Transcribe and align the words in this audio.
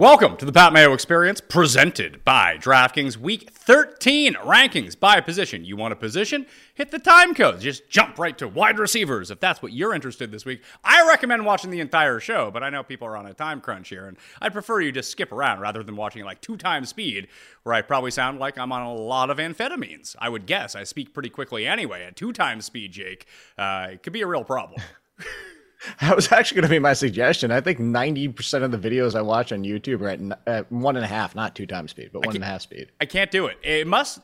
Welcome 0.00 0.38
to 0.38 0.46
the 0.46 0.52
Pat 0.52 0.72
Mayo 0.72 0.94
Experience, 0.94 1.42
presented 1.42 2.24
by 2.24 2.56
DraftKings 2.56 3.18
Week 3.18 3.50
13 3.50 4.32
rankings 4.32 4.98
by 4.98 5.20
position. 5.20 5.66
You 5.66 5.76
want 5.76 5.92
a 5.92 5.96
position? 5.96 6.46
Hit 6.74 6.90
the 6.90 6.98
time 6.98 7.34
code. 7.34 7.60
Just 7.60 7.90
jump 7.90 8.18
right 8.18 8.38
to 8.38 8.48
wide 8.48 8.78
receivers 8.78 9.30
if 9.30 9.40
that's 9.40 9.60
what 9.60 9.74
you're 9.74 9.92
interested 9.92 10.32
this 10.32 10.46
week. 10.46 10.62
I 10.82 11.06
recommend 11.06 11.44
watching 11.44 11.70
the 11.70 11.80
entire 11.80 12.18
show, 12.18 12.50
but 12.50 12.62
I 12.62 12.70
know 12.70 12.82
people 12.82 13.08
are 13.08 13.16
on 13.18 13.26
a 13.26 13.34
time 13.34 13.60
crunch 13.60 13.90
here, 13.90 14.06
and 14.06 14.16
I'd 14.40 14.54
prefer 14.54 14.80
you 14.80 14.90
just 14.90 15.10
skip 15.10 15.32
around 15.32 15.60
rather 15.60 15.82
than 15.82 15.96
watching 15.96 16.24
like 16.24 16.40
two 16.40 16.56
times 16.56 16.88
speed, 16.88 17.28
where 17.64 17.74
I 17.74 17.82
probably 17.82 18.10
sound 18.10 18.38
like 18.38 18.56
I'm 18.56 18.72
on 18.72 18.80
a 18.80 18.94
lot 18.94 19.28
of 19.28 19.36
amphetamines. 19.36 20.16
I 20.18 20.30
would 20.30 20.46
guess. 20.46 20.74
I 20.74 20.84
speak 20.84 21.12
pretty 21.12 21.28
quickly 21.28 21.66
anyway. 21.66 22.04
At 22.04 22.16
two 22.16 22.32
times 22.32 22.64
speed, 22.64 22.92
Jake, 22.92 23.26
uh, 23.58 23.88
it 23.92 24.02
could 24.02 24.14
be 24.14 24.22
a 24.22 24.26
real 24.26 24.44
problem. 24.44 24.80
That 26.00 26.16
was 26.16 26.30
actually 26.32 26.56
going 26.56 26.68
to 26.68 26.74
be 26.74 26.78
my 26.78 26.92
suggestion. 26.92 27.50
I 27.50 27.60
think 27.60 27.78
90% 27.78 28.62
of 28.62 28.70
the 28.70 28.78
videos 28.78 29.14
I 29.14 29.22
watch 29.22 29.52
on 29.52 29.64
YouTube 29.64 30.00
are 30.02 30.08
at, 30.08 30.38
at 30.46 30.72
one 30.72 30.96
and 30.96 31.04
a 31.04 31.08
half, 31.08 31.34
not 31.34 31.54
two 31.54 31.66
times 31.66 31.92
speed, 31.92 32.10
but 32.12 32.24
one 32.26 32.34
and 32.34 32.44
a 32.44 32.46
half 32.46 32.62
speed. 32.62 32.90
I 33.00 33.06
can't 33.06 33.30
do 33.30 33.46
it. 33.46 33.58
It 33.62 33.86
must 33.86 34.20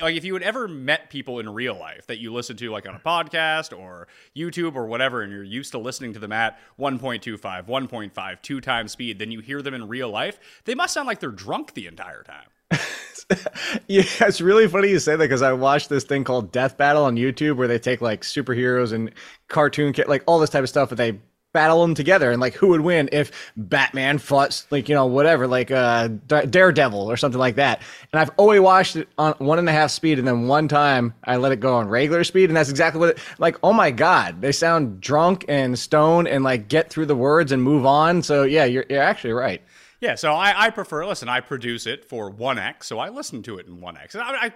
like 0.00 0.16
if 0.16 0.24
you 0.24 0.34
had 0.34 0.42
ever 0.42 0.66
met 0.66 1.10
people 1.10 1.38
in 1.38 1.48
real 1.48 1.78
life 1.78 2.06
that 2.08 2.18
you 2.18 2.32
listen 2.32 2.56
to 2.56 2.70
like 2.70 2.88
on 2.88 2.94
a 2.94 2.98
podcast 2.98 3.76
or 3.76 4.08
YouTube 4.36 4.74
or 4.74 4.86
whatever 4.86 5.22
and 5.22 5.32
you're 5.32 5.44
used 5.44 5.72
to 5.72 5.78
listening 5.78 6.12
to 6.14 6.18
them 6.18 6.32
at 6.32 6.58
1.25, 6.78 7.38
1.5, 7.66 8.42
2 8.42 8.60
times 8.60 8.92
speed, 8.92 9.18
then 9.18 9.30
you 9.30 9.40
hear 9.40 9.62
them 9.62 9.74
in 9.74 9.86
real 9.86 10.10
life, 10.10 10.38
they 10.64 10.74
must 10.74 10.94
sound 10.94 11.06
like 11.06 11.20
they're 11.20 11.30
drunk 11.30 11.74
the 11.74 11.86
entire 11.86 12.22
time. 12.22 12.48
yeah, 13.88 14.02
it's 14.20 14.40
really 14.40 14.68
funny 14.68 14.88
you 14.88 14.98
say 14.98 15.12
that 15.12 15.18
because 15.18 15.42
I 15.42 15.52
watched 15.52 15.88
this 15.88 16.04
thing 16.04 16.24
called 16.24 16.52
Death 16.52 16.76
Battle 16.76 17.04
on 17.04 17.16
YouTube 17.16 17.56
where 17.56 17.68
they 17.68 17.78
take 17.78 18.00
like 18.00 18.22
superheroes 18.22 18.92
and 18.92 19.10
cartoon, 19.48 19.94
like 20.06 20.22
all 20.26 20.38
this 20.38 20.50
type 20.50 20.62
of 20.62 20.68
stuff, 20.68 20.90
and 20.90 20.98
they 20.98 21.18
battle 21.54 21.80
them 21.80 21.94
together 21.94 22.32
and 22.32 22.40
like 22.40 22.52
who 22.54 22.66
would 22.66 22.80
win 22.80 23.08
if 23.12 23.30
Batman 23.56 24.18
fought 24.18 24.66
like 24.70 24.88
you 24.88 24.94
know 24.94 25.06
whatever 25.06 25.46
like 25.46 25.70
uh 25.70 26.08
Daredevil 26.08 27.10
or 27.10 27.16
something 27.16 27.38
like 27.38 27.54
that. 27.54 27.80
And 28.12 28.20
I've 28.20 28.30
always 28.36 28.60
watched 28.60 28.96
it 28.96 29.08
on 29.16 29.34
one 29.38 29.58
and 29.58 29.68
a 29.68 29.72
half 29.72 29.90
speed, 29.90 30.18
and 30.18 30.28
then 30.28 30.48
one 30.48 30.68
time 30.68 31.14
I 31.24 31.36
let 31.36 31.52
it 31.52 31.60
go 31.60 31.76
on 31.76 31.88
regular 31.88 32.24
speed, 32.24 32.50
and 32.50 32.56
that's 32.56 32.70
exactly 32.70 32.98
what 33.00 33.10
it 33.10 33.18
like. 33.38 33.56
Oh 33.62 33.72
my 33.72 33.90
god, 33.90 34.42
they 34.42 34.52
sound 34.52 35.00
drunk 35.00 35.44
and 35.48 35.78
stoned 35.78 36.28
and 36.28 36.44
like 36.44 36.68
get 36.68 36.90
through 36.90 37.06
the 37.06 37.16
words 37.16 37.52
and 37.52 37.62
move 37.62 37.86
on. 37.86 38.22
So 38.22 38.42
yeah, 38.42 38.64
you're 38.64 38.84
you're 38.90 39.02
actually 39.02 39.32
right. 39.32 39.62
Yeah, 40.04 40.16
so 40.16 40.34
I, 40.34 40.66
I 40.66 40.68
prefer 40.68 41.06
listen. 41.06 41.30
I 41.30 41.40
produce 41.40 41.86
it 41.86 42.04
for 42.04 42.28
one 42.28 42.58
X, 42.58 42.86
so 42.88 42.98
I 42.98 43.08
listen 43.08 43.42
to 43.44 43.56
it 43.56 43.66
in 43.66 43.80
one 43.80 43.96
X. 43.96 44.14
And 44.14 44.22
I, 44.22 44.34
I 44.34 44.52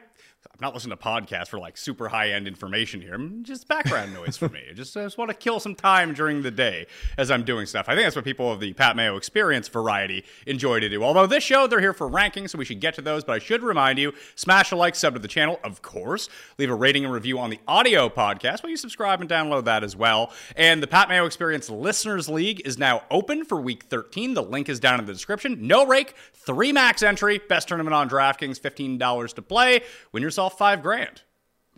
I'm 0.46 0.58
not 0.60 0.74
listening 0.74 0.96
to 0.96 1.02
podcasts 1.02 1.48
for 1.48 1.58
like 1.58 1.76
super 1.76 2.08
high 2.08 2.30
end 2.30 2.46
information 2.46 3.00
here. 3.00 3.18
Mm, 3.18 3.42
just 3.42 3.66
background 3.66 4.14
noise 4.14 4.36
for 4.36 4.48
me. 4.48 4.60
I 4.70 4.72
just, 4.74 4.96
I 4.96 5.02
just 5.02 5.18
want 5.18 5.30
to 5.30 5.36
kill 5.36 5.58
some 5.58 5.74
time 5.74 6.14
during 6.14 6.42
the 6.42 6.50
day 6.50 6.86
as 7.16 7.30
I'm 7.30 7.42
doing 7.42 7.66
stuff. 7.66 7.86
I 7.88 7.94
think 7.94 8.06
that's 8.06 8.14
what 8.14 8.24
people 8.24 8.52
of 8.52 8.60
the 8.60 8.72
Pat 8.72 8.94
Mayo 8.94 9.16
experience 9.16 9.66
variety 9.66 10.24
enjoy 10.46 10.78
to 10.78 10.88
do. 10.88 11.02
Although 11.02 11.26
this 11.26 11.42
show, 11.42 11.66
they're 11.66 11.80
here 11.80 11.92
for 11.92 12.08
rankings, 12.08 12.50
so 12.50 12.58
we 12.58 12.64
should 12.64 12.80
get 12.80 12.94
to 12.94 13.02
those. 13.02 13.24
But 13.24 13.32
I 13.34 13.38
should 13.40 13.62
remind 13.62 13.98
you 13.98 14.12
smash 14.36 14.70
a 14.70 14.76
like, 14.76 14.94
sub 14.94 15.14
to 15.14 15.20
the 15.20 15.28
channel, 15.28 15.58
of 15.64 15.82
course. 15.82 16.28
Leave 16.56 16.70
a 16.70 16.74
rating 16.74 17.04
and 17.04 17.12
review 17.12 17.38
on 17.38 17.50
the 17.50 17.60
audio 17.66 18.08
podcast. 18.08 18.62
Will 18.62 18.70
you 18.70 18.76
subscribe 18.76 19.20
and 19.20 19.28
download 19.28 19.64
that 19.64 19.82
as 19.82 19.96
well? 19.96 20.32
And 20.56 20.80
the 20.82 20.86
Pat 20.86 21.08
Mayo 21.08 21.26
Experience 21.26 21.68
Listeners 21.68 22.28
League 22.28 22.62
is 22.64 22.78
now 22.78 23.02
open 23.10 23.44
for 23.44 23.60
week 23.60 23.84
13. 23.84 24.34
The 24.34 24.42
link 24.42 24.68
is 24.68 24.78
down 24.78 25.00
in 25.00 25.06
the 25.06 25.12
description. 25.12 25.66
No 25.66 25.84
rake, 25.84 26.14
three 26.32 26.72
max 26.72 27.02
entry, 27.02 27.38
best 27.48 27.68
tournament 27.68 27.94
on 27.94 28.08
DraftKings, 28.08 28.60
$15 28.60 29.34
to 29.34 29.42
play. 29.42 29.82
Win 30.12 30.27
yourself 30.28 30.58
five 30.58 30.82
grand. 30.82 31.22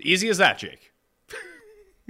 Easy 0.00 0.28
as 0.28 0.38
that, 0.38 0.58
Jake. 0.58 0.89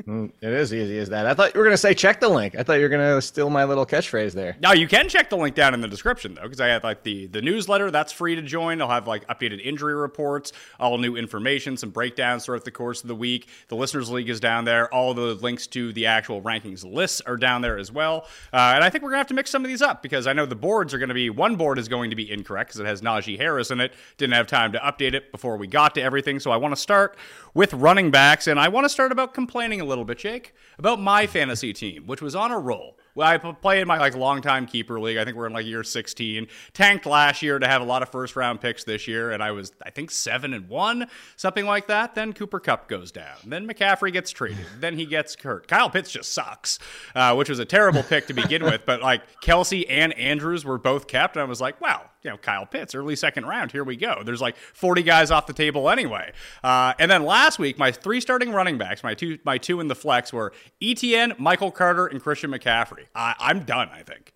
Mm, 0.06 0.32
it 0.40 0.52
is 0.52 0.72
easy 0.72 0.98
as 0.98 1.10
that. 1.10 1.26
I 1.26 1.34
thought 1.34 1.54
you 1.54 1.58
were 1.58 1.64
going 1.64 1.74
to 1.74 1.78
say 1.78 1.92
check 1.92 2.20
the 2.20 2.28
link. 2.28 2.54
I 2.54 2.62
thought 2.62 2.74
you 2.74 2.82
were 2.82 2.88
going 2.88 3.16
to 3.16 3.20
steal 3.20 3.50
my 3.50 3.64
little 3.64 3.84
catchphrase 3.84 4.32
there. 4.32 4.56
Now 4.60 4.72
you 4.72 4.88
can 4.88 5.08
check 5.08 5.28
the 5.28 5.36
link 5.36 5.54
down 5.54 5.74
in 5.74 5.80
the 5.82 5.88
description 5.88 6.34
though, 6.34 6.42
because 6.42 6.60
I 6.60 6.68
have 6.68 6.84
like 6.84 7.02
the 7.02 7.26
the 7.26 7.42
newsletter 7.42 7.90
that's 7.90 8.12
free 8.12 8.34
to 8.34 8.42
join. 8.42 8.80
I'll 8.80 8.88
have 8.88 9.06
like 9.06 9.26
updated 9.28 9.62
injury 9.62 9.94
reports, 9.94 10.52
all 10.78 10.96
new 10.96 11.16
information, 11.16 11.76
some 11.76 11.90
breakdowns 11.90 12.46
throughout 12.46 12.64
the 12.64 12.70
course 12.70 13.02
of 13.02 13.08
the 13.08 13.14
week. 13.14 13.48
The 13.68 13.76
listeners 13.76 14.10
league 14.10 14.30
is 14.30 14.40
down 14.40 14.64
there. 14.64 14.92
All 14.92 15.12
the 15.12 15.34
links 15.34 15.66
to 15.68 15.92
the 15.92 16.06
actual 16.06 16.40
rankings 16.40 16.84
lists 16.84 17.20
are 17.26 17.36
down 17.36 17.60
there 17.60 17.76
as 17.76 17.92
well. 17.92 18.26
Uh, 18.52 18.72
and 18.74 18.82
I 18.82 18.88
think 18.88 19.04
we're 19.04 19.10
gonna 19.10 19.18
have 19.18 19.26
to 19.28 19.34
mix 19.34 19.50
some 19.50 19.64
of 19.64 19.68
these 19.68 19.82
up 19.82 20.02
because 20.02 20.26
I 20.26 20.32
know 20.32 20.46
the 20.46 20.54
boards 20.54 20.94
are 20.94 20.98
going 20.98 21.08
to 21.08 21.14
be 21.14 21.28
one 21.28 21.56
board 21.56 21.78
is 21.78 21.88
going 21.88 22.10
to 22.10 22.16
be 22.16 22.30
incorrect 22.30 22.70
because 22.70 22.80
it 22.80 22.86
has 22.86 23.02
Najee 23.02 23.36
Harris 23.36 23.70
in 23.70 23.80
it. 23.80 23.92
Didn't 24.16 24.34
have 24.34 24.46
time 24.46 24.72
to 24.72 24.78
update 24.78 25.12
it 25.12 25.30
before 25.30 25.56
we 25.58 25.66
got 25.66 25.94
to 25.96 26.02
everything, 26.02 26.40
so 26.40 26.50
I 26.50 26.56
want 26.56 26.74
to 26.74 26.80
start 26.80 27.18
with 27.52 27.74
running 27.74 28.10
backs, 28.10 28.46
and 28.46 28.58
I 28.58 28.68
want 28.68 28.84
to 28.84 28.88
start 28.88 29.12
about 29.12 29.34
complaining 29.34 29.80
a 29.80 29.84
little 29.90 30.04
bit, 30.04 30.18
Jake, 30.18 30.54
about 30.78 31.00
my 31.00 31.26
fantasy 31.26 31.72
team, 31.72 32.06
which 32.06 32.22
was 32.22 32.34
on 32.34 32.50
a 32.50 32.58
roll. 32.58 32.96
Well, 33.14 33.28
I 33.28 33.38
play 33.38 33.80
in 33.80 33.88
my 33.88 33.98
like 33.98 34.14
longtime 34.14 34.66
keeper 34.66 35.00
league. 35.00 35.18
I 35.18 35.24
think 35.24 35.36
we're 35.36 35.46
in 35.46 35.52
like 35.52 35.66
year 35.66 35.82
16. 35.82 36.46
Tanked 36.72 37.06
last 37.06 37.42
year 37.42 37.58
to 37.58 37.66
have 37.66 37.82
a 37.82 37.84
lot 37.84 38.02
of 38.02 38.08
first 38.08 38.36
round 38.36 38.60
picks 38.60 38.84
this 38.84 39.08
year, 39.08 39.32
and 39.32 39.42
I 39.42 39.50
was 39.50 39.72
I 39.84 39.90
think 39.90 40.10
seven 40.10 40.54
and 40.54 40.68
one, 40.68 41.08
something 41.36 41.66
like 41.66 41.88
that. 41.88 42.14
Then 42.14 42.32
Cooper 42.32 42.60
Kupp 42.60 42.88
goes 42.88 43.10
down. 43.10 43.36
Then 43.44 43.68
McCaffrey 43.68 44.12
gets 44.12 44.30
traded. 44.30 44.64
then 44.78 44.96
he 44.96 45.06
gets 45.06 45.34
hurt. 45.34 45.66
Kyle 45.66 45.90
Pitts 45.90 46.12
just 46.12 46.32
sucks, 46.32 46.78
uh, 47.14 47.34
which 47.34 47.48
was 47.48 47.58
a 47.58 47.64
terrible 47.64 48.02
pick 48.02 48.28
to 48.28 48.32
begin 48.32 48.62
with. 48.70 48.86
But 48.86 49.02
like 49.02 49.22
Kelce 49.42 49.84
and 49.88 50.12
Andrews 50.14 50.64
were 50.64 50.78
both 50.78 51.08
kept, 51.08 51.36
and 51.36 51.42
I 51.42 51.46
was 51.46 51.60
like, 51.60 51.80
wow, 51.80 52.09
you 52.22 52.30
know, 52.30 52.36
Kyle 52.36 52.66
Pitts, 52.66 52.94
early 52.94 53.16
second 53.16 53.46
round. 53.46 53.72
Here 53.72 53.84
we 53.84 53.96
go. 53.96 54.22
There's 54.24 54.40
like 54.40 54.56
40 54.56 55.02
guys 55.02 55.30
off 55.30 55.46
the 55.46 55.52
table 55.52 55.88
anyway. 55.88 56.32
Uh, 56.62 56.94
and 56.98 57.10
then 57.10 57.24
last 57.24 57.58
week, 57.58 57.78
my 57.78 57.92
three 57.92 58.20
starting 58.20 58.52
running 58.52 58.78
backs, 58.78 59.02
my 59.02 59.14
two, 59.14 59.38
my 59.44 59.58
two 59.58 59.80
in 59.80 59.88
the 59.88 59.94
flex 59.94 60.32
were 60.32 60.52
ETN, 60.82 61.38
Michael 61.38 61.70
Carter, 61.70 62.06
and 62.06 62.22
Christian 62.22 62.50
McCaffrey. 62.50 63.06
I, 63.14 63.34
I'm 63.38 63.64
done. 63.64 63.88
I 63.92 64.02
think. 64.02 64.34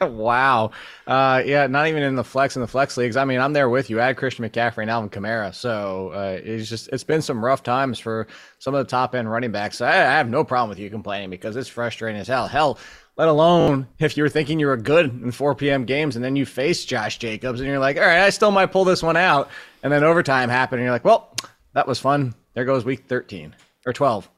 wow. 0.00 0.70
Uh, 1.06 1.42
yeah, 1.44 1.66
not 1.66 1.88
even 1.88 2.02
in 2.02 2.14
the 2.14 2.24
flex 2.24 2.56
in 2.56 2.62
the 2.62 2.68
flex 2.68 2.96
leagues. 2.96 3.16
I 3.16 3.24
mean, 3.24 3.40
I'm 3.40 3.52
there 3.52 3.68
with 3.68 3.90
you. 3.90 3.98
Had 3.98 4.16
Christian 4.16 4.48
McCaffrey 4.48 4.82
and 4.82 4.90
Alvin 4.90 5.10
Kamara. 5.10 5.54
So 5.54 6.10
uh, 6.14 6.38
it's 6.42 6.68
just 6.68 6.88
it's 6.92 7.04
been 7.04 7.22
some 7.22 7.44
rough 7.44 7.62
times 7.62 7.98
for 7.98 8.26
some 8.58 8.74
of 8.74 8.84
the 8.84 8.90
top 8.90 9.14
end 9.14 9.30
running 9.30 9.52
backs. 9.52 9.80
I, 9.80 9.90
I 9.90 10.16
have 10.16 10.28
no 10.28 10.44
problem 10.44 10.68
with 10.68 10.78
you 10.78 10.90
complaining 10.90 11.30
because 11.30 11.56
it's 11.56 11.68
frustrating 11.68 12.20
as 12.20 12.28
hell. 12.28 12.46
Hell, 12.46 12.78
let 13.16 13.28
alone 13.28 13.86
if 13.98 14.16
you 14.16 14.22
were 14.22 14.28
thinking 14.28 14.58
you 14.58 14.66
were 14.66 14.76
good 14.76 15.06
in 15.06 15.30
4 15.30 15.54
p.m. 15.54 15.84
games 15.84 16.16
and 16.16 16.24
then 16.24 16.36
you 16.36 16.46
face 16.46 16.84
Josh 16.84 17.18
Jacobs 17.18 17.60
and 17.60 17.68
you're 17.68 17.78
like, 17.78 17.96
all 17.96 18.02
right, 18.02 18.22
I 18.22 18.30
still 18.30 18.50
might 18.50 18.72
pull 18.72 18.84
this 18.84 19.02
one 19.02 19.16
out. 19.16 19.50
And 19.82 19.92
then 19.92 20.04
overtime 20.04 20.48
happened 20.48 20.80
and 20.80 20.84
you're 20.84 20.94
like, 20.94 21.04
well, 21.04 21.34
that 21.74 21.86
was 21.86 21.98
fun. 21.98 22.34
There 22.54 22.64
goes 22.64 22.84
week 22.84 23.04
13 23.08 23.54
or 23.86 23.92
12. 23.92 24.28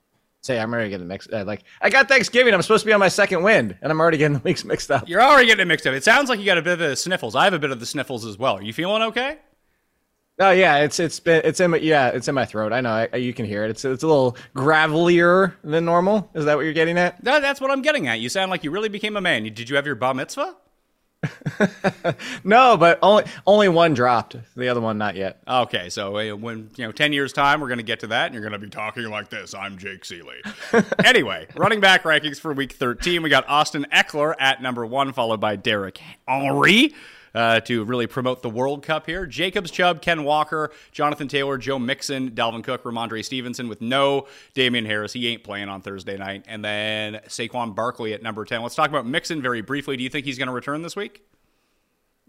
Say, 0.43 0.61
I'm 0.61 0.73
already 0.75 0.91
getting 0.91 1.09
mixed. 1.09 1.32
Uh, 1.32 1.44
like, 1.44 1.65
I 1.81 1.88
got 1.88 2.06
Thanksgiving. 2.06 2.53
I'm 2.53 2.61
supposed 2.61 2.82
to 2.82 2.87
be 2.87 2.93
on 2.93 3.00
my 3.00 3.09
second 3.09 3.43
wind, 3.43 3.79
and 3.81 3.91
I'm 3.91 3.99
already 3.99 4.19
getting 4.19 4.35
the 4.35 4.43
weeks 4.44 4.62
mixed 4.62 4.91
up. 4.91 5.09
You're 5.09 5.23
already 5.23 5.47
getting 5.47 5.62
it 5.62 5.65
mixed 5.69 5.87
up. 5.87 5.94
It 5.94 6.05
sounds 6.05 6.29
like 6.29 6.38
you 6.38 6.44
got 6.44 6.59
a 6.59 6.62
bit 6.62 6.75
of 6.75 6.79
the 6.81 6.97
sniffles. 6.97 7.35
I 7.35 7.44
have 7.44 7.55
a 7.55 7.59
bit 7.59 7.71
of 7.71 7.81
the 7.81 7.87
sniffles 7.87 8.26
as 8.26 8.37
well. 8.37 8.59
Are 8.59 8.62
you 8.62 8.75
feeling 8.75 9.00
okay? 9.05 9.38
Oh 10.40 10.50
yeah, 10.50 10.78
it's 10.78 10.98
it's 10.98 11.20
been 11.20 11.42
it's 11.44 11.60
in 11.60 11.70
my 11.70 11.76
yeah 11.76 12.08
it's 12.08 12.26
in 12.26 12.34
my 12.34 12.44
throat. 12.44 12.72
I 12.72 12.81
know 12.81 13.08
I, 13.12 13.16
you 13.16 13.32
can 13.32 13.44
hear 13.46 13.64
it. 13.64 13.70
It's 13.70 13.84
it's 13.84 14.02
a 14.02 14.06
little 14.06 14.36
gravelier 14.54 15.54
than 15.62 15.84
normal. 15.84 16.28
Is 16.34 16.44
that 16.46 16.56
what 16.56 16.62
you're 16.62 16.72
getting 16.72 16.98
at? 16.98 17.22
That, 17.25 17.40
that's 17.40 17.60
what 17.60 17.70
I'm 17.70 17.82
getting 17.82 18.08
at. 18.08 18.19
You 18.19 18.28
sound 18.28 18.50
like 18.50 18.64
you 18.64 18.72
really 18.72 18.88
became 18.88 19.16
a 19.16 19.20
man. 19.20 19.44
Did 19.44 19.70
you 19.70 19.76
have 19.76 19.86
your 19.86 19.94
bar 19.94 20.12
mitzvah? 20.12 20.56
no, 22.44 22.76
but 22.76 22.98
only 23.00 23.25
only 23.46 23.69
one 23.69 23.94
dropped. 23.94 24.36
The 24.56 24.69
other 24.69 24.81
one 24.81 24.98
not 24.98 25.14
yet. 25.14 25.40
Okay, 25.46 25.88
so 25.88 26.16
uh, 26.16 26.37
when 26.37 26.70
you 26.76 26.84
know, 26.84 26.92
ten 26.92 27.12
years 27.12 27.32
time, 27.32 27.60
we're 27.60 27.69
going 27.69 27.78
to 27.78 27.84
get 27.84 28.00
to 28.00 28.08
that, 28.08 28.26
and 28.26 28.34
you're 28.34 28.42
going 28.42 28.52
to 28.52 28.58
be 28.58 28.69
talking 28.69 29.08
like 29.08 29.30
this. 29.30 29.54
I'm 29.54 29.78
Jake 29.78 30.02
Ciely. 30.02 30.40
anyway, 31.04 31.46
running 31.54 31.80
back 31.80 32.02
rankings 32.02 32.40
for 32.40 32.52
Week 32.52 32.72
13, 32.72 33.22
we 33.22 33.30
got 33.30 33.48
Austin 33.48 33.87
Ekeler 33.92 34.34
at 34.38 34.60
number 34.60 34.84
one, 34.84 35.12
followed 35.12 35.40
by 35.40 35.56
Derrick 35.56 35.98
Henry. 36.26 36.92
Uh, 37.34 37.58
to 37.58 37.82
really 37.82 38.06
promote 38.06 38.42
the 38.42 38.48
World 38.48 38.84
Cup 38.84 39.06
here. 39.06 39.26
Jacobs 39.26 39.72
Chubb, 39.72 40.00
Ken 40.00 40.22
Walker, 40.22 40.70
Jonathan 40.92 41.26
Taylor, 41.26 41.58
Joe 41.58 41.81
Mixon, 41.81 42.31
Dalvin 42.31 42.62
Cook, 42.62 42.84
Rhamondre 42.84 43.25
Stevenson 43.25 43.69
with 43.69 43.81
no 43.81 44.28
Damien 44.54 44.86
Harris. 44.86 45.14
He 45.14 45.26
ain't 45.26 45.42
playing 45.42 45.69
on 45.69 45.82
Thursday 45.82 46.16
night. 46.16 46.44
And 46.46 46.64
then 46.64 47.14
Saquon 47.26 47.75
Barkley 47.75 48.12
at 48.12 48.22
number 48.22 48.44
10. 48.44 48.62
Let's 48.62 48.76
talk 48.76 48.88
about 48.88 49.04
Mixon 49.04 49.42
very 49.42 49.62
briefly. 49.62 49.96
Do 49.96 50.04
you 50.04 50.10
think 50.10 50.26
he's 50.26 50.38
going 50.38 50.46
to 50.46 50.54
return 50.54 50.82
this 50.82 50.94
week? 50.94 51.25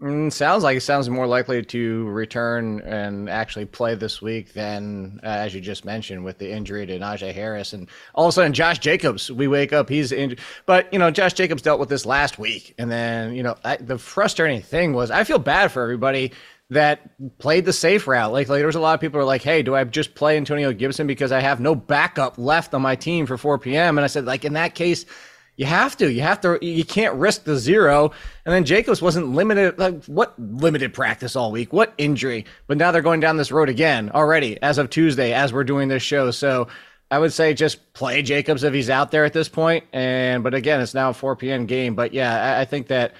Mm, 0.00 0.30
sounds 0.30 0.62
like 0.62 0.76
it 0.76 0.82
sounds 0.82 1.08
more 1.08 1.26
likely 1.26 1.62
to 1.62 2.04
return 2.08 2.80
and 2.80 3.30
actually 3.30 3.64
play 3.64 3.94
this 3.94 4.20
week 4.20 4.52
than, 4.52 5.18
uh, 5.22 5.26
as 5.26 5.54
you 5.54 5.60
just 5.62 5.86
mentioned, 5.86 6.22
with 6.22 6.36
the 6.36 6.52
injury 6.52 6.84
to 6.84 6.98
Najee 6.98 7.32
Harris. 7.32 7.72
And 7.72 7.88
all 8.14 8.26
of 8.26 8.28
a 8.28 8.32
sudden, 8.32 8.52
Josh 8.52 8.78
Jacobs, 8.78 9.32
we 9.32 9.48
wake 9.48 9.72
up, 9.72 9.88
he's 9.88 10.12
injured. 10.12 10.40
But, 10.66 10.92
you 10.92 10.98
know, 10.98 11.10
Josh 11.10 11.32
Jacobs 11.32 11.62
dealt 11.62 11.80
with 11.80 11.88
this 11.88 12.04
last 12.04 12.38
week. 12.38 12.74
And 12.76 12.90
then, 12.90 13.34
you 13.34 13.42
know, 13.42 13.56
I, 13.64 13.76
the 13.76 13.96
frustrating 13.96 14.60
thing 14.60 14.92
was 14.92 15.10
I 15.10 15.24
feel 15.24 15.38
bad 15.38 15.72
for 15.72 15.82
everybody 15.82 16.32
that 16.68 17.38
played 17.38 17.64
the 17.64 17.72
safe 17.72 18.06
route. 18.06 18.32
Like, 18.32 18.48
like 18.48 18.58
there 18.58 18.66
was 18.66 18.76
a 18.76 18.80
lot 18.80 18.94
of 18.94 19.00
people 19.00 19.18
who 19.18 19.24
were 19.24 19.24
like, 19.24 19.42
hey, 19.42 19.62
do 19.62 19.74
I 19.74 19.84
just 19.84 20.14
play 20.14 20.36
Antonio 20.36 20.72
Gibson 20.74 21.06
because 21.06 21.32
I 21.32 21.40
have 21.40 21.60
no 21.60 21.74
backup 21.74 22.36
left 22.36 22.74
on 22.74 22.82
my 22.82 22.96
team 22.96 23.24
for 23.24 23.38
4 23.38 23.58
p.m.? 23.60 23.96
And 23.96 24.04
I 24.04 24.08
said, 24.08 24.26
like, 24.26 24.44
in 24.44 24.54
that 24.54 24.74
case, 24.74 25.06
you 25.56 25.64
have 25.64 25.96
to. 25.96 26.12
You 26.12 26.20
have 26.20 26.40
to. 26.42 26.58
You 26.60 26.84
can't 26.84 27.14
risk 27.14 27.44
the 27.44 27.56
zero. 27.56 28.12
And 28.44 28.54
then 28.54 28.64
Jacobs 28.64 29.00
wasn't 29.00 29.34
limited. 29.34 29.78
Like 29.78 30.04
what 30.04 30.38
limited 30.38 30.92
practice 30.92 31.34
all 31.34 31.50
week? 31.50 31.72
What 31.72 31.94
injury? 31.96 32.44
But 32.66 32.76
now 32.76 32.92
they're 32.92 33.02
going 33.02 33.20
down 33.20 33.38
this 33.38 33.50
road 33.50 33.68
again 33.68 34.10
already 34.14 34.60
as 34.62 34.78
of 34.78 34.90
Tuesday 34.90 35.32
as 35.32 35.52
we're 35.52 35.64
doing 35.64 35.88
this 35.88 36.02
show. 36.02 36.30
So 36.30 36.68
I 37.10 37.18
would 37.18 37.32
say 37.32 37.54
just 37.54 37.92
play 37.94 38.20
Jacobs 38.22 38.64
if 38.64 38.74
he's 38.74 38.90
out 38.90 39.10
there 39.10 39.24
at 39.24 39.32
this 39.32 39.48
point. 39.48 39.84
And 39.92 40.44
but 40.44 40.54
again, 40.54 40.80
it's 40.80 40.94
now 40.94 41.10
a 41.10 41.14
4 41.14 41.36
p.m. 41.36 41.66
game. 41.66 41.94
But 41.94 42.12
yeah, 42.12 42.56
I, 42.58 42.60
I 42.60 42.64
think 42.66 42.88
that 42.88 43.14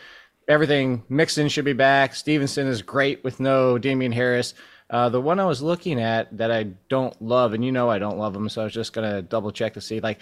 everything 0.47 1.05
Mixon 1.09 1.49
should 1.49 1.65
be 1.65 1.73
back. 1.73 2.15
Stevenson 2.15 2.67
is 2.67 2.83
great 2.83 3.25
with 3.25 3.41
no 3.41 3.79
Damien 3.79 4.13
Harris. 4.13 4.55
Uh, 4.89 5.09
the 5.09 5.21
one 5.21 5.41
I 5.41 5.47
was 5.47 5.63
looking 5.63 6.01
at 6.01 6.37
that 6.37 6.53
I 6.53 6.65
don't 6.89 7.21
love, 7.21 7.55
and 7.55 7.65
you 7.65 7.73
know 7.73 7.91
I 7.91 7.99
don't 7.99 8.19
love 8.19 8.37
him, 8.37 8.49
so 8.49 8.61
I 8.61 8.65
was 8.65 8.73
just 8.73 8.93
gonna 8.93 9.21
double 9.21 9.51
check 9.51 9.75
to 9.75 9.81
see 9.81 9.99
like 9.99 10.21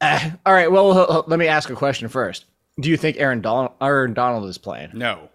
uh, 0.00 0.30
all 0.46 0.52
right. 0.52 0.70
Well, 0.70 1.24
let 1.26 1.38
me 1.38 1.46
ask 1.46 1.70
a 1.70 1.74
question 1.74 2.08
first. 2.08 2.46
Do 2.78 2.88
you 2.88 2.96
think 2.96 3.18
Aaron 3.18 3.40
Donald, 3.40 3.72
Aaron 3.80 4.14
Donald 4.14 4.48
is 4.48 4.58
playing? 4.58 4.90
No. 4.94 5.28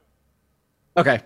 Okay. 0.97 1.21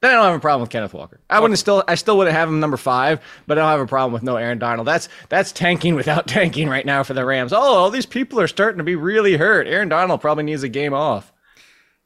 Then 0.00 0.10
I 0.10 0.14
don't 0.14 0.24
have 0.24 0.34
a 0.34 0.40
problem 0.40 0.62
with 0.62 0.70
Kenneth 0.70 0.94
Walker. 0.94 1.20
I 1.30 1.38
wouldn't 1.38 1.60
still 1.60 1.84
I 1.86 1.94
still 1.94 2.18
wouldn't 2.18 2.34
have 2.34 2.48
him 2.48 2.58
number 2.58 2.76
five, 2.76 3.20
but 3.46 3.56
I 3.56 3.60
don't 3.60 3.70
have 3.70 3.80
a 3.80 3.86
problem 3.86 4.12
with 4.12 4.24
no 4.24 4.36
Aaron 4.36 4.58
Donald. 4.58 4.86
That's 4.86 5.08
that's 5.28 5.52
tanking 5.52 5.94
without 5.94 6.26
tanking 6.28 6.68
right 6.68 6.84
now 6.84 7.04
for 7.04 7.14
the 7.14 7.24
Rams. 7.24 7.52
Oh, 7.52 7.60
all 7.60 7.88
these 7.88 8.04
people 8.04 8.40
are 8.40 8.48
starting 8.48 8.78
to 8.78 8.84
be 8.84 8.96
really 8.96 9.36
hurt. 9.36 9.68
Aaron 9.68 9.88
Donald 9.88 10.20
probably 10.20 10.42
needs 10.42 10.64
a 10.64 10.68
game 10.68 10.92
off. 10.92 11.32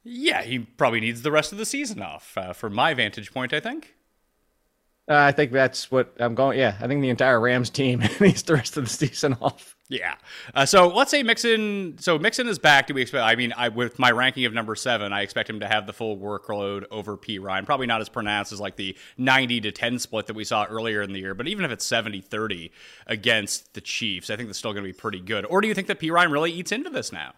Yeah, 0.04 0.42
he 0.42 0.58
probably 0.58 1.00
needs 1.00 1.22
the 1.22 1.32
rest 1.32 1.52
of 1.52 1.58
the 1.58 1.64
season 1.64 2.02
off. 2.02 2.36
Uh, 2.36 2.52
from 2.52 2.74
my 2.74 2.92
vantage 2.92 3.32
point, 3.32 3.54
I 3.54 3.60
think. 3.60 3.94
Uh, 5.08 5.14
I 5.14 5.32
think 5.32 5.52
that's 5.52 5.90
what 5.90 6.14
I'm 6.18 6.34
going. 6.34 6.58
Yeah, 6.58 6.76
I 6.80 6.86
think 6.88 7.00
the 7.00 7.08
entire 7.08 7.40
Rams 7.40 7.70
team 7.70 8.00
needs 8.20 8.42
the 8.42 8.54
rest 8.54 8.76
of 8.76 8.84
the 8.84 8.90
season 8.90 9.38
off. 9.40 9.75
Yeah. 9.88 10.16
Uh, 10.52 10.66
so 10.66 10.88
let's 10.88 11.10
say 11.10 11.22
Mixon. 11.22 11.96
So 11.98 12.18
Mixon 12.18 12.48
is 12.48 12.58
back. 12.58 12.88
Do 12.88 12.94
we 12.94 13.02
expect? 13.02 13.22
I 13.22 13.36
mean, 13.36 13.52
I, 13.56 13.68
with 13.68 13.98
my 13.98 14.10
ranking 14.10 14.44
of 14.44 14.52
number 14.52 14.74
seven, 14.74 15.12
I 15.12 15.22
expect 15.22 15.48
him 15.48 15.60
to 15.60 15.68
have 15.68 15.86
the 15.86 15.92
full 15.92 16.16
workload 16.16 16.84
over 16.90 17.16
Perine. 17.16 17.64
Probably 17.64 17.86
not 17.86 18.00
as 18.00 18.08
pronounced 18.08 18.52
as 18.52 18.60
like 18.60 18.76
the 18.76 18.96
90 19.16 19.60
to 19.62 19.72
10 19.72 19.98
split 20.00 20.26
that 20.26 20.34
we 20.34 20.44
saw 20.44 20.64
earlier 20.64 21.02
in 21.02 21.12
the 21.12 21.20
year. 21.20 21.34
But 21.34 21.46
even 21.46 21.64
if 21.64 21.70
it's 21.70 21.86
70 21.86 22.20
30 22.20 22.72
against 23.06 23.74
the 23.74 23.80
Chiefs, 23.80 24.28
I 24.28 24.36
think 24.36 24.48
that's 24.48 24.58
still 24.58 24.72
going 24.72 24.84
to 24.84 24.88
be 24.88 24.92
pretty 24.92 25.20
good. 25.20 25.46
Or 25.46 25.60
do 25.60 25.68
you 25.68 25.74
think 25.74 25.86
that 25.86 26.00
Perine 26.00 26.32
really 26.32 26.50
eats 26.50 26.72
into 26.72 26.90
this 26.90 27.12
now? 27.12 27.34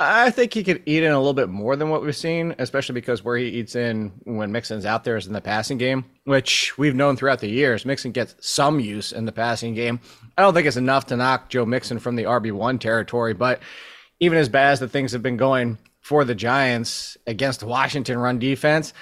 I 0.00 0.30
think 0.30 0.52
he 0.52 0.64
could 0.64 0.82
eat 0.86 1.04
in 1.04 1.12
a 1.12 1.18
little 1.18 1.34
bit 1.34 1.48
more 1.48 1.76
than 1.76 1.88
what 1.88 2.02
we've 2.02 2.16
seen, 2.16 2.56
especially 2.58 2.94
because 2.94 3.22
where 3.22 3.36
he 3.36 3.46
eats 3.46 3.76
in 3.76 4.12
when 4.24 4.50
Mixon's 4.50 4.84
out 4.84 5.04
there 5.04 5.16
is 5.16 5.28
in 5.28 5.32
the 5.32 5.40
passing 5.40 5.78
game, 5.78 6.04
which 6.24 6.76
we've 6.76 6.96
known 6.96 7.16
throughout 7.16 7.38
the 7.38 7.48
years. 7.48 7.86
Mixon 7.86 8.10
gets 8.10 8.34
some 8.40 8.80
use 8.80 9.12
in 9.12 9.24
the 9.24 9.32
passing 9.32 9.72
game. 9.74 10.00
I 10.36 10.42
don't 10.42 10.52
think 10.52 10.66
it's 10.66 10.76
enough 10.76 11.06
to 11.06 11.16
knock 11.16 11.48
Joe 11.48 11.64
Mixon 11.64 12.00
from 12.00 12.16
the 12.16 12.24
RB1 12.24 12.80
territory, 12.80 13.34
but 13.34 13.60
even 14.18 14.36
as 14.36 14.48
bad 14.48 14.72
as 14.72 14.80
the 14.80 14.88
things 14.88 15.12
have 15.12 15.22
been 15.22 15.36
going 15.36 15.78
for 16.00 16.24
the 16.24 16.34
Giants 16.34 17.16
against 17.26 17.62
Washington 17.62 18.18
run 18.18 18.40
defense, 18.40 18.92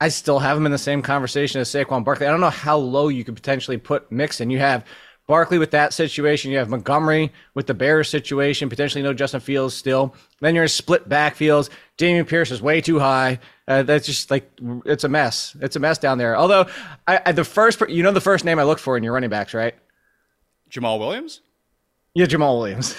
I 0.00 0.08
still 0.08 0.38
have 0.38 0.56
him 0.56 0.64
in 0.64 0.72
the 0.72 0.78
same 0.78 1.02
conversation 1.02 1.60
as 1.60 1.68
Saquon 1.68 2.04
Barkley. 2.04 2.26
I 2.26 2.30
don't 2.30 2.40
know 2.40 2.50
how 2.50 2.78
low 2.78 3.08
you 3.08 3.22
could 3.22 3.36
potentially 3.36 3.76
put 3.76 4.10
Mixon. 4.10 4.48
You 4.48 4.60
have 4.60 4.84
Barkley 5.28 5.58
with 5.58 5.72
that 5.72 5.92
situation. 5.92 6.50
You 6.50 6.56
have 6.56 6.70
Montgomery 6.70 7.32
with 7.54 7.66
the 7.66 7.74
Bears 7.74 8.08
situation. 8.08 8.70
Potentially 8.70 9.02
no 9.02 9.12
Justin 9.12 9.40
Fields 9.40 9.74
still. 9.74 10.14
Then 10.40 10.54
you're 10.54 10.66
split 10.68 11.06
backfields. 11.06 11.68
Dameon 11.98 12.26
Pierce 12.26 12.50
is 12.50 12.62
way 12.62 12.80
too 12.80 12.98
high. 12.98 13.38
Uh, 13.68 13.82
that's 13.82 14.06
just 14.06 14.30
like 14.30 14.50
it's 14.86 15.04
a 15.04 15.08
mess. 15.08 15.54
It's 15.60 15.76
a 15.76 15.80
mess 15.80 15.98
down 15.98 16.16
there. 16.16 16.34
Although 16.34 16.66
I, 17.06 17.20
I, 17.26 17.32
the 17.32 17.44
first, 17.44 17.78
you 17.90 18.02
know, 18.02 18.10
the 18.10 18.22
first 18.22 18.46
name 18.46 18.58
I 18.58 18.62
look 18.62 18.78
for 18.78 18.96
in 18.96 19.04
your 19.04 19.12
running 19.12 19.28
backs, 19.28 19.52
right? 19.52 19.74
Jamaal 20.70 20.98
Williams. 20.98 21.42
Yeah, 22.14 22.24
Jamaal 22.24 22.58
Williams. 22.58 22.96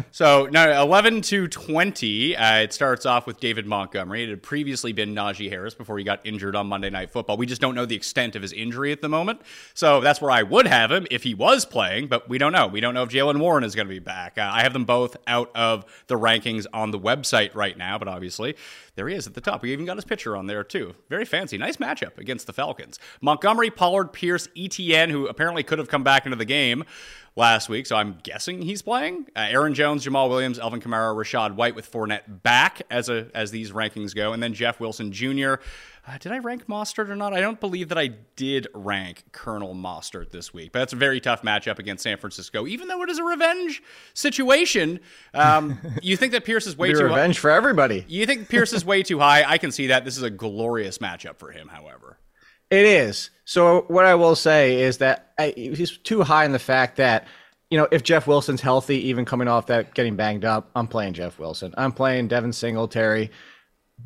so 0.10 0.48
now 0.50 0.82
11 0.82 1.22
to 1.22 1.48
20, 1.48 2.36
uh, 2.36 2.56
it 2.56 2.72
starts 2.74 3.06
off 3.06 3.26
with 3.26 3.40
David 3.40 3.64
Montgomery. 3.64 4.24
It 4.24 4.28
had 4.28 4.42
previously 4.42 4.92
been 4.92 5.14
Najee 5.14 5.48
Harris 5.48 5.72
before 5.72 5.96
he 5.96 6.04
got 6.04 6.20
injured 6.26 6.54
on 6.56 6.66
Monday 6.66 6.90
Night 6.90 7.10
Football. 7.10 7.36
We 7.36 7.46
just 7.46 7.60
don't 7.60 7.74
know 7.74 7.86
the 7.86 7.94
extent 7.94 8.36
of 8.36 8.42
his 8.42 8.52
injury 8.52 8.92
at 8.92 9.00
the 9.00 9.08
moment. 9.08 9.40
So 9.72 10.00
that's 10.00 10.20
where 10.20 10.32
I 10.32 10.42
would 10.42 10.66
have 10.66 10.90
him 10.90 11.06
if 11.10 11.22
he 11.22 11.32
was 11.32 11.64
playing, 11.64 12.08
but 12.08 12.28
we 12.28 12.36
don't 12.38 12.52
know. 12.52 12.66
We 12.66 12.80
don't 12.80 12.92
know 12.92 13.04
if 13.04 13.08
Jaylen 13.08 13.38
Warren 13.38 13.64
is 13.64 13.74
going 13.74 13.86
to 13.86 13.94
be 13.94 14.00
back. 14.00 14.36
Uh, 14.36 14.50
I 14.52 14.62
have 14.62 14.72
them 14.72 14.84
both 14.84 15.16
out 15.26 15.50
of 15.54 15.86
the 16.08 16.16
rankings 16.16 16.66
on 16.74 16.90
the 16.90 16.98
website 16.98 17.54
right 17.54 17.78
now, 17.78 17.98
but 17.98 18.08
obviously 18.08 18.56
there 18.96 19.08
he 19.08 19.14
is 19.14 19.26
at 19.28 19.34
the 19.34 19.40
top. 19.40 19.62
We 19.62 19.72
even 19.72 19.86
got 19.86 19.96
his 19.96 20.04
picture 20.04 20.36
on 20.36 20.48
there 20.48 20.64
too. 20.64 20.96
Very 21.08 21.24
fancy. 21.24 21.56
Nice 21.56 21.76
matchup 21.76 22.18
against 22.18 22.46
the 22.48 22.52
Falcons. 22.52 22.98
Montgomery, 23.22 23.70
Pollard, 23.70 24.12
Pierce, 24.12 24.48
ETN, 24.48 25.10
who 25.10 25.28
apparently 25.28 25.62
could 25.62 25.78
have 25.78 25.88
come 25.88 26.02
back 26.02 26.26
into 26.26 26.36
the 26.36 26.44
game 26.44 26.84
last 27.38 27.68
week, 27.68 27.86
so 27.86 27.96
I'm 27.96 28.18
guessing 28.22 28.60
he's 28.60 28.82
playing. 28.82 29.26
Uh, 29.34 29.46
Aaron 29.48 29.72
Jones, 29.72 30.04
Jamaal 30.04 30.28
Williams, 30.28 30.58
Alvin 30.58 30.80
Kamara, 30.80 31.14
Rachaad 31.14 31.54
White 31.54 31.74
with 31.74 31.90
Fournette 31.90 32.42
back 32.42 32.82
as 32.90 33.08
a 33.08 33.28
as 33.34 33.50
these 33.50 33.70
rankings 33.70 34.14
go, 34.14 34.32
and 34.32 34.42
then 34.42 34.52
Jeff 34.52 34.80
Wilson 34.80 35.12
Jr. 35.12 35.54
Uh, 36.06 36.16
did 36.18 36.32
I 36.32 36.38
rank 36.38 36.66
Mostert 36.66 37.10
or 37.10 37.16
not? 37.16 37.34
I 37.34 37.40
don't 37.40 37.60
believe 37.60 37.90
that 37.90 37.98
I 37.98 38.08
did 38.36 38.66
rank 38.74 39.24
Colonel 39.32 39.74
Mostert 39.74 40.30
this 40.30 40.52
week, 40.52 40.72
but 40.72 40.80
that's 40.80 40.94
a 40.94 40.96
very 40.96 41.20
tough 41.20 41.42
matchup 41.42 41.78
against 41.78 42.02
San 42.02 42.16
Francisco. 42.16 42.66
Even 42.66 42.88
though 42.88 43.02
it 43.02 43.10
is 43.10 43.18
a 43.18 43.24
revenge 43.24 43.82
situation, 44.14 45.00
um, 45.34 45.78
you 46.02 46.16
think 46.16 46.32
that 46.32 46.44
Pierce 46.44 46.66
is 46.66 46.76
way 46.76 46.92
too 46.92 47.04
revenge 47.04 47.38
for 47.38 47.50
everybody. 47.50 48.04
You 48.08 48.26
think 48.26 48.48
Pierce 48.48 48.72
is 48.72 48.84
way 48.84 49.02
too 49.02 49.18
high? 49.18 49.44
I 49.46 49.58
can 49.58 49.70
see 49.70 49.88
that. 49.88 50.04
This 50.04 50.16
is 50.16 50.22
a 50.22 50.30
glorious 50.30 50.98
matchup 50.98 51.36
for 51.36 51.50
him, 51.50 51.68
however. 51.68 52.18
It 52.70 52.84
is. 52.84 53.30
So 53.44 53.82
what 53.88 54.04
I 54.04 54.14
will 54.14 54.36
say 54.36 54.82
is 54.82 54.98
that 54.98 55.32
I, 55.38 55.54
he's 55.56 55.96
too 55.98 56.22
high 56.22 56.44
in 56.44 56.52
the 56.52 56.58
fact 56.58 56.96
that 56.96 57.26
you 57.70 57.78
know 57.78 57.88
if 57.90 58.02
Jeff 58.02 58.26
Wilson's 58.26 58.60
healthy, 58.60 59.08
even 59.08 59.24
coming 59.24 59.48
off 59.48 59.66
that 59.66 59.94
getting 59.94 60.16
banged 60.16 60.44
up, 60.44 60.70
I'm 60.76 60.86
playing 60.86 61.14
Jeff 61.14 61.38
Wilson. 61.38 61.74
I'm 61.76 61.92
playing 61.92 62.28
Devin 62.28 62.52
Singletary. 62.52 63.30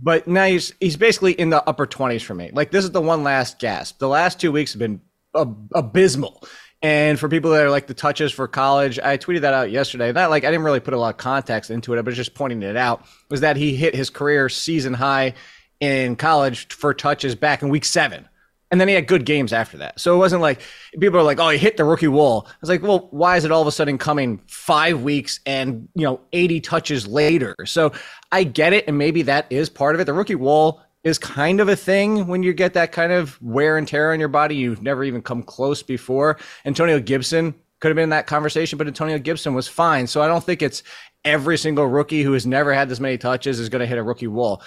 But 0.00 0.26
now 0.26 0.46
he's 0.46 0.72
he's 0.80 0.96
basically 0.96 1.32
in 1.32 1.50
the 1.50 1.66
upper 1.68 1.86
20s 1.86 2.22
for 2.22 2.34
me. 2.34 2.50
Like 2.52 2.70
this 2.70 2.84
is 2.84 2.92
the 2.92 3.00
one 3.00 3.24
last 3.24 3.58
gasp. 3.58 3.98
The 3.98 4.08
last 4.08 4.40
two 4.40 4.52
weeks 4.52 4.72
have 4.72 4.80
been 4.80 5.00
ab- 5.36 5.70
abysmal. 5.74 6.42
And 6.80 7.18
for 7.18 7.28
people 7.28 7.52
that 7.52 7.64
are 7.64 7.70
like 7.70 7.86
the 7.86 7.94
touches 7.94 8.32
for 8.32 8.48
college, 8.48 8.98
I 8.98 9.16
tweeted 9.16 9.42
that 9.42 9.54
out 9.54 9.70
yesterday. 9.70 10.10
Not 10.12 10.30
like 10.30 10.44
I 10.44 10.50
didn't 10.50 10.64
really 10.64 10.80
put 10.80 10.94
a 10.94 10.98
lot 10.98 11.10
of 11.10 11.16
context 11.16 11.70
into 11.70 11.94
it, 11.94 12.02
but 12.04 12.14
just 12.14 12.34
pointing 12.34 12.62
it 12.62 12.76
out 12.76 13.04
was 13.30 13.40
that 13.40 13.56
he 13.56 13.76
hit 13.76 13.94
his 13.94 14.10
career 14.10 14.48
season 14.48 14.94
high 14.94 15.34
in 15.78 16.16
college 16.16 16.68
for 16.74 16.92
touches 16.92 17.36
back 17.36 17.62
in 17.62 17.68
week 17.68 17.84
seven. 17.84 18.28
And 18.72 18.80
then 18.80 18.88
he 18.88 18.94
had 18.94 19.06
good 19.06 19.26
games 19.26 19.52
after 19.52 19.76
that. 19.76 20.00
So 20.00 20.14
it 20.14 20.18
wasn't 20.18 20.40
like 20.40 20.62
people 20.98 21.20
are 21.20 21.22
like, 21.22 21.38
oh, 21.38 21.50
he 21.50 21.58
hit 21.58 21.76
the 21.76 21.84
rookie 21.84 22.08
wall. 22.08 22.46
I 22.48 22.54
was 22.62 22.70
like, 22.70 22.82
well, 22.82 23.08
why 23.10 23.36
is 23.36 23.44
it 23.44 23.52
all 23.52 23.60
of 23.60 23.68
a 23.68 23.72
sudden 23.72 23.98
coming 23.98 24.40
five 24.48 25.02
weeks 25.02 25.40
and, 25.44 25.88
you 25.94 26.04
know, 26.04 26.20
80 26.32 26.62
touches 26.62 27.06
later? 27.06 27.54
So 27.66 27.92
I 28.32 28.44
get 28.44 28.72
it. 28.72 28.88
And 28.88 28.96
maybe 28.96 29.20
that 29.22 29.46
is 29.50 29.68
part 29.68 29.94
of 29.94 30.00
it. 30.00 30.04
The 30.04 30.14
rookie 30.14 30.36
wall 30.36 30.80
is 31.04 31.18
kind 31.18 31.60
of 31.60 31.68
a 31.68 31.76
thing 31.76 32.26
when 32.26 32.42
you 32.42 32.54
get 32.54 32.72
that 32.72 32.92
kind 32.92 33.12
of 33.12 33.40
wear 33.42 33.76
and 33.76 33.86
tear 33.86 34.12
on 34.12 34.18
your 34.18 34.28
body. 34.28 34.56
You've 34.56 34.82
never 34.82 35.04
even 35.04 35.20
come 35.20 35.42
close 35.42 35.82
before. 35.82 36.38
Antonio 36.64 36.98
Gibson 36.98 37.54
could 37.80 37.88
have 37.88 37.96
been 37.96 38.04
in 38.04 38.10
that 38.10 38.26
conversation, 38.26 38.78
but 38.78 38.86
Antonio 38.86 39.18
Gibson 39.18 39.52
was 39.52 39.68
fine. 39.68 40.06
So 40.06 40.22
I 40.22 40.28
don't 40.28 40.42
think 40.42 40.62
it's 40.62 40.82
every 41.24 41.58
single 41.58 41.86
rookie 41.86 42.22
who 42.22 42.32
has 42.32 42.46
never 42.46 42.72
had 42.72 42.88
this 42.88 43.00
many 43.00 43.18
touches 43.18 43.60
is 43.60 43.68
going 43.68 43.80
to 43.80 43.86
hit 43.86 43.98
a 43.98 44.02
rookie 44.02 44.28
wall. 44.28 44.62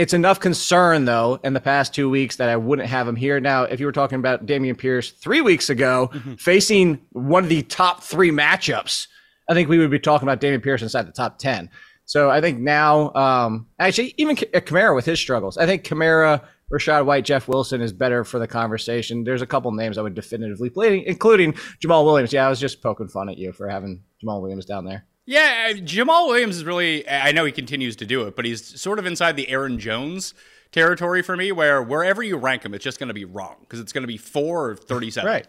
It's 0.00 0.14
enough 0.14 0.40
concern, 0.40 1.04
though, 1.04 1.38
in 1.44 1.52
the 1.52 1.60
past 1.60 1.94
two 1.94 2.08
weeks 2.08 2.36
that 2.36 2.48
I 2.48 2.56
wouldn't 2.56 2.88
have 2.88 3.06
him 3.06 3.16
here. 3.16 3.38
Now, 3.38 3.64
if 3.64 3.80
you 3.80 3.84
were 3.84 3.92
talking 3.92 4.18
about 4.18 4.46
Dameon 4.46 4.78
Pierce 4.78 5.10
three 5.10 5.42
weeks 5.42 5.68
ago, 5.68 6.08
mm-hmm. 6.10 6.36
facing 6.36 7.02
one 7.10 7.42
of 7.42 7.50
the 7.50 7.60
top 7.64 8.02
three 8.02 8.30
matchups, 8.30 9.08
I 9.46 9.52
think 9.52 9.68
we 9.68 9.76
would 9.76 9.90
be 9.90 9.98
talking 9.98 10.26
about 10.26 10.40
Dameon 10.40 10.62
Pierce 10.62 10.80
inside 10.80 11.06
the 11.06 11.12
top 11.12 11.36
10. 11.36 11.68
So 12.06 12.30
I 12.30 12.40
think 12.40 12.60
now, 12.60 13.12
um, 13.12 13.66
actually, 13.78 14.14
even 14.16 14.38
uh, 14.38 14.60
Kamara 14.60 14.94
with 14.94 15.04
his 15.04 15.20
struggles, 15.20 15.58
I 15.58 15.66
think 15.66 15.84
Kamara, 15.84 16.44
Rachaad 16.72 17.04
White, 17.04 17.26
Jeff 17.26 17.46
Wilson 17.46 17.82
is 17.82 17.92
better 17.92 18.24
for 18.24 18.38
the 18.38 18.48
conversation. 18.48 19.22
There's 19.22 19.42
a 19.42 19.46
couple 19.46 19.70
names 19.72 19.98
I 19.98 20.02
would 20.02 20.14
definitively 20.14 20.70
play, 20.70 21.06
including 21.06 21.52
Jamaal 21.84 22.06
Williams. 22.06 22.32
Yeah, 22.32 22.46
I 22.46 22.48
was 22.48 22.58
just 22.58 22.80
poking 22.80 23.08
fun 23.08 23.28
at 23.28 23.36
you 23.36 23.52
for 23.52 23.68
having 23.68 24.02
Jamaal 24.24 24.40
Williams 24.40 24.64
down 24.64 24.86
there. 24.86 25.04
Yeah, 25.30 25.68
uh, 25.70 25.74
Jamaal 25.74 26.26
Williams 26.26 26.56
is 26.56 26.64
really, 26.64 27.08
I 27.08 27.30
know 27.30 27.44
he 27.44 27.52
continues 27.52 27.94
to 27.96 28.04
do 28.04 28.26
it, 28.26 28.34
but 28.34 28.44
he's 28.44 28.80
sort 28.80 28.98
of 28.98 29.06
inside 29.06 29.36
the 29.36 29.48
Aaron 29.48 29.78
Jones 29.78 30.34
territory 30.72 31.22
for 31.22 31.36
me, 31.36 31.52
where 31.52 31.80
wherever 31.80 32.20
you 32.20 32.36
rank 32.36 32.64
him, 32.64 32.74
it's 32.74 32.82
just 32.82 32.98
going 32.98 33.10
to 33.10 33.14
be 33.14 33.24
wrong 33.24 33.54
because 33.60 33.78
it's 33.78 33.92
going 33.92 34.02
to 34.02 34.08
be 34.08 34.16
four 34.16 34.70
or 34.70 34.74
37. 34.74 35.24
Right. 35.30 35.46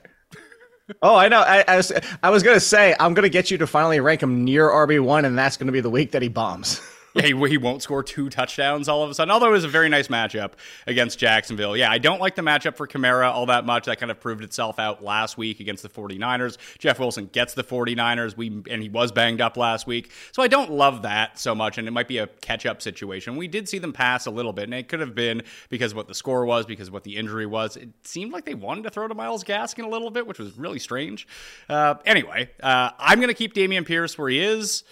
oh, 1.01 1.15
I 1.15 1.29
know. 1.29 1.39
I, 1.39 1.63
I 1.67 1.77
was, 1.77 1.91
I 2.21 2.29
was 2.29 2.43
going 2.43 2.55
to 2.55 2.59
say, 2.59 2.95
I'm 2.99 3.15
going 3.15 3.23
to 3.23 3.29
get 3.29 3.49
you 3.49 3.57
to 3.57 3.65
finally 3.65 3.99
rank 3.99 4.21
him 4.21 4.43
near 4.45 4.69
RB1, 4.69 5.25
and 5.25 5.35
that's 5.35 5.57
going 5.57 5.65
to 5.65 5.73
be 5.73 5.81
the 5.81 5.89
week 5.89 6.11
that 6.11 6.21
he 6.21 6.27
bombs. 6.27 6.79
he, 7.13 7.33
he 7.47 7.57
won't 7.57 7.81
score 7.81 8.03
two 8.03 8.29
touchdowns 8.29 8.87
all 8.87 9.03
of 9.03 9.09
a 9.09 9.13
sudden. 9.13 9.31
Although 9.31 9.49
it 9.49 9.51
was 9.51 9.63
a 9.63 9.69
very 9.69 9.89
nice 9.89 10.07
matchup 10.07 10.53
against 10.87 11.19
Jacksonville. 11.19 11.75
Yeah, 11.75 11.91
I 11.91 11.97
don't 11.97 12.21
like 12.21 12.35
the 12.35 12.41
matchup 12.41 12.75
for 12.77 12.87
Kamara 12.87 13.31
all 13.31 13.47
that 13.47 13.65
much. 13.65 13.85
That 13.85 13.99
kind 13.99 14.11
of 14.11 14.19
proved 14.19 14.43
itself 14.43 14.79
out 14.79 15.03
last 15.03 15.37
week 15.37 15.59
against 15.59 15.83
the 15.83 15.89
49ers. 15.89 16.57
Jeff 16.79 16.99
Wilson 16.99 17.27
gets 17.27 17.53
the 17.53 17.63
49ers. 17.63 18.37
We 18.37 18.47
and 18.69 18.81
he 18.81 18.89
was 18.89 19.11
banged 19.11 19.41
up 19.41 19.57
last 19.57 19.87
week. 19.87 20.11
So 20.31 20.41
I 20.41 20.47
don't 20.47 20.71
love 20.71 21.01
that 21.03 21.39
so 21.39 21.53
much 21.55 21.77
and 21.77 21.87
it 21.87 21.91
might 21.91 22.07
be 22.07 22.19
a 22.19 22.27
catch-up 22.27 22.81
situation. 22.81 23.35
We 23.35 23.47
did 23.47 23.67
see 23.67 23.79
them 23.79 23.93
pass 23.93 24.25
a 24.25 24.31
little 24.31 24.53
bit 24.53 24.65
and 24.65 24.73
it 24.73 24.87
could 24.87 24.99
have 24.99 25.15
been 25.15 25.43
because 25.69 25.91
of 25.91 25.97
what 25.97 26.07
the 26.07 26.15
score 26.15 26.45
was, 26.45 26.65
because 26.65 26.87
of 26.87 26.93
what 26.93 27.03
the 27.03 27.17
injury 27.17 27.45
was. 27.45 27.77
It 27.77 27.89
seemed 28.03 28.31
like 28.31 28.45
they 28.45 28.55
wanted 28.55 28.83
to 28.83 28.89
throw 28.89 29.07
to 29.07 29.15
Myles 29.15 29.43
Gaskin 29.43 29.83
a 29.83 29.89
little 29.89 30.11
bit, 30.11 30.27
which 30.27 30.39
was 30.39 30.57
really 30.57 30.79
strange. 30.79 31.27
Uh, 31.67 31.95
anyway, 32.05 32.49
uh, 32.61 32.91
I'm 32.97 33.19
going 33.19 33.29
to 33.29 33.33
keep 33.33 33.53
Dameon 33.53 33.85
Pierce 33.85 34.17
where 34.17 34.29
he 34.29 34.39
is 34.39 34.83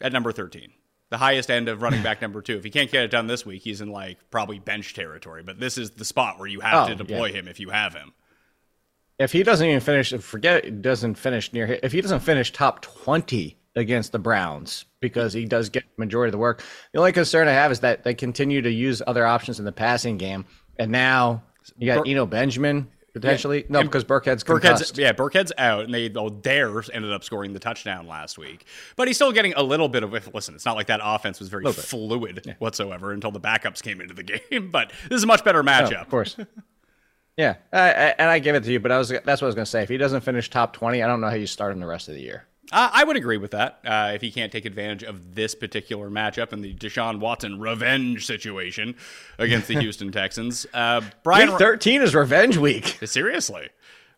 at 0.00 0.12
number 0.12 0.32
13 0.32 0.72
the 1.10 1.18
highest 1.18 1.50
end 1.50 1.68
of 1.68 1.82
running 1.82 2.02
back 2.02 2.20
number 2.20 2.42
two. 2.42 2.56
If 2.56 2.64
he 2.64 2.70
can't 2.70 2.90
get 2.90 3.04
it 3.04 3.10
done 3.10 3.26
this 3.26 3.46
week, 3.46 3.62
he's 3.62 3.80
in 3.80 3.90
like 3.90 4.18
probably 4.30 4.58
bench 4.58 4.94
territory. 4.94 5.42
But 5.42 5.60
this 5.60 5.78
is 5.78 5.92
the 5.92 6.04
spot 6.04 6.38
where 6.38 6.48
you 6.48 6.60
have 6.60 6.86
oh, 6.86 6.88
to 6.88 6.94
deploy 6.94 7.26
yeah. 7.26 7.40
him 7.40 7.48
if 7.48 7.60
you 7.60 7.70
have 7.70 7.94
him. 7.94 8.12
If 9.18 9.32
he 9.32 9.42
doesn't 9.42 9.66
even 9.66 9.80
finish, 9.80 10.12
forget 10.12 10.64
it 10.64 10.82
doesn't 10.82 11.14
finish 11.14 11.52
near. 11.52 11.78
If 11.82 11.92
he 11.92 12.00
doesn't 12.00 12.20
finish 12.20 12.52
top 12.52 12.82
twenty 12.82 13.56
against 13.74 14.12
the 14.12 14.18
Browns, 14.18 14.84
because 15.00 15.32
he 15.32 15.44
does 15.44 15.68
get 15.68 15.84
majority 15.96 16.30
of 16.30 16.32
the 16.32 16.38
work. 16.38 16.62
The 16.92 16.98
only 16.98 17.12
concern 17.12 17.46
I 17.46 17.52
have 17.52 17.70
is 17.70 17.80
that 17.80 18.04
they 18.04 18.14
continue 18.14 18.62
to 18.62 18.70
use 18.70 19.02
other 19.06 19.24
options 19.24 19.58
in 19.58 19.64
the 19.64 19.72
passing 19.72 20.16
game, 20.16 20.44
and 20.78 20.90
now 20.90 21.42
you 21.76 21.86
got 21.86 22.08
Eno 22.08 22.26
Benjamin 22.26 22.90
potentially. 23.20 23.60
Yeah. 23.60 23.66
No, 23.70 23.82
because 23.82 24.04
Burkhead's 24.04 24.44
Burkhead's 24.44 24.96
yeah, 24.98 25.12
Burkhead's 25.12 25.52
out, 25.56 25.84
and 25.84 25.94
they 25.94 26.12
oh, 26.14 26.28
Dares 26.28 26.90
ended 26.92 27.12
up 27.12 27.24
scoring 27.24 27.52
the 27.52 27.58
touchdown 27.58 28.06
last 28.06 28.36
week. 28.36 28.66
But 28.94 29.08
he's 29.08 29.16
still 29.16 29.32
getting 29.32 29.54
a 29.54 29.62
little 29.62 29.88
bit 29.88 30.02
of. 30.02 30.12
Listen, 30.34 30.54
it's 30.54 30.64
not 30.64 30.76
like 30.76 30.88
that 30.88 31.00
offense 31.02 31.40
was 31.40 31.48
very 31.48 31.64
fluid 31.72 32.42
yeah. 32.44 32.54
whatsoever 32.58 33.12
until 33.12 33.30
the 33.30 33.40
backups 33.40 33.82
came 33.82 34.00
into 34.00 34.14
the 34.14 34.22
game. 34.50 34.70
But 34.70 34.92
this 35.08 35.16
is 35.16 35.24
a 35.24 35.26
much 35.26 35.44
better 35.44 35.62
matchup, 35.62 35.98
oh, 35.98 36.02
of 36.02 36.10
course. 36.10 36.36
yeah, 37.36 37.56
I, 37.72 37.78
I, 37.78 38.14
and 38.18 38.30
I 38.30 38.38
give 38.38 38.54
it 38.54 38.64
to 38.64 38.72
you, 38.72 38.80
but 38.80 38.92
I 38.92 38.98
was 38.98 39.08
that's 39.08 39.26
what 39.26 39.42
I 39.42 39.46
was 39.46 39.54
going 39.54 39.64
to 39.64 39.70
say. 39.70 39.82
If 39.82 39.88
he 39.88 39.96
doesn't 39.96 40.20
finish 40.20 40.50
top 40.50 40.74
twenty, 40.74 41.02
I 41.02 41.06
don't 41.06 41.20
know 41.20 41.28
how 41.28 41.36
you 41.36 41.46
start 41.46 41.72
him 41.72 41.80
the 41.80 41.86
rest 41.86 42.08
of 42.08 42.14
the 42.14 42.20
year. 42.20 42.46
Uh, 42.72 42.90
I 42.92 43.04
would 43.04 43.16
agree 43.16 43.36
with 43.36 43.52
that. 43.52 43.78
Uh, 43.84 44.12
if 44.14 44.20
he 44.20 44.30
can't 44.32 44.50
take 44.50 44.64
advantage 44.64 45.04
of 45.04 45.34
this 45.34 45.54
particular 45.54 46.10
matchup 46.10 46.52
and 46.52 46.64
the 46.64 46.74
Deshaun 46.74 47.20
Watson 47.20 47.60
revenge 47.60 48.26
situation 48.26 48.96
against 49.38 49.68
the 49.68 49.74
Houston 49.80 50.10
Texans, 50.10 50.66
uh, 50.74 51.00
Brian 51.22 51.50
week 51.50 51.58
thirteen 51.58 52.02
is 52.02 52.14
revenge 52.14 52.56
week. 52.56 52.98
Seriously, 53.04 53.68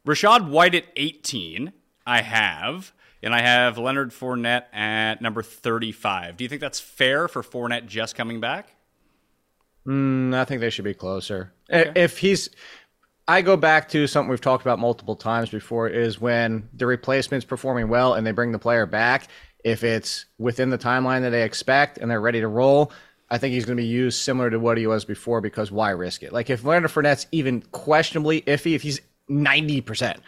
Rachaad 0.06 0.48
White 0.48 0.74
at 0.74 0.84
eighteen. 0.96 1.72
I 2.06 2.22
have, 2.22 2.92
and 3.22 3.34
I 3.34 3.42
have 3.42 3.76
Leonard 3.76 4.12
Fournette 4.12 4.64
at 4.72 5.20
number 5.20 5.42
thirty-five. 5.42 6.38
Do 6.38 6.44
you 6.44 6.48
think 6.48 6.62
that's 6.62 6.80
fair 6.80 7.28
for 7.28 7.42
Fournette 7.42 7.86
just 7.86 8.14
coming 8.16 8.40
back? 8.40 8.74
Mm, 9.86 10.34
I 10.34 10.44
think 10.44 10.60
they 10.60 10.70
should 10.70 10.84
be 10.84 10.94
closer. 10.94 11.52
Okay. 11.70 11.92
If 11.94 12.18
he's 12.18 12.50
I 13.30 13.42
go 13.42 13.58
back 13.58 13.90
to 13.90 14.06
something 14.06 14.30
we've 14.30 14.40
talked 14.40 14.64
about 14.64 14.78
multiple 14.78 15.14
times 15.14 15.50
before 15.50 15.86
is 15.86 16.18
when 16.18 16.66
the 16.72 16.86
replacement's 16.86 17.44
performing 17.44 17.90
well 17.90 18.14
and 18.14 18.26
they 18.26 18.32
bring 18.32 18.52
the 18.52 18.58
player 18.58 18.86
back. 18.86 19.28
If 19.62 19.84
it's 19.84 20.24
within 20.38 20.70
the 20.70 20.78
timeline 20.78 21.20
that 21.20 21.30
they 21.30 21.42
expect 21.42 21.98
and 21.98 22.10
they're 22.10 22.22
ready 22.22 22.40
to 22.40 22.48
roll, 22.48 22.90
I 23.28 23.36
think 23.36 23.52
he's 23.52 23.66
going 23.66 23.76
to 23.76 23.82
be 23.82 23.86
used 23.86 24.18
similar 24.18 24.48
to 24.48 24.58
what 24.58 24.78
he 24.78 24.86
was 24.86 25.04
before 25.04 25.42
because 25.42 25.70
why 25.70 25.90
risk 25.90 26.22
it? 26.22 26.32
Like 26.32 26.48
if 26.48 26.64
Leonard 26.64 26.90
Fournette's 26.90 27.26
even 27.30 27.60
questionably 27.70 28.40
iffy, 28.42 28.74
if 28.74 28.80
he's 28.80 29.02
90%, 29.28 30.20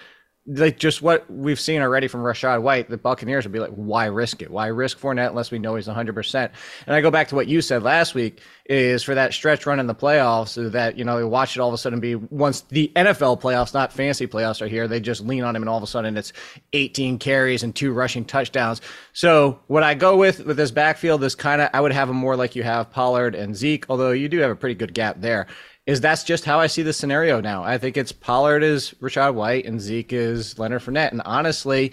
like 0.47 0.78
just 0.78 1.02
what 1.02 1.30
we've 1.30 1.61
seen 1.61 1.82
already 1.82 2.09
from 2.09 2.23
Rachaad 2.23 2.62
White, 2.62 2.88
the 2.88 2.97
Buccaneers 2.97 3.44
would 3.44 3.52
be 3.52 3.59
like, 3.59 3.70
why 3.70 4.06
risk 4.06 4.40
it? 4.40 4.50
Why 4.50 4.68
risk 4.68 4.99
Fournette 4.99 5.28
unless 5.28 5.50
we 5.50 5.59
know 5.59 5.75
he's 5.75 5.87
100%? 5.87 6.50
And 6.87 6.97
I 6.97 7.00
go 7.02 7.11
back 7.11 7.28
to 7.28 7.35
what 7.35 7.47
you 7.47 7.61
said 7.61 7.82
last 7.82 8.14
week 8.14 8.40
is 8.64 9.02
for 9.02 9.14
that 9.14 9.35
stretch 9.35 9.66
run 9.66 9.78
in 9.78 9.87
the 9.87 9.94
playoffs 9.94 10.49
so 10.49 10.70
that, 10.70 10.97
you 10.97 11.04
know, 11.04 11.16
we 11.16 11.25
watch 11.25 11.56
it 11.56 11.61
all 11.61 11.68
of 11.68 11.75
a 11.75 11.78
sudden 11.78 12.00
be 12.00 12.14
once 12.14 12.62
the 12.62 12.90
NFL 12.97 13.40
playoffs, 13.40 13.75
not 13.75 13.92
fancy 13.92 14.26
playoffs 14.26 14.62
are 14.62 14.66
here, 14.66 14.88
they 14.88 14.99
just 14.99 15.20
lean 15.20 15.44
on 15.44 15.54
him 15.54 15.62
and 15.62 15.68
all 15.68 15.76
of 15.76 15.82
a 15.82 15.87
sudden 15.87 16.16
it's 16.16 16.32
18 16.73 17.18
carries 17.18 17.62
and 17.62 17.76
two 17.76 17.92
rushing 17.92 18.25
touchdowns. 18.25 18.80
So 19.12 19.61
what 19.66 19.82
I 19.82 19.94
go 19.94 20.16
with 20.16 20.47
with 20.47 20.56
this 20.56 20.70
backfield 20.70 21.23
is 21.23 21.35
kind 21.35 21.61
of, 21.61 21.68
I 21.75 21.80
would 21.80 21.92
have 21.92 22.09
him 22.09 22.16
more 22.16 22.37
like 22.37 22.56
you 22.56 22.62
have 22.62 22.90
Pollard 22.90 23.35
and 23.35 23.54
Zeke, 23.54 23.85
although 23.90 24.12
you 24.12 24.28
do 24.28 24.38
have 24.38 24.50
a 24.50 24.56
pretty 24.56 24.75
good 24.75 24.94
gap 24.94 25.20
there 25.20 25.47
is 25.87 26.00
that's 26.00 26.25
just 26.25 26.44
how 26.44 26.60
I 26.60 26.66
see 26.66 26.82
the 26.82 26.92
scenario 26.92 27.40
now. 27.40 27.64
I 27.64 27.78
think 27.78 27.96
it's 27.96 28.12
Pollard 28.12 28.62
is 28.62 28.94
Rachaad 29.00 29.34
White 29.34 29.66
and 29.66 29.80
Zeke 29.80 30.12
is 30.12 30.58
Leonard 30.58 30.82
Fournette. 30.82 31.12
And 31.12 31.22
honestly, 31.25 31.92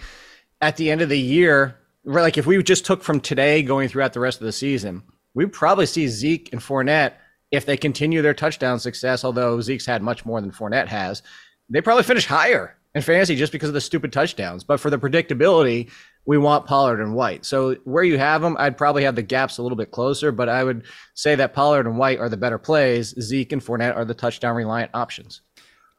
at 0.61 0.77
the 0.77 0.91
end 0.91 1.01
of 1.01 1.09
the 1.09 1.19
year, 1.19 1.77
like 2.03 2.37
if 2.37 2.45
we 2.45 2.61
just 2.63 2.85
took 2.85 3.03
from 3.03 3.19
today 3.19 3.63
going 3.63 3.89
throughout 3.89 4.13
the 4.13 4.19
rest 4.19 4.39
of 4.39 4.45
the 4.45 4.51
season, 4.51 5.03
we'd 5.33 5.53
probably 5.53 5.85
see 5.85 6.07
Zeke 6.07 6.49
and 6.51 6.61
Fournette 6.61 7.13
if 7.51 7.65
they 7.65 7.77
continue 7.77 8.21
their 8.21 8.33
touchdown 8.33 8.79
success. 8.79 9.23
Although 9.23 9.61
Zeke's 9.61 9.85
had 9.85 10.01
much 10.01 10.25
more 10.25 10.41
than 10.41 10.51
Fournette 10.51 10.87
has, 10.87 11.23
they 11.69 11.81
probably 11.81 12.03
finish 12.03 12.25
higher 12.25 12.75
in 12.93 13.01
fantasy 13.01 13.35
just 13.35 13.51
because 13.51 13.69
of 13.69 13.73
the 13.73 13.81
stupid 13.81 14.11
touchdowns. 14.11 14.63
But 14.63 14.79
for 14.79 14.89
the 14.89 14.97
predictability, 14.97 15.89
we 16.27 16.37
want 16.37 16.65
Pollard 16.65 16.99
and 16.99 17.15
White. 17.15 17.45
So 17.45 17.75
where 17.85 18.03
you 18.03 18.17
have 18.17 18.41
them, 18.41 18.57
I'd 18.59 18.77
probably 18.77 19.03
have 19.05 19.15
the 19.15 19.23
gaps 19.23 19.57
a 19.57 19.63
little 19.63 19.77
bit 19.77 19.91
closer, 19.91 20.31
but 20.33 20.49
I 20.49 20.61
would 20.63 20.83
say 21.15 21.35
that 21.35 21.53
Pollard 21.53 21.87
and 21.87 21.97
White 21.97 22.19
are 22.19 22.27
the 22.27 22.35
better 22.35 22.57
plays. 22.59 23.15
Zeke 23.19 23.53
and 23.53 23.61
Fournette 23.61 23.95
are 23.95 24.03
the 24.03 24.13
touchdown 24.13 24.55
reliant 24.55 24.91
options. 24.93 25.41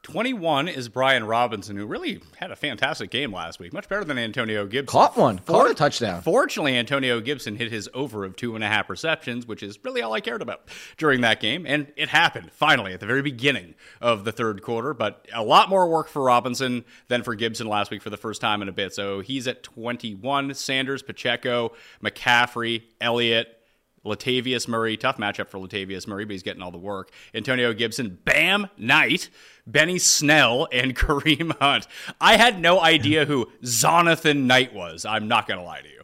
21 0.03 0.69
is 0.69 0.87
Brian 0.87 1.25
Robinson, 1.25 1.75
who 1.75 1.85
really 1.85 2.21
had 2.37 2.51
a 2.51 2.55
fantastic 2.55 3.11
game 3.11 3.33
last 3.33 3.59
week, 3.59 3.73
much 3.73 3.89
better 3.89 4.05
than 4.05 4.17
Antonio 4.17 4.65
Gibson. 4.65 4.87
Caught 4.87 5.17
one, 5.17 5.39
caught 5.39 5.69
a 5.69 5.73
touchdown. 5.73 6.21
Fortunately, 6.21 6.77
Antonio 6.77 7.19
Gibson 7.19 7.57
hit 7.57 7.69
his 7.69 7.89
over 7.93 8.23
of 8.23 8.37
two 8.37 8.55
and 8.55 8.63
a 8.63 8.67
half 8.67 8.89
receptions, 8.89 9.45
which 9.45 9.61
is 9.61 9.77
really 9.83 10.01
all 10.01 10.13
I 10.13 10.21
cared 10.21 10.41
about 10.41 10.61
during 10.97 11.21
that 11.21 11.41
game. 11.41 11.65
And 11.67 11.91
it 11.97 12.07
happened 12.07 12.51
finally 12.53 12.93
at 12.93 13.01
the 13.01 13.05
very 13.05 13.21
beginning 13.21 13.75
of 13.99 14.23
the 14.23 14.31
third 14.31 14.61
quarter. 14.61 14.93
But 14.93 15.27
a 15.33 15.43
lot 15.43 15.69
more 15.69 15.89
work 15.89 16.07
for 16.07 16.23
Robinson 16.23 16.85
than 17.09 17.21
for 17.21 17.35
Gibson 17.35 17.67
last 17.67 17.91
week 17.91 18.01
for 18.01 18.09
the 18.09 18.17
first 18.17 18.39
time 18.39 18.61
in 18.61 18.69
a 18.69 18.73
bit. 18.73 18.93
So 18.93 19.19
he's 19.19 19.47
at 19.47 19.63
21. 19.63 20.53
Sanders, 20.53 21.03
Pacheco, 21.03 21.73
McCaffrey, 22.01 22.83
Elliott, 23.01 23.58
Latavius 24.05 24.67
Murray, 24.67 24.97
tough 24.97 25.17
matchup 25.17 25.49
for 25.49 25.59
Latavius 25.59 26.07
Murray, 26.07 26.25
but 26.25 26.31
he's 26.31 26.43
getting 26.43 26.61
all 26.61 26.71
the 26.71 26.77
work. 26.77 27.11
Antonio 27.33 27.73
Gibson, 27.73 28.17
Bam 28.23 28.67
Knight, 28.77 29.29
Benny 29.67 29.99
Snell, 29.99 30.67
and 30.71 30.95
Kareem 30.95 31.57
Hunt. 31.59 31.87
I 32.19 32.37
had 32.37 32.59
no 32.59 32.79
idea 32.79 33.25
who 33.25 33.49
Jonathan 33.61 34.47
Knight 34.47 34.73
was. 34.73 35.05
I'm 35.05 35.27
not 35.27 35.47
going 35.47 35.59
to 35.59 35.65
lie 35.65 35.81
to 35.81 35.87
you. 35.87 35.99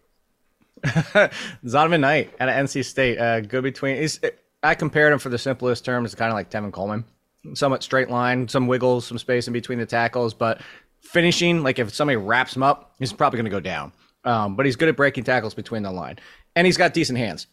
Zonovan 1.66 2.02
Knight 2.02 2.34
at 2.40 2.50
NC 2.50 2.86
State, 2.86 3.18
uh, 3.18 3.42
good 3.42 3.64
between. 3.64 3.98
He's, 3.98 4.20
I 4.62 4.76
compared 4.76 5.14
him 5.14 5.20
for 5.20 5.30
the 5.30 5.38
simplest 5.38 5.86
terms, 5.86 6.14
kind 6.16 6.30
of 6.30 6.36
like 6.36 6.50
Tevin 6.50 6.72
Coleman, 6.72 7.06
somewhat 7.54 7.82
straight 7.82 8.10
line, 8.10 8.48
some 8.48 8.68
wiggles, 8.68 9.08
some 9.08 9.18
space 9.18 9.48
in 9.48 9.54
between 9.54 9.80
the 9.80 9.86
tackles, 9.86 10.34
but 10.34 10.62
finishing, 11.02 11.64
like 11.64 11.80
if 11.80 11.94
somebody 11.94 12.18
wraps 12.18 12.56
him 12.56 12.64
up, 12.64 12.94
he's 13.00 13.14
probably 13.14 13.38
going 13.38 13.46
to 13.46 13.52
go 13.52 13.60
down. 13.60 13.92
Um, 14.26 14.56
but 14.56 14.66
he's 14.66 14.76
good 14.76 14.90
at 14.90 14.98
breaking 14.98 15.24
tackles 15.24 15.54
between 15.54 15.84
the 15.84 15.92
line, 15.92 16.18
and 16.56 16.66
he's 16.66 16.78
got 16.78 16.94
decent 16.94 17.18
hands. 17.18 17.48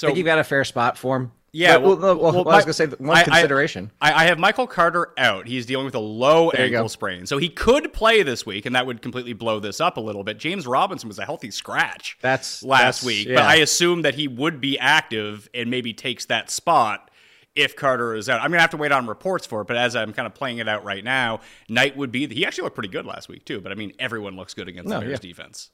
So 0.00 0.06
I 0.06 0.08
think 0.08 0.16
you 0.18 0.24
got 0.24 0.38
a 0.38 0.44
fair 0.44 0.64
spot 0.64 0.96
for 0.96 1.14
him. 1.14 1.32
Yeah, 1.52 1.76
well, 1.76 1.94
well, 1.94 2.16
well, 2.16 2.32
well 2.32 2.48
I 2.48 2.56
was 2.56 2.64
going 2.64 2.90
to 2.90 2.96
say 2.96 3.04
one 3.04 3.18
I, 3.18 3.22
consideration. 3.22 3.90
I, 4.00 4.12
I, 4.12 4.24
have 4.26 4.38
Michael 4.38 4.66
Carter 4.66 5.12
out. 5.18 5.46
He's 5.46 5.66
dealing 5.66 5.84
with 5.84 5.94
a 5.94 6.00
low 6.00 6.50
there 6.54 6.64
ankle 6.64 6.88
sprain, 6.88 7.26
so 7.26 7.36
he 7.36 7.50
could 7.50 7.92
play 7.92 8.22
this 8.22 8.46
week, 8.46 8.64
and 8.64 8.74
that 8.76 8.86
would 8.86 9.02
completely 9.02 9.34
blow 9.34 9.60
this 9.60 9.78
up 9.78 9.98
a 9.98 10.00
little 10.00 10.24
bit. 10.24 10.38
James 10.38 10.66
Robinson 10.66 11.06
was 11.06 11.18
a 11.18 11.24
healthy 11.26 11.50
scratch. 11.50 12.16
That's 12.22 12.62
last 12.62 12.80
that's, 12.80 13.04
week, 13.04 13.28
yeah. 13.28 13.34
but 13.34 13.44
I 13.44 13.56
assume 13.56 14.02
that 14.02 14.14
he 14.14 14.26
would 14.26 14.58
be 14.58 14.78
active 14.78 15.50
and 15.52 15.68
maybe 15.68 15.92
takes 15.92 16.24
that 16.26 16.50
spot 16.50 17.10
if 17.54 17.76
Carter 17.76 18.14
is 18.14 18.30
out. 18.30 18.40
I'm 18.40 18.50
gonna 18.50 18.62
have 18.62 18.70
to 18.70 18.78
wait 18.78 18.92
on 18.92 19.06
reports 19.06 19.44
for 19.44 19.60
it, 19.60 19.66
but 19.66 19.76
as 19.76 19.94
I'm 19.94 20.14
kind 20.14 20.26
of 20.26 20.34
playing 20.34 20.58
it 20.58 20.68
out 20.68 20.82
right 20.84 21.04
now, 21.04 21.40
Knight 21.68 21.94
would 21.94 22.10
be. 22.10 22.26
He 22.26 22.46
actually 22.46 22.64
looked 22.64 22.76
pretty 22.76 22.88
good 22.88 23.04
last 23.04 23.28
week 23.28 23.44
too. 23.44 23.60
But 23.60 23.70
I 23.70 23.74
mean, 23.74 23.92
everyone 23.98 24.34
looks 24.34 24.54
good 24.54 24.68
against 24.68 24.88
no, 24.88 25.00
the 25.00 25.04
Bears 25.04 25.20
yeah. 25.22 25.28
defense. 25.28 25.70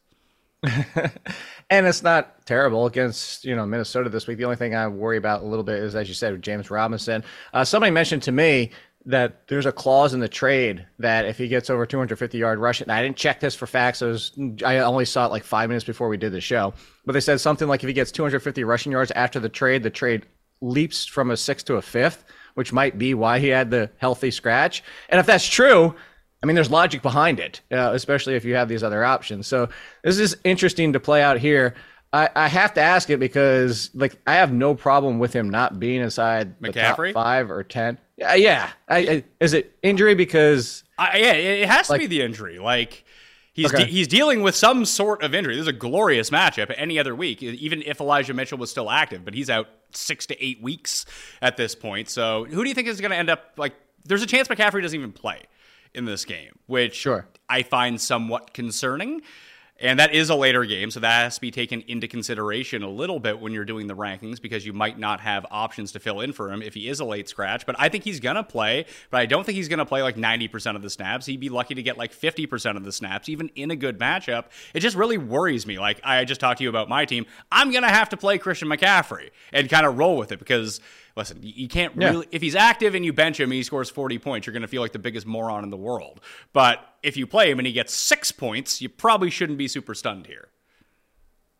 and 1.71 1.87
it's 1.87 2.03
not 2.03 2.47
terrible 2.47 2.87
against 2.87 3.45
you 3.45 3.55
know 3.55 3.67
Minnesota 3.67 4.09
this 4.09 4.27
week. 4.27 4.39
The 4.39 4.45
only 4.45 4.57
thing 4.57 4.75
I 4.75 4.89
worry 4.89 5.17
about 5.17 5.43
a 5.43 5.47
little 5.47 5.65
bit 5.65 5.79
is, 5.79 5.95
as 5.95 6.09
you 6.09 6.15
said, 6.15 6.33
with 6.33 6.43
James 6.43 6.71
Robinson. 6.71 7.25
Uh, 7.53 7.65
somebody 7.65 7.91
mentioned 7.91 8.23
to 8.25 8.33
me 8.33 8.71
that 9.07 9.47
there's 9.47 9.67
a 9.67 9.73
clause 9.73 10.15
in 10.15 10.21
the 10.21 10.29
trade 10.29 10.85
that 10.99 11.27
if 11.27 11.39
he 11.39 11.47
gets 11.47 11.71
over 11.71 11.87
250 11.87 12.39
yard 12.39 12.59
rushing, 12.59 12.91
I 12.91 13.03
didn't 13.03 13.17
check 13.17 13.39
this 13.39 13.55
for 13.55 13.67
facts. 13.67 14.03
I, 14.03 14.07
was, 14.07 14.33
I 14.65 14.79
only 14.79 15.05
saw 15.05 15.27
it 15.27 15.31
like 15.31 15.45
five 15.45 15.69
minutes 15.69 15.85
before 15.85 16.09
we 16.09 16.17
did 16.17 16.33
the 16.33 16.41
show, 16.41 16.75
but 17.05 17.13
they 17.13 17.21
said 17.21 17.41
something 17.41 17.69
like 17.69 17.85
if 17.85 17.89
he 17.89 17.95
gets 17.95 18.11
250 18.11 18.65
rushing 18.65 18.93
yards 18.93 19.13
after 19.13 19.39
the 19.39 19.49
trade, 19.49 19.85
the 19.85 19.91
trade 19.91 20.27
leaps 20.61 21.07
from 21.07 21.31
a 21.31 21.37
sixth 21.37 21.67
to 21.67 21.77
a 21.77 21.83
fifth, 21.83 22.25
which 22.55 22.73
might 22.73 22.99
be 22.99 23.15
why 23.15 23.39
he 23.39 23.49
had 23.49 23.71
the 23.71 23.91
healthy 23.99 24.31
scratch. 24.33 24.83
And 25.09 25.21
if 25.21 25.27
that's 25.27 25.47
true, 25.47 25.95
I 26.43 26.47
mean, 26.47 26.55
there's 26.55 26.71
logic 26.71 27.03
behind 27.03 27.41
it, 27.41 27.61
uh, 27.73 27.93
especially 27.93 28.35
if 28.35 28.45
you 28.45 28.55
have 28.55 28.69
these 28.69 28.83
other 28.83 29.05
options. 29.05 29.47
So 29.47 29.69
this 30.03 30.19
is 30.19 30.37
interesting 30.45 30.93
to 30.93 31.01
play 31.01 31.23
out 31.23 31.39
here. 31.39 31.75
I, 32.13 32.29
I, 32.37 32.49
have 32.49 32.75
to 32.75 32.81
ask 32.81 33.11
it 33.11 33.19
because, 33.19 33.91
like, 33.95 34.17
I 34.27 34.35
have 34.35 34.53
no 34.53 34.75
problem 34.75 35.19
with 35.19 35.33
him 35.33 35.51
not 35.51 35.81
being 35.81 36.01
inside 36.01 36.61
the 36.61 36.69
McCaffrey? 36.69 37.13
top 37.13 37.25
five 37.25 37.51
or 37.51 37.63
ten. 37.65 37.99
Yeah, 38.17 38.35
yeah. 38.35 38.71
I, 38.89 38.99
I, 38.99 39.25
is 39.41 39.55
it 39.55 39.77
injury? 39.83 40.15
Because 40.15 40.85
yeah, 40.99 41.33
it 41.33 41.69
has 41.69 41.87
to 41.87 41.95
like, 41.95 42.01
be 42.01 42.07
the 42.07 42.23
injury. 42.23 42.59
Like 42.59 43.05
he's 43.53 43.67
okay. 43.67 43.85
de- 43.85 43.91
he's 43.91 44.09
dealing 44.09 44.43
with 44.43 44.55
some 44.55 44.85
sort 44.85 45.23
of 45.23 45.35
injury. 45.35 45.55
This 45.55 45.63
is 45.63 45.69
a 45.69 45.73
glorious 45.73 46.31
matchup 46.31 46.73
any 46.77 46.99
other 46.99 47.15
week, 47.15 47.43
even 47.43 47.83
if 47.83 48.01
Elijah 48.01 48.33
Mitchell 48.35 48.59
was 48.59 48.71
still 48.71 48.91
active. 48.91 49.25
But 49.25 49.35
he's 49.35 49.51
out 49.51 49.69
six 49.91 50.27
to 50.27 50.45
eight 50.45 50.63
weeks 50.63 51.05
at 51.43 51.57
this 51.57 51.75
point. 51.75 52.09
So 52.09 52.45
who 52.45 52.63
do 52.63 52.69
you 52.69 52.75
think 52.75 52.89
is 52.89 53.01
going 53.01 53.11
to 53.11 53.17
end 53.17 53.31
up 53.31 53.53
like? 53.57 53.75
There's 54.05 54.23
a 54.23 54.27
chance 54.27 54.49
McCaffrey 54.49 54.81
doesn't 54.81 54.99
even 54.99 55.13
play 55.13 55.43
in 55.95 56.05
this 56.05 56.25
game, 56.25 56.59
which 56.67 56.95
sure. 56.95 57.27
I 57.49 57.63
find 57.63 58.01
somewhat 58.01 58.53
concerning. 58.53 59.23
And 59.79 60.01
that 60.01 60.15
is 60.15 60.31
a 60.31 60.35
later 60.35 60.65
game, 60.65 60.91
so 60.91 61.01
that 61.01 61.25
has 61.25 61.35
to 61.35 61.41
be 61.43 61.51
taken 61.51 61.83
into 61.83 62.09
consideration 62.09 62.83
a 62.83 62.89
little 62.89 63.21
bit 63.21 63.41
when 63.41 63.53
you're 63.53 63.67
doing 63.67 63.89
the 63.89 63.95
rankings 63.95 64.41
because 64.41 64.65
you 64.65 64.73
might 64.73 64.99
not 64.99 65.21
have 65.21 65.45
options 65.51 65.93
to 65.93 66.01
fill 66.01 66.21
in 66.21 66.33
for 66.33 66.51
him 66.51 66.63
if 66.63 66.73
he 66.73 66.89
is 66.89 67.01
a 67.01 67.05
late 67.05 67.29
scratch. 67.29 67.67
But 67.67 67.77
I 67.79 67.91
think 67.91 68.03
he's 68.03 68.19
going 68.19 68.37
to 68.37 68.43
play, 68.43 68.87
but 69.11 69.21
I 69.21 69.27
don't 69.27 69.45
think 69.45 69.57
he's 69.57 69.69
going 69.69 69.79
to 69.79 69.85
play 69.85 70.03
like 70.03 70.17
90% 70.17 70.77
of 70.77 70.83
the 70.83 70.89
snaps. 70.89 71.27
He'd 71.27 71.41
be 71.41 71.51
lucky 71.51 71.75
to 71.75 71.83
get 71.83 71.99
like 71.99 72.15
50% 72.15 72.77
of 72.77 72.85
the 72.85 72.93
snaps, 72.93 73.29
even 73.29 73.51
in 73.55 73.71
a 73.71 73.77
good 73.77 73.99
matchup. 73.99 74.47
It 74.73 74.81
just 74.81 74.97
really 74.97 75.19
worries 75.19 75.67
me. 75.67 75.79
Like 75.79 76.01
I 76.03 76.25
just 76.25 76.41
talked 76.41 76.59
to 76.59 76.65
you 76.65 76.71
about 76.71 76.89
my 76.89 77.05
team. 77.05 77.27
I'm 77.53 77.71
going 77.71 77.83
to 77.83 77.91
have 77.91 78.09
to 78.11 78.17
play 78.17 78.39
Christian 78.39 78.69
McCaffrey 78.69 79.29
and 79.53 79.69
kind 79.69 79.85
of 79.85 79.99
roll 79.99 80.17
with 80.17 80.33
it 80.33 80.39
because 80.39 80.81
listen, 81.17 81.39
you 81.43 81.69
can't 81.69 81.95
yeah. 81.97 82.11
really, 82.11 82.29
if 82.31 82.43
he's 82.43 82.55
active 82.55 82.95
and 82.95 83.05
you 83.05 83.13
bench 83.13 83.41
him 83.41 83.51
and 83.51 83.55
he 83.55 83.63
scores 83.63 83.89
40 83.91 84.19
points, 84.19 84.47
you're 84.47 84.53
going 84.53 84.63
to 84.63 84.69
feel 84.69 84.83
like 84.83 84.93
the 84.93 84.99
biggest 84.99 85.27
moron 85.27 85.65
in 85.65 85.71
the 85.71 85.77
world. 85.77 86.21
But 86.53 86.79
if 87.03 87.17
you 87.17 87.27
play 87.27 87.51
him 87.51 87.59
and 87.59 87.67
he 87.67 87.73
gets 87.73 87.95
six 87.95 88.31
points, 88.31 88.83
you 88.83 88.89
probably 88.89 89.31
shouldn't 89.31 89.59
be 89.59 89.69
super 89.69 89.95
stunned 89.95 90.27
here. 90.27 90.49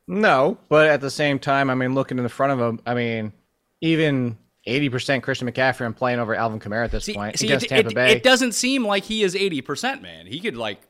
No, 0.07 0.59
but 0.69 0.87
at 0.87 1.01
the 1.01 1.11
same 1.11 1.39
time, 1.39 1.69
I 1.69 1.75
mean, 1.75 1.95
looking 1.95 2.19
in 2.19 2.23
the 2.23 2.31
front 2.31 2.53
of 2.53 2.61
him, 2.61 2.81
I 2.87 2.95
mean, 2.95 3.33
even 3.81 4.39
80% 4.67 5.23
Christian 5.23 5.51
McCaffrey 5.51 5.87
and 5.87 5.97
playing 5.97 6.21
over 6.21 6.35
Alvin 6.35 6.61
Kamara 6.61 6.85
at 6.85 6.93
this 6.93 7.05
see, 7.05 7.15
point 7.15 7.39
see, 7.39 7.47
against 7.47 7.67
it, 7.67 7.69
Tampa 7.71 7.91
it, 7.91 7.95
Bay. 7.95 8.13
It 8.13 8.23
doesn't 8.23 8.53
seem 8.53 8.87
like 8.87 9.05
he 9.05 9.25
is 9.25 9.35
80%, 9.35 10.03
man. 10.03 10.27
He 10.27 10.39
could, 10.39 10.57
like, 10.57 10.81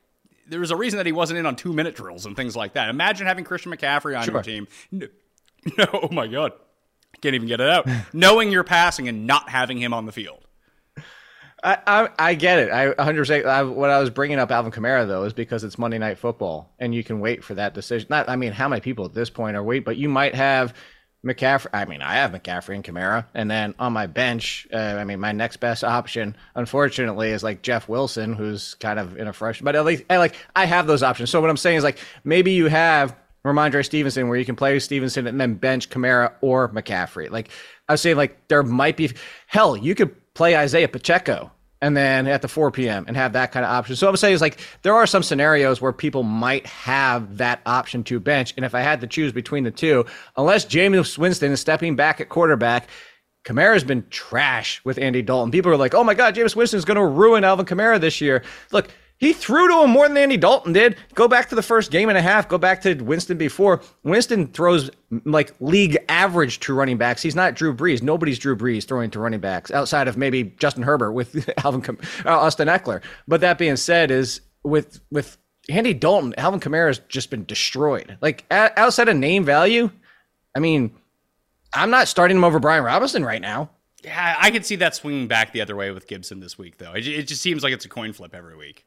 there 0.49 0.61
was 0.61 0.71
a 0.71 0.77
reason 0.77 0.99
that 0.99 1.07
he 1.07 1.13
wasn't 1.13 1.39
in 1.39 1.47
on 1.47 1.57
two 1.57 1.73
minute 1.73 1.95
drills 1.95 2.27
and 2.27 2.37
things 2.37 2.55
like 2.55 2.75
that. 2.75 2.91
Imagine 2.91 3.27
having 3.27 3.45
Christian 3.45 3.73
McCaffrey 3.73 4.19
on 4.19 4.25
sure. 4.25 4.35
your 4.35 4.43
team. 4.43 4.69
No, 4.91 5.07
no, 5.79 5.87
oh 5.93 6.09
my 6.11 6.27
God. 6.27 6.53
Can't 7.21 7.35
even 7.35 7.49
get 7.49 7.61
it 7.61 7.69
out. 7.69 7.89
Knowing 8.13 8.53
you're 8.53 8.65
passing 8.65 9.09
and 9.09 9.27
not 9.27 9.49
having 9.49 9.79
him 9.79 9.95
on 9.95 10.07
the 10.07 10.13
field. 10.13 10.47
I, 11.65 11.79
I, 11.87 12.09
I 12.19 12.35
get 12.35 12.59
it. 12.59 12.71
I 12.71 12.89
100. 12.89 13.47
I, 13.47 13.63
what 13.63 13.91
I 13.91 13.99
was 13.99 14.11
bringing 14.11 14.39
up 14.39 14.51
Alvin 14.51 14.71
Kamara 14.71 15.07
though 15.07 15.25
is 15.25 15.33
because 15.33 15.65
it's 15.65 15.79
Monday 15.79 15.99
Night 15.99 16.19
Football 16.19 16.73
and 16.79 16.95
you 16.95 17.03
can 17.03 17.19
wait 17.19 17.43
for 17.43 17.55
that 17.55 17.75
decision. 17.75 18.07
Not, 18.11 18.29
I 18.29 18.37
mean, 18.37 18.53
how 18.53 18.69
many 18.69 18.81
people 18.81 19.05
at 19.05 19.15
this 19.15 19.31
point 19.31 19.57
are 19.57 19.63
wait? 19.63 19.85
But 19.85 19.97
you 19.97 20.09
might 20.09 20.35
have 20.35 20.75
McCaffrey. 21.27 21.69
I 21.73 21.85
mean, 21.85 22.03
I 22.03 22.15
have 22.15 22.31
McCaffrey 22.31 22.75
and 22.77 22.85
Kamara, 22.85 23.27
and 23.35 23.51
then 23.51 23.75
on 23.79 23.93
my 23.93 24.07
bench, 24.07 24.67
uh, 24.73 24.77
I 24.77 25.05
mean, 25.05 25.19
my 25.19 25.33
next 25.33 25.57
best 25.57 25.83
option, 25.83 26.37
unfortunately, 26.55 27.31
is 27.31 27.43
like 27.43 27.63
Jeff 27.63 27.89
Wilson, 27.89 28.35
who's 28.35 28.75
kind 28.75 28.99
of 28.99 29.17
in 29.17 29.27
a 29.27 29.33
fresh. 29.33 29.61
But 29.61 29.75
at 29.75 29.85
least, 29.85 30.05
I 30.09 30.19
like 30.19 30.37
I 30.55 30.67
have 30.67 30.87
those 30.87 31.03
options. 31.03 31.31
So 31.31 31.41
what 31.41 31.51
I'm 31.51 31.57
saying 31.57 31.79
is 31.79 31.85
like 31.85 31.99
maybe 32.23 32.53
you 32.53 32.67
have 32.67 33.17
Rhamondre 33.47 33.85
Stevenson, 33.85 34.29
where 34.29 34.39
you 34.39 34.45
can 34.45 34.57
play 34.57 34.79
Stevenson 34.79 35.27
and 35.27 35.41
then 35.41 35.55
bench 35.55 35.89
Kamara 35.91 36.33
or 36.41 36.69
McCaffrey. 36.69 37.31
Like 37.31 37.51
I 37.89 37.93
was 37.93 38.03
saying, 38.03 38.17
like 38.17 38.49
there 38.49 38.63
might 38.63 38.97
be 38.97 39.11
hell, 39.47 39.77
you 39.77 39.95
could 39.95 40.15
play 40.35 40.57
Isaiah 40.57 40.89
Pacheco 40.89 41.51
and 41.83 41.97
then 41.97 42.27
at 42.27 42.43
the 42.43 42.49
4 42.49 42.71
p.m. 42.71 43.05
and 43.07 43.17
have 43.17 43.35
that 43.35 43.53
kind 43.53 43.65
of 43.65 43.71
option. 43.71 43.97
So 43.97 44.09
I'm 44.09 44.17
saying 44.17 44.35
is 44.35 44.41
like 44.41 44.59
there 44.83 44.95
are 44.95 45.07
some 45.07 45.23
scenarios 45.23 45.81
where 45.81 45.93
people 45.93 46.23
might 46.23 46.67
have 46.67 47.39
that 47.39 47.61
option 47.67 48.03
to 48.05 48.21
bench. 48.21 48.55
And 48.57 48.65
if 48.65 48.75
I 48.75 48.81
had 48.81 49.01
to 49.03 49.07
choose 49.07 49.33
between 49.33 49.65
the 49.65 49.71
two, 49.71 50.07
unless 50.37 50.65
Jameis 50.65 51.19
Winston 51.19 51.53
is 51.53 51.61
stepping 51.61 51.97
back 51.97 52.21
at 52.21 52.29
quarterback, 52.29 52.89
Kamara's 53.45 53.85
been 53.85 54.05
trash 54.11 54.81
with 54.85 54.99
Andy 54.99 55.23
Dalton. 55.23 55.53
People 55.53 55.71
are 55.71 55.77
like, 55.77 55.95
oh 55.95 56.03
my 56.03 56.15
God, 56.15 56.37
Winston 56.37 56.79
is 56.79 56.85
going 56.85 56.97
to 56.97 57.07
ruin 57.07 57.45
Alvin 57.45 57.67
Kamara 57.67 58.01
this 58.01 58.21
year. 58.21 58.43
Look, 58.73 58.89
he 59.19 59.33
threw 59.33 59.67
to 59.69 59.83
him 59.83 59.91
more 59.91 60.09
than 60.09 60.17
Andy 60.17 60.37
Dalton 60.37 60.73
did. 60.73 60.97
Go 61.15 61.27
back 61.27 61.49
to 61.49 61.55
the 61.55 61.63
first 61.63 61.91
game 61.91 62.09
and 62.09 62.19
a 62.19 62.23
half. 62.23 62.49
Go 62.49 62.59
back 62.59 62.83
to 62.83 62.95
Winston 62.95 63.39
before. 63.39 63.81
Winston 64.03 64.49
throws 64.49 64.91
like 65.25 65.55
league 65.61 65.97
average 66.09 66.61
to 66.61 66.75
running 66.75 66.99
backs. 66.99 67.23
He's 67.23 67.35
not 67.35 67.55
Drew 67.55 67.75
Brees. 67.75 68.03
Nobody's 68.03 68.39
Drew 68.39 68.57
Brees 68.57 68.85
throwing 68.85 69.11
to 69.13 69.19
running 69.19 69.41
backs 69.41 69.71
outside 69.71 70.07
of 70.07 70.17
maybe 70.17 70.45
Justin 70.59 70.83
Herbert 70.83 71.13
with 71.13 71.49
Alvin 71.65 71.99
uh, 72.27 72.31
Austin 72.31 72.69
Ekeler. 72.69 73.03
But 73.27 73.41
that 73.41 73.57
being 73.57 73.77
said, 73.77 74.11
is 74.11 74.43
with 74.63 75.01
with 75.11 75.39
Andy 75.71 75.95
Dalton, 75.95 76.35
Alvin 76.37 76.61
Kamara 76.61 76.89
has 76.89 76.99
just 77.09 77.31
been 77.31 77.45
destroyed. 77.47 78.19
Like 78.21 78.45
outside 78.51 79.09
of 79.09 79.17
name 79.17 79.45
value, 79.45 79.91
I 80.55 80.61
mean, 80.61 80.95
I'm 81.73 81.91
not 81.91 82.09
starting 82.09 82.37
him 82.37 82.45
over 82.45 82.59
Brian 82.59 82.85
Robinson 82.85 83.25
right 83.25 83.41
now. 83.41 83.71
Yeah, 84.05 84.37
I 84.39 84.51
could 84.51 84.65
see 84.65 84.77
that 84.77 84.95
swinging 84.95 85.27
back 85.27 85.53
the 85.53 85.63
other 85.63 85.75
way 85.75 85.91
with 85.91 86.07
Gibson 86.07 86.39
this 86.39 86.57
week, 86.57 86.79
though. 86.79 86.93
It, 86.93 87.07
it 87.09 87.27
just 87.27 87.43
seems 87.43 87.65
like 87.65 87.73
it's 87.73 87.87
a 87.87 87.89
coin 87.89 88.13
flip 88.13 88.35
every 88.35 88.57
week. 88.57 88.85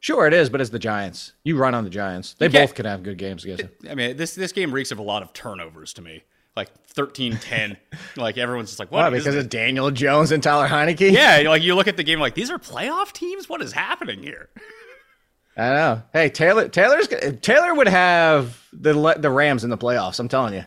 Sure, 0.00 0.26
it 0.26 0.32
is, 0.32 0.48
but 0.48 0.60
it's 0.60 0.70
the 0.70 0.78
Giants. 0.78 1.32
You 1.42 1.56
run 1.56 1.74
on 1.74 1.84
the 1.84 1.90
Giants. 1.90 2.34
They 2.34 2.48
both 2.48 2.74
can 2.74 2.86
have 2.86 3.02
good 3.02 3.18
games 3.18 3.44
against 3.44 3.64
I 3.88 3.94
mean, 3.94 4.16
this 4.16 4.34
this 4.34 4.52
game 4.52 4.72
reeks 4.72 4.92
of 4.92 4.98
a 4.98 5.02
lot 5.02 5.22
of 5.22 5.32
turnovers 5.32 5.92
to 5.94 6.02
me. 6.02 6.22
Like 6.56 6.70
13-10. 6.94 7.76
like 8.16 8.38
everyone's 8.38 8.70
just 8.70 8.78
like, 8.78 8.90
what? 8.90 9.12
Why, 9.12 9.18
because 9.18 9.34
of 9.34 9.48
Daniel 9.48 9.90
Jones 9.90 10.32
and 10.32 10.42
Tyler 10.42 10.68
Heinicke? 10.68 11.12
Yeah, 11.12 11.42
like 11.48 11.62
you 11.62 11.74
look 11.74 11.88
at 11.88 11.96
the 11.96 12.04
game 12.04 12.20
like 12.20 12.34
these 12.34 12.50
are 12.50 12.58
playoff 12.58 13.12
teams. 13.12 13.48
What 13.48 13.60
is 13.60 13.72
happening 13.72 14.22
here? 14.22 14.48
I 15.56 15.70
know. 15.70 16.02
Hey, 16.12 16.28
Taylor. 16.30 16.68
Taylor's 16.68 17.08
Taylor 17.42 17.74
would 17.74 17.88
have 17.88 18.62
the 18.72 19.14
the 19.18 19.30
Rams 19.30 19.64
in 19.64 19.70
the 19.70 19.78
playoffs. 19.78 20.20
I'm 20.20 20.28
telling 20.28 20.54
you, 20.54 20.64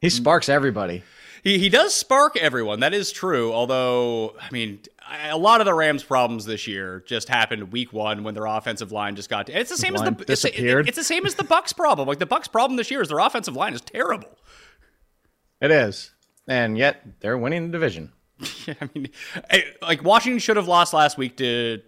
he 0.00 0.08
mm. 0.08 0.12
sparks 0.12 0.48
everybody. 0.48 1.02
He 1.44 1.58
he 1.58 1.68
does 1.68 1.94
spark 1.94 2.38
everyone. 2.38 2.80
That 2.80 2.94
is 2.94 3.12
true. 3.12 3.52
Although, 3.52 4.34
I 4.40 4.50
mean, 4.50 4.80
a 5.30 5.36
lot 5.36 5.60
of 5.60 5.64
the 5.64 5.74
Rams' 5.74 6.02
problems 6.02 6.44
this 6.44 6.66
year 6.66 7.02
just 7.06 7.28
happened 7.28 7.72
week 7.72 7.92
one 7.92 8.24
when 8.24 8.34
their 8.34 8.46
offensive 8.46 8.92
line 8.92 9.16
just 9.16 9.28
got. 9.30 9.46
To, 9.46 9.58
it's 9.58 9.70
the 9.70 9.76
same 9.76 9.94
as 9.94 10.00
Line 10.00 10.14
the 10.14 10.32
it's, 10.32 10.44
it- 10.44 10.88
it's 10.88 10.96
the 10.96 11.04
same 11.04 11.26
as 11.26 11.34
the 11.36 11.44
Bucks' 11.44 11.72
problem. 11.72 12.06
Like 12.08 12.18
the 12.18 12.26
Bucks' 12.26 12.48
problem 12.48 12.76
this 12.76 12.90
year 12.90 13.02
is 13.02 13.08
their 13.08 13.18
offensive 13.18 13.56
line 13.56 13.74
is 13.74 13.80
terrible. 13.80 14.30
It 15.60 15.70
is, 15.70 16.12
and 16.46 16.76
yet 16.76 17.02
they're 17.20 17.38
winning 17.38 17.66
the 17.66 17.72
division. 17.72 18.12
I 18.68 18.90
mean, 18.94 19.08
like 19.80 20.04
Washington 20.04 20.38
should 20.38 20.56
have 20.56 20.68
lost 20.68 20.92
last 20.92 21.16
week 21.16 21.36
to 21.38 21.80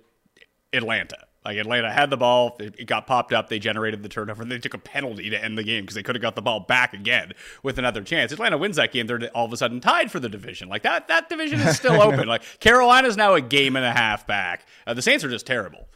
Atlanta. 0.72 1.18
Like 1.44 1.56
Atlanta 1.56 1.90
had 1.90 2.10
the 2.10 2.16
ball, 2.16 2.56
it 2.58 2.86
got 2.86 3.06
popped 3.06 3.32
up, 3.32 3.48
they 3.48 3.58
generated 3.58 4.02
the 4.02 4.08
turnover, 4.08 4.42
and 4.42 4.50
they 4.50 4.58
took 4.58 4.74
a 4.74 4.78
penalty 4.78 5.30
to 5.30 5.42
end 5.42 5.56
the 5.56 5.62
game 5.62 5.84
because 5.84 5.94
they 5.94 6.02
could 6.02 6.14
have 6.14 6.22
got 6.22 6.34
the 6.34 6.42
ball 6.42 6.60
back 6.60 6.92
again 6.92 7.32
with 7.62 7.78
another 7.78 8.02
chance. 8.02 8.32
Atlanta 8.32 8.58
wins 8.58 8.76
that 8.76 8.92
game, 8.92 9.06
they're 9.06 9.30
all 9.34 9.46
of 9.46 9.52
a 9.52 9.56
sudden 9.56 9.80
tied 9.80 10.10
for 10.10 10.20
the 10.20 10.28
division. 10.28 10.68
Like 10.68 10.82
that, 10.82 11.08
that 11.08 11.28
division 11.28 11.60
is 11.60 11.76
still 11.76 12.02
open. 12.02 12.26
Like 12.26 12.42
Carolina's 12.60 13.16
now 13.16 13.34
a 13.34 13.40
game 13.40 13.76
and 13.76 13.86
a 13.86 13.92
half 13.92 14.26
back. 14.26 14.66
Uh, 14.86 14.94
the 14.94 15.02
Saints 15.02 15.24
are 15.24 15.30
just 15.30 15.46
terrible. 15.46 15.88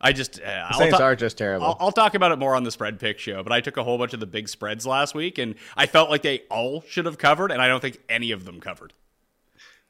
I 0.00 0.12
just, 0.12 0.40
uh, 0.40 0.66
I'll 0.68 0.78
Saints 0.78 0.98
ta- 0.98 1.04
are 1.04 1.16
just 1.16 1.38
terrible. 1.38 1.66
I'll, 1.66 1.76
I'll 1.80 1.92
talk 1.92 2.14
about 2.14 2.32
it 2.32 2.38
more 2.38 2.54
on 2.54 2.64
the 2.64 2.70
spread 2.70 3.00
pick 3.00 3.18
show, 3.18 3.42
but 3.42 3.52
I 3.52 3.60
took 3.60 3.76
a 3.76 3.84
whole 3.84 3.98
bunch 3.98 4.14
of 4.14 4.20
the 4.20 4.26
big 4.26 4.48
spreads 4.48 4.86
last 4.86 5.14
week, 5.14 5.38
and 5.38 5.54
I 5.76 5.86
felt 5.86 6.10
like 6.10 6.22
they 6.22 6.42
all 6.50 6.82
should 6.82 7.06
have 7.06 7.18
covered, 7.18 7.50
and 7.50 7.62
I 7.62 7.68
don't 7.68 7.80
think 7.80 7.98
any 8.08 8.30
of 8.32 8.44
them 8.44 8.60
covered. 8.60 8.92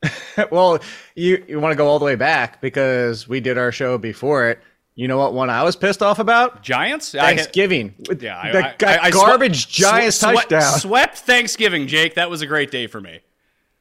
well, 0.50 0.78
you 1.16 1.44
you 1.48 1.60
want 1.60 1.72
to 1.72 1.76
go 1.76 1.88
all 1.88 1.98
the 1.98 2.04
way 2.04 2.14
back 2.14 2.60
because 2.60 3.26
we 3.26 3.40
did 3.40 3.58
our 3.58 3.72
show 3.72 3.98
before 3.98 4.48
it. 4.48 4.60
You 4.98 5.06
know 5.06 5.16
what 5.16 5.32
one 5.32 5.48
I 5.48 5.62
was 5.62 5.76
pissed 5.76 6.02
off 6.02 6.18
about? 6.18 6.60
Giants, 6.60 7.14
I 7.14 7.28
hit- 7.28 7.36
Thanksgiving. 7.36 7.94
With 8.08 8.20
Yeah, 8.20 8.36
I, 8.36 8.50
the 8.50 8.88
I, 8.88 8.94
I- 8.96 9.04
I 9.04 9.10
garbage 9.12 9.68
Giants 9.68 10.18
touchdown. 10.18 10.60
Swept 10.80 11.18
Thanksgiving, 11.18 11.86
Jake. 11.86 12.14
That 12.14 12.28
was 12.30 12.42
a 12.42 12.48
great 12.48 12.72
day 12.72 12.88
for 12.88 13.00
me. 13.00 13.20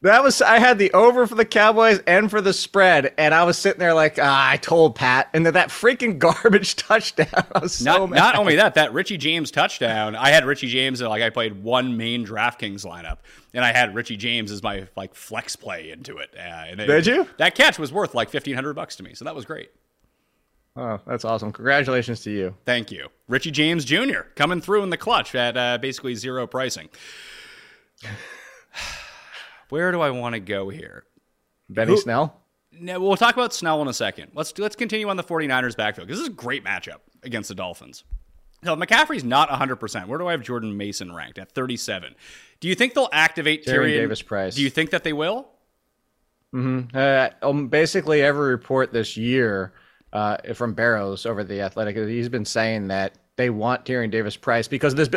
That 0.04 0.22
was 0.24 0.44
I 0.44 0.60
had 0.60 0.78
the 0.78 0.94
over 0.94 1.26
for 1.26 1.34
the 1.34 1.44
Cowboys 1.44 2.00
and 2.06 2.30
for 2.30 2.40
the 2.40 2.54
spread, 2.54 3.16
and 3.18 3.34
I 3.34 3.46
was 3.46 3.58
sitting 3.58 3.80
there 3.80 3.96
like 3.96 4.20
ah, 4.22 4.52
I 4.52 4.58
told 4.58 4.94
Pat, 4.94 5.28
and 5.34 5.44
then 5.44 5.56
that 5.56 5.70
freaking 5.70 6.20
garbage 6.20 6.76
touchdown. 6.76 7.28
I 7.56 7.60
was 7.62 7.74
so 7.74 7.86
Not, 7.86 8.10
mad. 8.12 8.16
not 8.18 8.36
only 8.36 8.58
that, 8.58 8.76
that 8.76 8.94
Richie 8.94 9.18
James 9.18 9.50
touchdown. 9.50 10.16
I 10.16 10.30
had 10.30 10.46
Richie 10.46 10.68
James, 10.68 11.02
and 11.02 11.10
like 11.10 11.24
I 11.24 11.32
played 11.32 11.64
one 11.64 11.98
main 11.98 12.28
DraftKings 12.28 12.86
lineup, 12.86 13.18
and 13.56 13.66
I 13.66 13.74
had 13.74 13.96
Richie 13.96 14.18
James 14.18 14.52
as 14.52 14.62
my 14.62 14.88
like 14.96 15.16
flex 15.16 15.56
play 15.56 15.90
into 15.90 16.18
it. 16.20 16.30
Uh, 16.38 16.42
and 16.42 16.80
it- 16.80 16.86
Did 16.86 17.08
you? 17.08 17.28
That 17.38 17.56
catch 17.56 17.80
was 17.80 17.92
worth 17.92 18.14
like 18.14 18.30
fifteen 18.30 18.54
hundred 18.54 18.76
bucks 18.76 18.98
to 18.98 19.04
me, 19.04 19.16
so 19.16 19.26
that 19.26 19.34
was 19.34 19.46
great. 19.46 19.72
Oh, 20.78 21.00
that's 21.08 21.26
awesome! 21.26 21.52
Congratulations 21.52 22.22
to 22.22 22.32
you. 22.32 22.56
Thank 22.63 22.92
you, 22.92 23.08
Richie 23.28 23.50
James 23.50 23.84
Jr. 23.84 24.22
coming 24.36 24.62
through 24.62 24.84
in 24.84 24.92
the 24.92 24.98
clutch 24.98 25.34
at 25.34 25.58
uh, 25.58 25.80
basically 25.80 26.13
zero 26.13 26.46
pricing. 26.46 26.90
Where 29.70 29.92
do 29.92 30.02
I 30.02 30.12
want 30.12 30.34
to 30.34 30.40
go 30.40 30.70
here? 30.70 31.04
Benny 31.68 31.98
Snell. 31.98 32.40
No, 32.80 33.00
we'll 33.00 33.18
talk 33.18 33.34
about 33.34 33.56
Snell 33.56 33.82
in 33.82 33.88
a 33.88 33.94
second. 33.94 34.32
Let's 34.36 34.58
let's 34.60 34.76
continue 34.76 35.10
on 35.10 35.18
the 35.18 35.24
49ers 35.24 35.76
backfield 35.76 36.08
because 36.08 36.20
this 36.20 36.28
is 36.28 36.34
a 36.34 36.38
great 36.38 36.63
matchup 36.63 37.00
against 37.24 37.50
the 37.50 37.56
Dolphins. 37.56 38.04
So 38.63 38.76
McCaffrey's 38.76 39.24
not 39.24 39.50
100%. 39.50 40.08
Where 40.08 40.18
do 40.18 40.28
I 40.28 40.32
have 40.32 40.42
Jordan 40.42 40.78
Mason 40.78 41.13
ranked 41.13 41.38
at 41.38 41.52
37? 41.52 42.16
Do 42.60 42.68
you 42.68 42.76
think 42.76 42.94
they'll 42.94 43.10
activate 43.12 43.66
Tyrion 43.66 43.74
Tyrion 43.74 43.98
Davis-Price. 43.98 44.56
Do 44.56 44.63
you 44.63 44.70
think 44.70 44.90
that 44.92 45.04
they 45.04 45.13
will? 45.13 45.48
Uh, 46.54 47.30
um, 47.44 47.68
basically, 47.68 48.22
every 48.22 48.50
report 48.50 48.92
this 48.92 49.16
year 49.16 49.74
uh, 50.13 50.38
from 50.54 50.74
Barrows 50.74 51.26
over 51.26 51.43
the 51.43 51.62
Athletic, 51.62 51.96
he's 51.96 52.30
been 52.30 52.46
saying 52.46 52.88
that 52.88 53.13
they 53.36 53.50
want 53.50 53.86
Tyrion 53.86 54.12
Davis 54.12 54.36
Price 54.36 54.67
because 54.67 54.96
this 54.96 55.10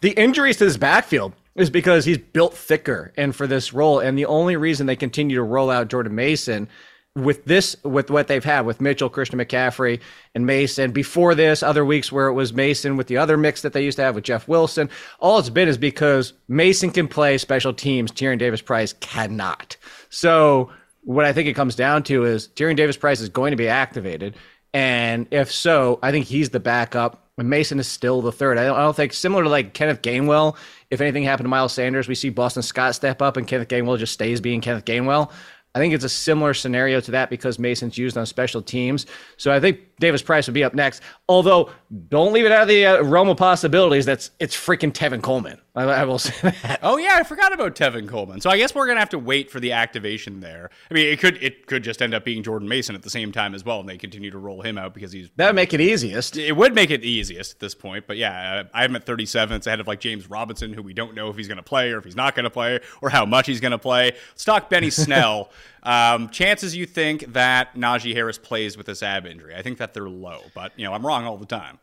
the 0.00 0.12
injuries 0.16 0.58
to 0.58 0.64
this 0.64 0.76
backfield 0.76 1.32
is 1.54 1.70
because 1.70 2.04
he's 2.04 2.18
built 2.18 2.54
thicker 2.54 3.12
and 3.16 3.34
for 3.34 3.46
this 3.46 3.72
role, 3.72 3.98
and 3.98 4.16
the 4.16 4.26
only 4.26 4.56
reason 4.56 4.86
they 4.86 4.96
continue 4.96 5.36
to 5.36 5.42
roll 5.42 5.70
out 5.70 5.88
Jordan 5.88 6.14
Mason 6.14 6.68
with 7.14 7.44
this 7.44 7.76
with 7.82 8.10
what 8.10 8.26
they've 8.26 8.44
had 8.44 8.64
with 8.64 8.80
Mitchell, 8.80 9.10
Christian 9.10 9.38
McCaffrey, 9.38 10.00
and 10.34 10.46
Mason. 10.46 10.92
Before 10.92 11.34
this, 11.34 11.62
other 11.62 11.84
weeks 11.84 12.10
where 12.10 12.28
it 12.28 12.32
was 12.32 12.52
Mason 12.52 12.96
with 12.96 13.06
the 13.06 13.18
other 13.18 13.36
mix 13.36 13.62
that 13.62 13.72
they 13.72 13.84
used 13.84 13.96
to 13.96 14.02
have 14.02 14.14
with 14.14 14.24
Jeff 14.24 14.48
Wilson. 14.48 14.88
All 15.20 15.38
it's 15.38 15.50
been 15.50 15.68
is 15.68 15.78
because 15.78 16.32
Mason 16.48 16.90
can 16.90 17.08
play 17.08 17.38
special 17.38 17.74
teams, 17.74 18.12
Tyrion 18.12 18.38
Davis 18.38 18.62
Price 18.62 18.94
cannot. 18.94 19.76
So 20.08 20.70
what 21.02 21.24
I 21.24 21.32
think 21.32 21.48
it 21.48 21.54
comes 21.54 21.74
down 21.74 22.02
to 22.04 22.24
is 22.24 22.48
Tyrion 22.48 22.76
Davis 22.76 22.96
Price 22.96 23.20
is 23.20 23.28
going 23.28 23.50
to 23.50 23.56
be 23.56 23.68
activated. 23.68 24.36
And 24.74 25.26
if 25.30 25.52
so, 25.52 25.98
I 26.02 26.10
think 26.10 26.26
he's 26.26 26.50
the 26.50 26.60
backup. 26.60 27.28
And 27.38 27.48
Mason 27.48 27.78
is 27.78 27.88
still 27.88 28.22
the 28.22 28.32
third. 28.32 28.58
I 28.58 28.66
don't, 28.66 28.76
I 28.76 28.82
don't 28.82 28.94
think 28.94 29.12
similar 29.12 29.42
to 29.42 29.48
like 29.48 29.74
Kenneth 29.74 30.02
Gainwell. 30.02 30.56
If 30.90 31.00
anything 31.00 31.24
happened 31.24 31.46
to 31.46 31.50
Miles 31.50 31.72
Sanders, 31.72 32.06
we 32.06 32.14
see 32.14 32.28
Boston 32.28 32.62
Scott 32.62 32.94
step 32.94 33.22
up, 33.22 33.36
and 33.36 33.48
Kenneth 33.48 33.68
Gainwell 33.68 33.98
just 33.98 34.12
stays 34.12 34.40
being 34.40 34.60
Kenneth 34.60 34.84
Gainwell. 34.84 35.32
I 35.74 35.78
think 35.78 35.94
it's 35.94 36.04
a 36.04 36.08
similar 36.08 36.52
scenario 36.52 37.00
to 37.00 37.10
that 37.12 37.30
because 37.30 37.58
Mason's 37.58 37.96
used 37.96 38.18
on 38.18 38.26
special 38.26 38.60
teams. 38.60 39.06
So 39.38 39.50
I 39.50 39.58
think 39.58 39.78
Davis 40.00 40.20
Price 40.20 40.46
would 40.46 40.52
be 40.54 40.64
up 40.64 40.74
next. 40.74 41.02
Although, 41.30 41.70
don't 42.08 42.32
leave 42.34 42.44
it 42.44 42.52
out 42.52 42.62
of 42.62 42.68
the 42.68 42.84
uh, 42.84 43.02
realm 43.02 43.28
of 43.30 43.38
possibilities. 43.38 44.04
That's 44.04 44.30
it's 44.38 44.54
freaking 44.54 44.92
Tevin 44.92 45.22
Coleman. 45.22 45.58
I, 45.74 45.84
I 45.84 46.04
will 46.04 46.18
say 46.18 46.34
that. 46.62 46.80
Oh 46.82 46.98
yeah, 46.98 47.14
I 47.14 47.22
forgot 47.22 47.54
about 47.54 47.74
Tevin 47.74 48.06
Coleman. 48.06 48.42
So 48.42 48.50
I 48.50 48.58
guess 48.58 48.74
we're 48.74 48.86
gonna 48.86 49.00
have 49.00 49.08
to 49.10 49.18
wait 49.18 49.50
for 49.50 49.60
the 49.60 49.72
activation 49.72 50.40
there. 50.40 50.68
I 50.90 50.94
mean, 50.94 51.06
it 51.10 51.18
could 51.20 51.42
it 51.42 51.66
could 51.66 51.82
just 51.84 52.02
end 52.02 52.12
up 52.12 52.24
being 52.24 52.42
Jordan 52.42 52.68
Mason 52.68 52.94
at 52.94 53.02
the 53.02 53.08
same 53.10 53.32
time 53.32 53.54
as 53.54 53.64
well, 53.64 53.80
and 53.80 53.88
they 53.88 53.96
continue 53.96 54.30
to 54.30 54.38
roll 54.38 54.60
him 54.60 54.76
out 54.76 54.92
because 54.92 55.12
he's 55.12 55.30
That 55.36 55.46
would 55.46 55.56
make 55.56 55.72
it 55.72 55.80
easiest. 55.80 56.36
it 56.36 56.52
would 56.54 56.74
make 56.74 56.90
it 56.90 57.02
easiest 57.02 57.52
at 57.54 57.60
this 57.60 57.74
point. 57.74 58.06
But 58.06 58.18
yeah, 58.18 58.64
I 58.74 58.82
have 58.82 58.90
him 58.90 58.96
at 58.96 59.06
37. 59.06 59.56
It's 59.56 59.66
ahead 59.66 59.80
of 59.80 59.86
like 59.88 60.00
James 60.00 60.28
Robinson, 60.28 60.74
who 60.74 60.82
we 60.82 60.92
don't 60.92 61.14
know 61.14 61.30
if 61.30 61.36
he's 61.36 61.48
going 61.48 61.56
to 61.56 61.62
play 61.62 61.92
or 61.92 61.98
if 61.98 62.04
he's 62.04 62.16
not 62.16 62.34
going 62.34 62.44
to 62.44 62.50
play 62.50 62.80
or 63.00 63.08
how 63.08 63.24
much 63.24 63.46
he's 63.46 63.60
going 63.60 63.72
to 63.72 63.78
play. 63.78 64.12
Stock 64.34 64.68
Benny 64.68 64.90
Snell. 64.90 65.48
Um, 65.82 66.28
chances 66.28 66.76
you 66.76 66.86
think 66.86 67.32
that 67.32 67.74
Najee 67.74 68.14
Harris 68.14 68.38
plays 68.38 68.76
with 68.76 68.86
this 68.86 69.02
ab 69.02 69.26
injury? 69.26 69.54
I 69.54 69.62
think 69.62 69.78
that 69.78 69.94
they're 69.94 70.08
low, 70.08 70.40
but 70.54 70.72
you 70.76 70.84
know 70.84 70.92
I'm 70.92 71.04
wrong 71.04 71.24
all 71.24 71.36
the 71.36 71.46
time. 71.46 71.78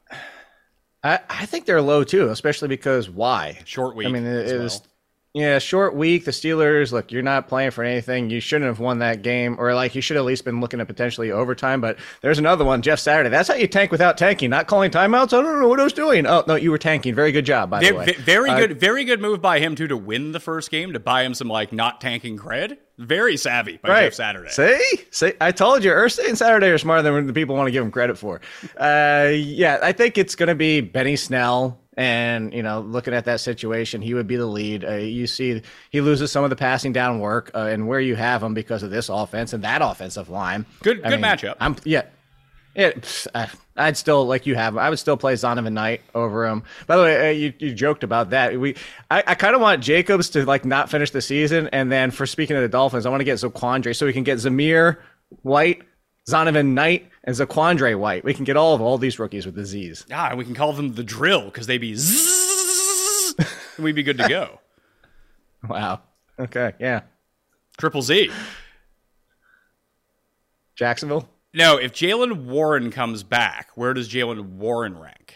I, 1.03 1.19
I 1.29 1.45
think 1.45 1.65
they're 1.65 1.81
low 1.81 2.03
too, 2.03 2.29
especially 2.29 2.67
because 2.67 3.09
why? 3.09 3.59
Short 3.65 3.95
week. 3.95 4.07
I 4.07 4.11
mean, 4.11 4.25
it, 4.25 4.47
it 4.47 4.59
was 4.59 4.81
well. 4.81 4.89
Yeah, 5.35 5.59
short 5.59 5.95
week. 5.95 6.25
The 6.25 6.31
Steelers, 6.31 6.91
look, 6.91 7.11
you're 7.11 7.21
not 7.21 7.47
playing 7.47 7.69
for 7.69 7.83
anything. 7.83 8.31
You 8.31 8.39
shouldn't 8.39 8.67
have 8.67 8.79
won 8.79 8.97
that 8.99 9.21
game, 9.21 9.57
or 9.59 9.75
like 9.75 9.93
you 9.93 10.01
should 10.01 10.17
at 10.17 10.25
least 10.25 10.43
been 10.43 10.59
looking 10.59 10.81
at 10.81 10.87
potentially 10.87 11.29
overtime. 11.31 11.81
But 11.81 11.99
there's 12.21 12.39
another 12.39 12.65
one, 12.65 12.81
Jeff 12.81 12.97
Saturday. 12.97 13.29
That's 13.29 13.47
how 13.47 13.53
you 13.53 13.67
tank 13.67 13.91
without 13.91 14.17
tanking, 14.17 14.49
not 14.49 14.65
calling 14.65 14.89
timeouts. 14.89 15.25
I 15.37 15.43
don't 15.43 15.61
know 15.61 15.67
what 15.67 15.79
I 15.79 15.83
was 15.83 15.93
doing. 15.93 16.25
Oh 16.25 16.43
no, 16.47 16.55
you 16.55 16.71
were 16.71 16.79
tanking. 16.79 17.13
Very 17.13 17.31
good 17.31 17.45
job, 17.45 17.69
by 17.69 17.79
Ve- 17.79 17.89
the 17.89 17.95
way. 17.95 18.05
ve- 18.05 18.13
very 18.13 18.49
Uh, 18.49 18.57
good, 18.57 18.79
very 18.79 19.03
good 19.05 19.21
move 19.21 19.39
by 19.39 19.59
him 19.59 19.75
too 19.75 19.87
to 19.87 19.95
win 19.95 20.31
the 20.31 20.39
first 20.39 20.71
game 20.71 20.93
to 20.93 20.99
buy 20.99 21.21
him 21.23 21.35
some 21.35 21.47
like 21.47 21.71
not 21.71 22.01
tanking 22.01 22.35
cred. 22.35 22.77
Very 22.97 23.37
savvy 23.37 23.77
by 23.83 23.89
Right. 23.89 24.03
Jeff 24.05 24.15
Saturday. 24.15 24.49
See, 24.49 24.81
see, 25.11 25.33
I 25.39 25.51
told 25.51 25.83
you, 25.83 25.91
Irsay 25.91 26.27
and 26.27 26.37
Saturday 26.39 26.69
are 26.69 26.77
smarter 26.79 27.03
than 27.03 27.27
the 27.27 27.33
people 27.33 27.55
want 27.55 27.67
to 27.67 27.71
give 27.71 27.83
them 27.83 27.91
credit 27.91 28.17
for. 28.17 28.41
Uh, 28.77 29.29
yeah, 29.31 29.77
I 29.83 29.91
think 29.91 30.17
it's 30.17 30.35
going 30.35 30.49
to 30.49 30.55
be 30.55 30.81
Benny 30.81 31.15
Snell, 31.15 31.79
and 31.99 32.53
you 32.53 32.63
know, 32.63 32.79
looking 32.79 33.13
at 33.13 33.25
that 33.25 33.41
situation, 33.41 34.01
he 34.01 34.13
would 34.13 34.25
be 34.25 34.37
the 34.37 34.45
lead. 34.45 34.85
Uh, 34.85 34.93
you 34.93 35.27
see, 35.27 35.61
he 35.89 35.99
loses 35.99 36.31
some 36.31 36.45
of 36.45 36.49
the 36.49 36.55
passing 36.55 36.93
down 36.93 37.19
work, 37.19 37.51
uh, 37.53 37.67
and 37.69 37.89
where 37.89 37.99
you 37.99 38.15
have 38.15 38.41
him 38.41 38.53
because 38.53 38.83
of 38.83 38.89
this 38.89 39.09
offense 39.09 39.51
and 39.51 39.65
that 39.65 39.81
offensive 39.81 40.29
line. 40.29 40.65
Good- 40.81 41.03
I 41.03 41.09
good 41.09 41.19
matchup. 41.19 41.55
I'm 41.59 41.75
yeah. 41.83 42.03
It, 42.73 43.27
I'd 43.75 43.97
still 43.97 44.25
like 44.25 44.45
you 44.45 44.55
have. 44.55 44.77
I 44.77 44.89
would 44.89 44.99
still 44.99 45.17
play 45.17 45.33
Zonovan 45.33 45.73
Knight 45.73 46.01
over 46.15 46.47
him. 46.47 46.63
By 46.87 46.95
the 46.95 47.03
way, 47.03 47.29
uh, 47.29 47.31
you, 47.33 47.53
you 47.59 47.73
joked 47.73 48.05
about 48.05 48.29
that. 48.29 48.57
We, 48.57 48.75
I, 49.11 49.21
I 49.27 49.35
kind 49.35 49.55
of 49.55 49.59
want 49.59 49.83
Jacobs 49.83 50.29
to 50.29 50.45
like 50.45 50.63
not 50.63 50.89
finish 50.89 51.11
the 51.11 51.21
season, 51.21 51.67
and 51.73 51.91
then 51.91 52.11
for 52.11 52.25
speaking 52.25 52.55
of 52.55 52.61
the 52.61 52.69
Dolphins, 52.69 53.05
I 53.05 53.09
want 53.09 53.19
to 53.19 53.25
get 53.25 53.39
Zaquandre 53.39 53.93
so 53.93 54.05
we 54.05 54.13
can 54.13 54.23
get 54.23 54.37
Zamir 54.37 54.97
White, 55.41 55.81
Zonovan 56.31 56.73
Knight, 56.73 57.09
and 57.23 57.35
Zaquandre 57.35 57.97
White. 57.97 58.23
We 58.23 58.33
can 58.33 58.45
get 58.45 58.57
all 58.57 58.73
of 58.75 58.81
all 58.81 58.97
these 58.97 59.19
rookies 59.19 59.45
with 59.45 59.55
the 59.55 59.65
Z's. 59.65 60.05
Ah, 60.11 60.29
and 60.29 60.37
we 60.37 60.45
can 60.45 60.55
call 60.55 60.73
them 60.73 60.93
the 60.93 61.03
drill 61.03 61.45
because 61.45 61.67
they'd 61.67 61.77
be 61.77 61.95
zzz, 61.95 63.35
and 63.77 63.83
we'd 63.83 63.95
be 63.95 64.03
good 64.03 64.17
to 64.17 64.27
go. 64.27 64.59
Wow. 65.67 65.99
Okay. 66.39 66.71
Yeah. 66.79 67.01
Triple 67.77 68.01
Z. 68.01 68.31
Jacksonville. 70.75 71.27
No, 71.53 71.75
if 71.75 71.91
Jaylen 71.91 72.45
Warren 72.45 72.91
comes 72.91 73.23
back, 73.23 73.71
where 73.75 73.93
does 73.93 74.07
Jaylen 74.07 74.51
Warren 74.51 74.97
rank? 74.97 75.35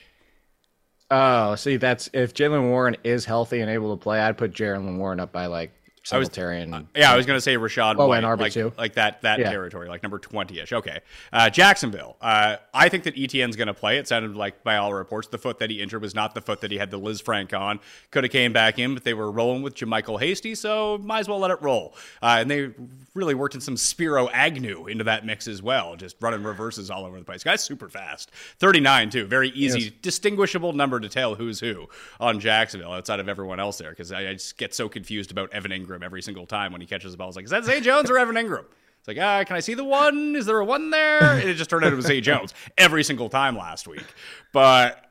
Oh, 1.12 1.56
see, 1.56 1.76
that's 1.76 2.10
if 2.14 2.34
Jaylen 2.34 2.70
Warren 2.70 2.96
is 3.04 3.26
healthy 3.26 3.60
and 3.60 3.70
able 3.70 3.98
to 3.98 4.02
play, 4.02 4.22
I'd 4.22 4.38
put 4.38 4.54
Jaylen 4.54 4.98
Warren 4.98 5.20
up 5.20 5.34
by 5.34 5.48
like 5.48 5.74
I 6.12 6.18
was- 6.18 6.30
and 6.38 6.88
Yeah, 6.96 7.14
I 7.14 7.16
was 7.16 7.26
going 7.26 7.38
to 7.38 7.42
say 7.42 7.56
Rachaad 7.56 7.96
Oh, 7.98 8.08
White, 8.08 8.24
and 8.24 8.40
like, 8.40 8.52
RB2. 8.52 8.78
like 8.78 8.94
that 8.96 9.22
that 9.22 9.40
Yeah. 9.40 9.50
territory, 9.50 9.88
like 9.88 10.04
number 10.04 10.20
twenty 10.20 10.60
ish. 10.60 10.74
Okay, 10.74 11.00
uh, 11.32 11.50
Jacksonville. 11.50 12.18
Uh, 12.22 12.58
I 12.74 12.90
think 12.90 13.04
that 13.06 13.16
ETN's 13.18 13.56
going 13.56 13.68
to 13.68 13.74
play. 13.74 13.98
It 13.98 14.08
sounded 14.08 14.36
like 14.36 14.64
by 14.64 14.76
all 14.78 14.94
reports, 14.94 15.28
the 15.30 15.38
foot 15.38 15.60
that 15.60 15.70
he 15.70 15.82
injured 15.82 16.02
was 16.02 16.14
not 16.14 16.36
the 16.36 16.42
foot 16.42 16.60
that 16.62 16.72
he 16.72 16.78
had 16.78 16.92
the 16.92 17.00
Lisfranc 17.00 17.58
on. 17.58 17.80
Could 18.12 18.24
have 18.26 18.32
came 18.34 18.52
back 18.52 18.80
in, 18.80 18.94
but 18.94 19.04
they 19.04 19.14
were 19.14 19.32
rolling 19.32 19.62
with 19.62 19.76
JaMycal 19.76 20.20
Hasty, 20.20 20.56
so 20.56 20.98
might 20.98 21.20
as 21.20 21.30
well 21.30 21.40
let 21.40 21.52
it 21.52 21.62
roll. 21.62 21.96
Uh, 22.22 22.38
and 22.40 22.52
they 22.52 22.72
really 23.14 23.34
worked 23.36 23.56
in 23.56 23.62
some 23.62 23.78
Spiro 23.78 24.28
Agnew 24.30 24.88
into 24.88 25.04
that 25.06 25.26
mix 25.26 25.48
as 25.48 25.62
well, 25.62 25.96
just 25.96 26.16
running 26.20 26.44
reverses 26.44 26.90
all 26.92 27.06
over 27.06 27.18
the 27.18 27.24
place. 27.26 27.44
Guy's 27.44 27.64
super 27.64 27.88
fast, 27.88 28.32
thirty 28.60 28.80
nine 28.80 29.10
too, 29.10 29.26
very 29.26 29.50
easy, 29.50 29.94
distinguishable 30.02 30.74
number 30.74 31.00
to 31.00 31.08
tell 31.10 31.36
who's 31.36 31.60
who 31.60 31.88
on 32.20 32.40
Jacksonville 32.40 32.92
outside 32.92 33.20
of 33.20 33.30
everyone 33.30 33.60
else 33.60 33.78
there 33.78 33.92
because 33.92 34.12
I, 34.12 34.30
I 34.30 34.34
just 34.34 34.58
get 34.58 34.74
so 34.74 34.90
confused 34.90 35.32
about 35.32 35.52
Evan 35.54 35.72
Engram 35.72 35.93
every 36.02 36.22
single 36.24 36.48
time 36.48 36.72
when 36.72 36.82
he 36.82 36.88
catches 36.88 37.12
the 37.12 37.18
ball. 37.18 37.28
It's 37.28 37.36
like, 37.36 37.46
is 37.46 37.52
that 37.52 37.66
Zay 37.66 37.82
Jones 37.82 38.10
or 38.10 38.18
Evan 38.18 38.36
Engram? 38.36 38.66
It's 39.00 39.08
like, 39.08 39.18
ah, 39.20 39.44
can 39.44 39.58
I 39.58 39.60
see 39.60 39.74
the 39.74 39.84
one? 39.84 40.36
Is 40.36 40.46
there 40.46 40.60
a 40.60 40.66
one 40.66 40.90
there? 40.90 41.34
And 41.34 41.50
it 41.50 41.56
just 41.56 41.70
turned 41.70 41.84
out 41.84 41.92
it 41.92 41.96
was 41.98 42.06
Zay 42.06 42.22
Jones 42.22 42.54
every 42.78 43.04
single 43.04 43.28
time 43.30 43.58
last 43.58 43.86
week. 43.88 44.06
But 44.54 45.04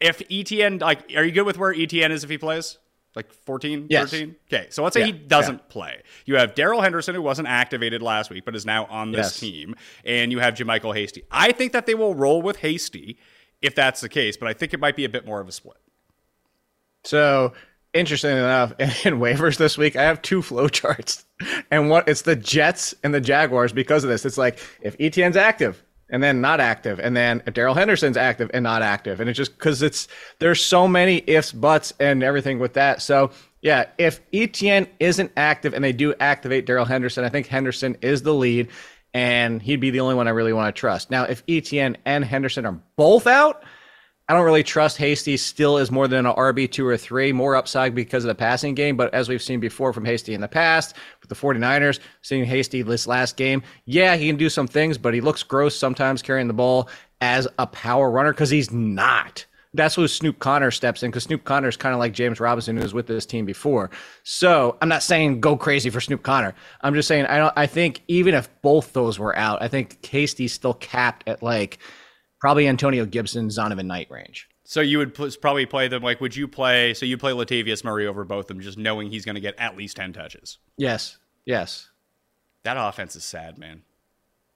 if 0.00 0.20
ETN, 0.28 0.80
like, 0.80 1.12
are 1.16 1.24
you 1.24 1.32
good 1.32 1.42
with 1.44 1.58
where 1.58 1.74
ETN 1.74 2.10
is 2.10 2.22
if 2.22 2.30
he 2.30 2.38
plays? 2.38 2.78
Like 3.16 3.32
14, 3.32 3.86
Yes. 3.88 4.10
13? 4.10 4.36
Okay, 4.52 4.66
so 4.70 4.84
let's 4.84 4.92
say 4.94 5.00
Yeah, 5.00 5.06
he 5.06 5.12
doesn't 5.12 5.70
play. 5.70 6.02
You 6.26 6.36
have 6.36 6.54
Darrell 6.54 6.82
Henderson, 6.82 7.14
who 7.14 7.22
wasn't 7.22 7.48
activated 7.48 8.02
last 8.02 8.28
week, 8.30 8.44
but 8.44 8.54
is 8.54 8.66
now 8.66 8.84
on 8.90 9.10
this 9.10 9.28
Yes. 9.28 9.40
team, 9.40 9.74
and 10.04 10.30
you 10.30 10.38
have 10.38 10.52
JaMycal 10.54 10.94
Hasty. 10.94 11.22
I 11.30 11.50
think 11.52 11.72
that 11.72 11.86
they 11.86 11.94
will 11.94 12.14
roll 12.14 12.42
with 12.42 12.58
Hasty 12.58 13.18
if 13.62 13.74
that's 13.74 14.02
the 14.02 14.10
case, 14.10 14.36
but 14.36 14.48
I 14.48 14.52
think 14.52 14.74
it 14.74 14.80
might 14.80 14.96
be 14.96 15.06
a 15.06 15.08
bit 15.08 15.24
more 15.26 15.40
of 15.40 15.48
a 15.48 15.52
split. 15.52 15.78
So 17.04 17.54
interestingly 17.96 18.38
enough, 18.38 18.72
in, 18.78 18.88
in 19.14 19.20
waivers 19.20 19.56
this 19.56 19.76
week, 19.76 19.96
I 19.96 20.02
have 20.02 20.22
two 20.22 20.42
flow 20.42 20.68
charts, 20.68 21.24
and 21.70 21.90
what 21.90 22.08
it's 22.08 22.22
the 22.22 22.36
Jets 22.36 22.94
and 23.02 23.14
the 23.14 23.20
Jaguars 23.20 23.72
because 23.72 24.04
of 24.04 24.10
this. 24.10 24.24
It's 24.24 24.38
like 24.38 24.58
if 24.80 24.96
ETN's 24.98 25.36
active 25.36 25.82
and 26.08 26.22
then 26.22 26.40
not 26.40 26.60
active, 26.60 27.00
and 27.00 27.16
then 27.16 27.42
Darrell 27.52 27.74
Henderson's 27.74 28.16
active 28.16 28.50
and 28.54 28.62
not 28.62 28.82
active, 28.82 29.20
and 29.20 29.28
it's 29.28 29.36
just 29.36 29.58
because 29.58 29.82
it's 29.82 30.06
there's 30.38 30.62
so 30.62 30.86
many 30.86 31.22
ifs, 31.26 31.52
buts, 31.52 31.92
and 31.98 32.22
everything 32.22 32.58
with 32.58 32.74
that. 32.74 33.02
So 33.02 33.30
yeah, 33.60 33.86
if 33.98 34.20
ETN 34.30 34.88
isn't 35.00 35.32
active 35.36 35.74
and 35.74 35.82
they 35.82 35.92
do 35.92 36.14
activate 36.20 36.66
Daryl 36.66 36.86
Henderson, 36.86 37.24
I 37.24 37.28
think 37.28 37.48
Henderson 37.48 37.96
is 38.00 38.22
the 38.22 38.34
lead. 38.34 38.68
And 39.12 39.62
he'd 39.62 39.80
be 39.80 39.88
the 39.88 40.00
only 40.00 40.14
one 40.14 40.28
I 40.28 40.32
really 40.32 40.52
want 40.52 40.74
to 40.74 40.78
trust. 40.78 41.10
Now, 41.10 41.24
if 41.24 41.44
ETN 41.46 41.96
and 42.04 42.22
Henderson 42.22 42.66
are 42.66 42.78
both 42.96 43.26
out, 43.26 43.64
I 44.28 44.34
don't 44.34 44.44
really 44.44 44.64
trust 44.64 44.96
Hasty 44.96 45.36
still 45.36 45.78
is 45.78 45.92
more 45.92 46.08
than 46.08 46.26
an 46.26 46.34
RB 46.34 46.70
two 46.70 46.84
or 46.84 46.96
three, 46.96 47.32
more 47.32 47.54
upside 47.54 47.94
because 47.94 48.24
of 48.24 48.28
the 48.28 48.34
passing 48.34 48.74
game. 48.74 48.96
But 48.96 49.14
as 49.14 49.28
we've 49.28 49.42
seen 49.42 49.60
before 49.60 49.92
from 49.92 50.04
Hasty 50.04 50.34
in 50.34 50.40
the 50.40 50.48
past 50.48 50.96
with 51.20 51.28
the 51.28 51.36
49ers, 51.36 52.00
seeing 52.22 52.44
Hasty 52.44 52.82
this 52.82 53.06
last 53.06 53.36
game, 53.36 53.62
yeah, 53.84 54.16
he 54.16 54.26
can 54.26 54.36
do 54.36 54.48
some 54.50 54.66
things, 54.66 54.98
but 54.98 55.14
he 55.14 55.20
looks 55.20 55.44
gross 55.44 55.76
sometimes 55.76 56.22
carrying 56.22 56.48
the 56.48 56.54
ball 56.54 56.88
as 57.20 57.46
a 57.60 57.68
power 57.68 58.10
runner 58.10 58.32
because 58.32 58.50
he's 58.50 58.72
not. 58.72 59.46
That's 59.74 59.94
who 59.94 60.08
Snoop 60.08 60.40
Conner 60.40 60.72
steps 60.72 61.04
in 61.04 61.10
because 61.10 61.24
Snoop 61.24 61.44
Conner 61.44 61.68
is 61.68 61.76
kind 61.76 61.94
of 61.94 62.00
like 62.00 62.12
James 62.12 62.40
Robinson, 62.40 62.76
who 62.76 62.82
was 62.82 62.94
with 62.94 63.06
this 63.06 63.26
team 63.26 63.44
before. 63.44 63.90
So 64.24 64.76
I'm 64.82 64.88
not 64.88 65.04
saying 65.04 65.40
go 65.40 65.56
crazy 65.56 65.88
for 65.88 66.00
Snoop 66.00 66.24
Conner. 66.24 66.52
I'm 66.80 66.94
just 66.94 67.06
saying 67.06 67.26
I 67.26 67.38
don't. 67.38 67.52
I 67.56 67.66
think 67.66 68.02
even 68.08 68.34
if 68.34 68.48
both 68.62 68.92
those 68.92 69.20
were 69.20 69.36
out, 69.36 69.62
I 69.62 69.68
think 69.68 70.04
Hasty's 70.04 70.52
still 70.52 70.74
capped 70.74 71.28
at 71.28 71.42
like 71.44 71.78
probably 72.46 72.68
Antonio 72.68 73.04
Gibson, 73.04 73.48
Zonovan 73.48 73.86
Knight 73.86 74.08
range. 74.08 74.48
So 74.62 74.80
you 74.80 74.98
would 74.98 75.14
pl- 75.14 75.30
probably 75.40 75.66
play 75.66 75.88
them 75.88 76.00
like, 76.04 76.20
would 76.20 76.36
you 76.36 76.46
play? 76.46 76.94
So 76.94 77.04
you 77.04 77.18
play 77.18 77.32
Latavius 77.32 77.82
Murray 77.82 78.06
over 78.06 78.22
both 78.24 78.44
of 78.44 78.46
them, 78.46 78.60
just 78.60 78.78
knowing 78.78 79.10
he's 79.10 79.24
going 79.24 79.34
to 79.34 79.40
get 79.40 79.56
at 79.58 79.76
least 79.76 79.96
ten 79.96 80.12
touches. 80.12 80.58
Yes, 80.76 81.18
yes. 81.44 81.90
That 82.62 82.76
offense 82.78 83.16
is 83.16 83.24
sad, 83.24 83.58
man. 83.58 83.82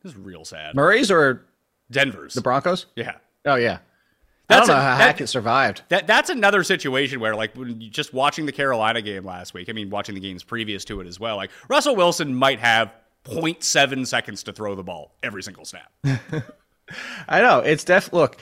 This 0.05 0.13
is 0.13 0.19
real 0.19 0.45
sad. 0.45 0.77
Murray's 0.77 1.11
or 1.11 1.47
Denver's. 1.91 2.35
the 2.35 2.43
Broncos? 2.43 2.87
yeah. 2.95 3.17
Oh 3.45 3.57
yeah. 3.57 3.79
That's 4.47 4.63
I 4.63 4.67
don't 4.67 4.71
a- 4.71 4.79
know 4.79 4.85
how 4.89 4.99
that- 4.99 5.05
Hackett 5.07 5.29
survived. 5.29 5.83
That 5.89 6.07
that's 6.07 6.31
another 6.31 6.63
situation 6.63 7.19
where 7.19 7.35
like 7.35 7.57
when 7.57 7.81
you 7.81 7.91
just 7.91 8.15
watching 8.15 8.47
the 8.47 8.53
Carolina 8.53 9.03
game 9.03 9.25
last 9.25 9.53
week. 9.53 9.69
I 9.69 9.73
mean, 9.73 9.91
watching 9.91 10.15
the 10.15 10.21
games 10.21 10.45
previous 10.45 10.85
to 10.85 11.01
it 11.01 11.09
as 11.09 11.19
well. 11.19 11.35
Like 11.35 11.51
Russell 11.69 11.97
Wilson 11.97 12.33
might 12.37 12.61
have 12.61 12.93
0.7 13.25 14.07
seconds 14.07 14.45
to 14.45 14.53
throw 14.53 14.77
the 14.77 14.85
ball 14.85 15.17
every 15.25 15.43
single 15.43 15.65
snap. 15.65 15.91
I 17.29 17.41
know 17.41 17.61
it's 17.61 17.85
def. 17.85 18.13
Look, 18.13 18.37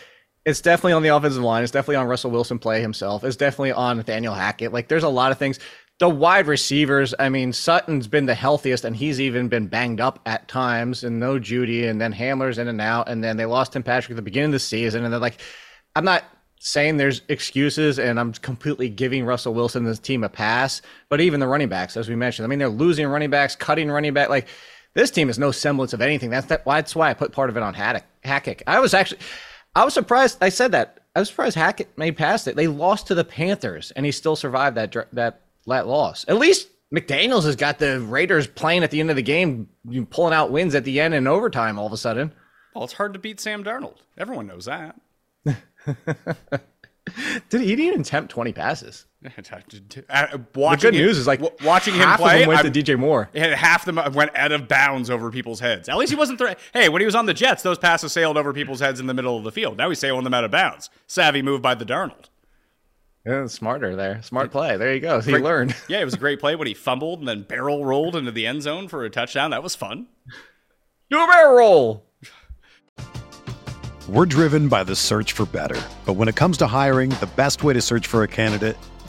it's 0.44 0.61
definitely 0.61 0.94
on 0.94 1.02
the 1.02 1.11
offensive 1.11 1.42
line. 1.42 1.62
It's 1.62 1.72
definitely 1.72 1.96
on 1.96 2.06
Russell 2.06 2.30
Wilson 2.30 2.58
play 2.58 2.80
himself. 2.80 3.24
It's 3.24 3.37
definitely 3.37 3.72
on 3.72 3.98
Nathaniel 3.98 4.34
Hackett. 4.34 4.72
Like 4.72 4.88
there's 4.88 5.02
a 5.02 5.08
lot 5.08 5.32
of 5.32 5.38
things. 5.38 5.58
The 5.98 6.08
wide 6.08 6.46
receivers. 6.46 7.14
I 7.18 7.28
mean, 7.28 7.52
Sutton's 7.52 8.06
been 8.06 8.26
the 8.26 8.34
healthiest, 8.34 8.84
and 8.84 8.94
he's 8.94 9.20
even 9.20 9.48
been 9.48 9.66
banged 9.66 10.00
up 10.00 10.20
at 10.26 10.46
times. 10.46 11.02
And 11.02 11.18
no 11.18 11.40
Jeudy, 11.40 11.88
and 11.88 12.00
then 12.00 12.12
Hamler's 12.12 12.58
in 12.58 12.68
and 12.68 12.80
out, 12.80 13.08
and 13.08 13.22
then 13.22 13.37
they 13.37 13.46
lost 13.46 13.72
Tim 13.72 13.82
Patrick 13.82 14.12
at 14.12 14.16
the 14.16 14.22
beginning 14.22 14.50
of 14.50 14.52
the 14.52 14.58
season, 14.61 15.04
and 15.04 15.12
they're 15.12 15.20
like, 15.20 15.40
I'm 15.96 16.04
not 16.04 16.24
saying 16.61 16.96
there's 16.96 17.22
excuses, 17.28 17.98
and 17.98 18.18
I'm 18.18 18.32
completely 18.32 18.88
giving 18.88 19.24
Russell 19.24 19.54
Wilson 19.54 19.84
and 19.84 19.90
this 19.90 19.98
team 19.98 20.22
a 20.22 20.28
pass. 20.28 20.82
But 21.08 21.20
even 21.20 21.40
the 21.40 21.48
running 21.48 21.68
backs, 21.68 21.96
as 21.96 22.08
we 22.08 22.14
mentioned, 22.14 22.46
I 22.46 22.48
mean, 22.48 22.61
they're 22.61 22.68
losing 22.68 23.06
running 23.06 23.30
backs, 23.30 23.56
cutting 23.56 23.90
running 23.90 24.14
back. 24.14 24.28
Like 24.28 24.46
this 24.94 25.11
team 25.11 25.29
is 25.29 25.38
no 25.38 25.51
semblance 25.51 25.92
of 25.92 26.01
anything. 26.01 26.31
That's 26.31 26.46
that. 26.46 26.64
That's 26.64 26.96
why 26.96 27.11
I 27.11 27.14
put 27.14 27.33
part 27.33 27.51
of 27.51 27.57
it 27.57 27.62
on 27.62 27.74
Haddock, 27.74 28.05
Hackett. 28.24 28.62
I 28.66 28.81
was 28.81 28.94
actually, 28.94 29.20
I 29.74 29.85
was 29.85 29.94
surprised. 29.94 30.38
I 30.40 30.48
said 30.48 30.72
that. 30.72 31.01
I 31.14 31.20
was 31.20 31.29
surprised 31.29 31.57
Hackett 31.57 31.96
made 31.98 32.16
past 32.16 32.46
it. 32.46 32.57
They 32.57 32.68
lost 32.68 33.09
to 33.09 33.14
the 33.14 33.24
Panthers, 33.24 33.90
and 33.92 34.07
he 34.07 34.12
still 34.12 34.37
survived 34.37 34.77
that 34.77 34.94
that 35.12 35.40
that 35.66 35.87
loss. 35.87 36.24
At 36.29 36.38
least 36.38 36.68
McDaniel's 36.94 37.44
has 37.44 37.57
got 37.57 37.79
the 37.79 38.01
Raiders 38.01 38.46
playing 38.46 38.83
at 38.83 38.90
the 38.90 39.01
end 39.01 39.11
of 39.11 39.16
the 39.16 39.22
game, 39.22 39.68
pulling 40.11 40.35
out 40.35 40.51
wins 40.51 40.74
at 40.74 40.85
the 40.85 41.01
end 41.01 41.14
in 41.14 41.27
overtime. 41.27 41.79
All 41.79 41.87
of 41.87 41.92
a 41.92 41.96
sudden, 41.96 42.33
Well, 42.74 42.85
it's 42.85 42.94
hard 42.94 43.12
to 43.12 43.18
beat 43.18 43.40
Sam 43.40 43.64
Darnold. 43.64 43.96
Everyone 44.16 44.46
knows 44.46 44.66
that. 44.66 44.98
did 45.44 45.57
he 47.61 47.77
didn't 47.77 47.81
even 47.81 48.01
attempt 48.03 48.31
twenty 48.31 48.53
passes? 48.53 49.07
Uh, 50.09 50.26
The 50.31 50.76
good 50.81 50.94
him- 50.94 51.02
news 51.02 51.18
is 51.18 51.26
like 51.26 51.40
watching 51.64 51.92
him 51.94 52.02
half 52.02 52.20
play. 52.20 52.35
of 52.35 52.38
them 52.40 52.48
went 52.50 52.64
I'm- 52.64 52.72
to 52.72 52.83
DJ 52.83 52.96
Moore. 52.96 53.28
and 53.35 53.52
half 53.52 53.85
them 53.85 53.96
went 54.14 54.31
out 54.37 54.52
of 54.52 54.68
bounds 54.68 55.11
over 55.11 55.31
people's 55.33 55.59
heads. 55.59 55.88
At 55.88 55.96
least 55.96 56.12
he 56.12 56.16
wasn't. 56.16 56.38
Thre- 56.38 56.52
hey, 56.72 56.88
when 56.88 57.00
he 57.02 57.07
was 57.07 57.16
on 57.16 57.26
the 57.26 57.35
Jets, 57.35 57.62
those 57.64 57.78
passes 57.78 58.12
sailed 58.12 58.37
over 58.38 58.52
people's 58.52 58.78
heads 58.81 59.00
in 59.00 59.07
the 59.07 59.14
middle 59.14 59.37
of 59.37 59.42
the 59.42 59.50
field. 59.50 59.76
Now 59.76 59.88
he's 59.88 59.98
sailing 59.98 60.22
them 60.22 60.35
out 60.35 60.44
of 60.44 60.52
bounds. 60.52 60.88
Savvy 61.09 61.42
move 61.42 61.61
by 61.61 61.74
the 61.74 61.85
Darnold. 61.85 62.26
Yeah, 63.26 63.46
smarter 63.48 63.96
there, 63.96 64.22
smart 64.22 64.52
play. 64.52 64.76
There 64.76 64.94
you 64.94 65.00
go. 65.00 65.20
He 65.20 65.33
Great- 65.33 65.42
learned. 65.42 65.74
Yeah, 65.88 66.00
it 66.00 66.04
was 66.04 66.14
a 66.14 66.18
great 66.18 66.38
play 66.38 66.54
when 66.54 66.68
he 66.68 66.74
fumbled 66.74 67.18
and 67.18 67.26
then 67.28 67.42
barrel 67.42 67.85
rolled 67.85 68.14
into 68.14 68.31
the 68.31 68.46
end 68.46 68.62
zone 68.62 68.87
for 68.87 69.04
a 69.04 69.11
touchdown. 69.11 69.50
That 69.50 69.64
was 69.64 69.74
fun. 69.74 70.07
Do 71.11 71.22
a 71.22 71.26
barrel 71.26 71.57
roll. 71.57 72.04
We're 74.09 74.26
driven 74.26 74.68
by 74.68 74.85
the 74.85 74.96
search 74.96 75.33
for 75.33 75.44
better. 75.44 75.81
But 76.07 76.14
when 76.14 76.28
it 76.28 76.37
comes 76.37 76.57
to 76.59 76.66
hiring, 76.66 77.11
the 77.11 77.28
best 77.37 77.62
way 77.64 77.74
to 77.74 77.81
search 77.83 78.07
for 78.07 78.22
a 78.22 78.28
candidate 78.28 78.76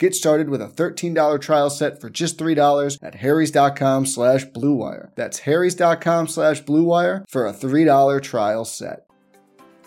Get 0.00 0.14
started 0.14 0.48
with 0.48 0.60
a 0.60 0.66
$13 0.66 1.40
trial 1.40 1.70
set 1.70 2.00
for 2.00 2.10
just 2.10 2.36
$3 2.36 2.98
at 3.00 3.14
harrys.com 3.14 4.06
slash 4.06 4.44
bluewire. 4.46 5.10
That's 5.14 5.38
harrys.com 5.38 6.26
slash 6.26 6.62
bluewire 6.64 7.24
for 7.28 7.46
a 7.46 7.52
$3 7.52 8.20
trial 8.22 8.64
set. 8.64 9.06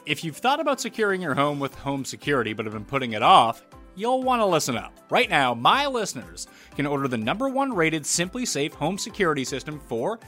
If 0.06 0.24
you've 0.24 0.38
thought 0.38 0.62
about 0.62 0.80
securing 0.80 1.22
your 1.22 1.36
home 1.36 1.60
with 1.60 1.76
home 1.76 2.06
security 2.06 2.54
but 2.54 2.66
have 2.66 2.74
been 2.74 2.86
putting 2.86 3.14
it 3.14 3.22
off, 3.22 3.66
you'll 3.96 4.24
want 4.24 4.42
to 4.42 4.46
listen 4.46 4.78
up. 4.78 4.98
Right 5.10 5.30
now, 5.30 5.54
my 5.54 5.88
listeners 5.88 6.48
can 6.78 6.86
order 6.86 7.10
the 7.10 7.18
number 7.18 7.50
one 7.50 7.74
rated 7.74 8.04
SimpliSafe 8.04 8.74
home 8.74 8.98
security 8.98 9.44
system 9.44 9.82
for 9.88 10.20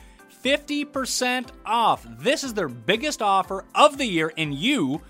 50% 0.44 1.48
off. 1.66 2.06
This 2.20 2.44
is 2.44 2.54
their 2.54 2.68
biggest 2.68 3.22
offer 3.22 3.64
of 3.76 3.98
the 3.98 4.06
year, 4.06 4.34
and 4.36 4.54
you 4.54 5.02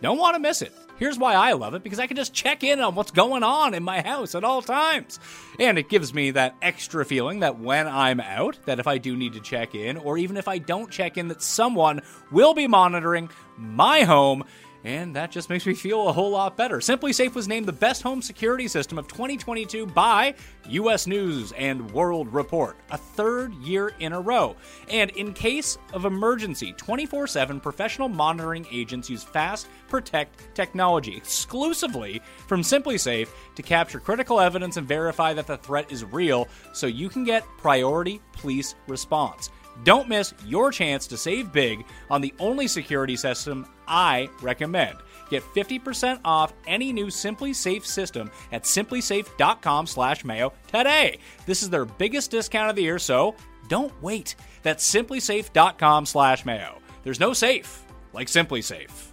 don't 0.00 0.18
want 0.18 0.34
to 0.34 0.40
miss 0.40 0.62
it. 0.62 0.72
Here's 0.96 1.18
why 1.18 1.34
I 1.34 1.52
love 1.52 1.74
it 1.74 1.82
because 1.82 1.98
I 1.98 2.06
can 2.06 2.16
just 2.16 2.32
check 2.32 2.62
in 2.62 2.80
on 2.80 2.94
what's 2.94 3.10
going 3.10 3.42
on 3.42 3.74
in 3.74 3.82
my 3.82 4.00
house 4.00 4.34
at 4.34 4.44
all 4.44 4.62
times. 4.62 5.18
And 5.58 5.76
it 5.76 5.88
gives 5.88 6.14
me 6.14 6.30
that 6.32 6.54
extra 6.62 7.04
feeling 7.04 7.40
that 7.40 7.58
when 7.58 7.88
I'm 7.88 8.20
out, 8.20 8.58
that 8.66 8.78
if 8.78 8.86
I 8.86 8.98
do 8.98 9.16
need 9.16 9.32
to 9.32 9.40
check 9.40 9.74
in, 9.74 9.96
or 9.96 10.16
even 10.18 10.36
if 10.36 10.46
I 10.46 10.58
don't 10.58 10.90
check 10.90 11.18
in, 11.18 11.28
that 11.28 11.42
someone 11.42 12.00
will 12.30 12.54
be 12.54 12.68
monitoring 12.68 13.28
my 13.56 14.02
home 14.02 14.44
and 14.84 15.16
that 15.16 15.30
just 15.30 15.48
makes 15.48 15.66
me 15.66 15.72
feel 15.72 16.08
a 16.08 16.12
whole 16.12 16.30
lot 16.30 16.56
better. 16.56 16.78
SimpliSafe 16.78 17.34
was 17.34 17.48
named 17.48 17.66
the 17.66 17.72
best 17.72 18.02
home 18.02 18.20
security 18.20 18.68
system 18.68 18.98
of 18.98 19.08
2022 19.08 19.86
by 19.86 20.34
US 20.68 21.06
News 21.06 21.52
and 21.52 21.90
World 21.90 22.32
Report, 22.32 22.76
a 22.90 22.98
third 22.98 23.54
year 23.54 23.92
in 23.98 24.12
a 24.12 24.20
row. 24.20 24.54
And 24.90 25.10
in 25.12 25.32
case 25.32 25.78
of 25.94 26.04
emergency, 26.04 26.74
24 26.74 27.26
7 27.26 27.60
professional 27.60 28.08
monitoring 28.08 28.66
agents 28.70 29.08
use 29.08 29.24
Fast 29.24 29.68
Protect 29.88 30.54
technology 30.54 31.16
exclusively 31.16 32.20
from 32.46 32.60
SimpliSafe 32.60 33.28
to 33.54 33.62
capture 33.62 34.00
critical 34.00 34.40
evidence 34.40 34.76
and 34.76 34.86
verify 34.86 35.32
that 35.32 35.46
the 35.46 35.56
threat 35.56 35.90
is 35.90 36.04
real 36.04 36.48
so 36.72 36.86
you 36.86 37.08
can 37.08 37.24
get 37.24 37.44
priority 37.58 38.20
police 38.32 38.74
response. 38.86 39.50
Don't 39.82 40.08
miss 40.08 40.32
your 40.46 40.70
chance 40.70 41.06
to 41.08 41.16
save 41.16 41.52
big 41.52 41.84
on 42.10 42.20
the 42.20 42.32
only 42.38 42.68
security 42.68 43.16
system 43.16 43.66
I 43.88 44.28
recommend. 44.40 44.98
Get 45.30 45.42
50% 45.42 46.20
off 46.24 46.52
any 46.66 46.92
new 46.92 47.06
SimpliSafe 47.06 47.84
system 47.84 48.30
at 48.52 48.62
simplisafe.com/mayo 48.62 50.52
today. 50.68 51.18
This 51.46 51.62
is 51.62 51.70
their 51.70 51.84
biggest 51.84 52.30
discount 52.30 52.70
of 52.70 52.76
the 52.76 52.82
year, 52.82 52.98
so 52.98 53.34
don't 53.68 53.92
wait. 54.02 54.36
That's 54.62 54.88
simplisafe.com/mayo. 54.88 56.80
There's 57.02 57.20
no 57.20 57.32
safe 57.32 57.84
like 58.12 58.28
SimpliSafe. 58.28 59.10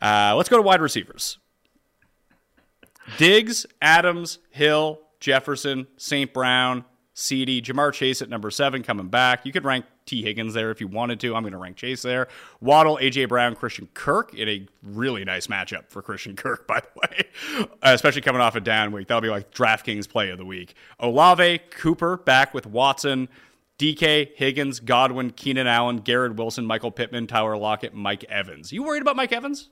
Uh, 0.00 0.34
let's 0.36 0.48
go 0.48 0.56
to 0.56 0.62
wide 0.62 0.80
receivers. 0.80 1.38
Diggs, 3.18 3.66
Adams, 3.82 4.38
Hill, 4.50 5.00
Jefferson, 5.18 5.86
St. 5.96 6.32
Brown, 6.32 6.84
CD, 7.20 7.60
Ja'Marr 7.60 7.92
Chase 7.92 8.22
at 8.22 8.28
number 8.28 8.50
seven 8.50 8.82
coming 8.82 9.08
back. 9.08 9.44
You 9.44 9.52
could 9.52 9.64
rank 9.64 9.84
T. 10.06 10.22
Higgins 10.22 10.54
there 10.54 10.70
if 10.70 10.80
you 10.80 10.88
wanted 10.88 11.20
to. 11.20 11.36
I'm 11.36 11.42
going 11.42 11.52
to 11.52 11.58
rank 11.58 11.76
Chase 11.76 12.02
there. 12.02 12.28
Waddle, 12.60 12.98
AJ 13.00 13.28
Brown, 13.28 13.54
Christian 13.54 13.88
Kirk 13.94 14.34
in 14.34 14.48
a 14.48 14.66
really 14.82 15.24
nice 15.24 15.46
matchup 15.46 15.88
for 15.88 16.02
Christian 16.02 16.34
Kirk, 16.34 16.66
by 16.68 16.80
the 16.80 16.88
way, 16.96 17.24
uh, 17.58 17.66
especially 17.82 18.22
coming 18.22 18.40
off 18.40 18.56
a 18.56 18.60
down 18.60 18.92
week. 18.92 19.08
That'll 19.08 19.20
be 19.20 19.28
like 19.28 19.52
DraftKings 19.52 20.08
play 20.08 20.30
of 20.30 20.38
the 20.38 20.44
week. 20.44 20.74
Olave, 20.98 21.60
Cooper 21.70 22.16
back 22.16 22.54
with 22.54 22.66
Watson. 22.66 23.28
DK, 23.78 24.36
Higgins, 24.36 24.78
Godwin, 24.78 25.30
Keenan 25.30 25.66
Allen, 25.66 25.98
Garrett 25.98 26.36
Wilson, 26.36 26.66
Michael 26.66 26.90
Pittman, 26.90 27.26
Tyler 27.26 27.56
Lockett, 27.56 27.94
Mike 27.94 28.24
Evans. 28.24 28.72
You 28.72 28.82
worried 28.82 29.00
about 29.00 29.16
Mike 29.16 29.32
Evans? 29.32 29.70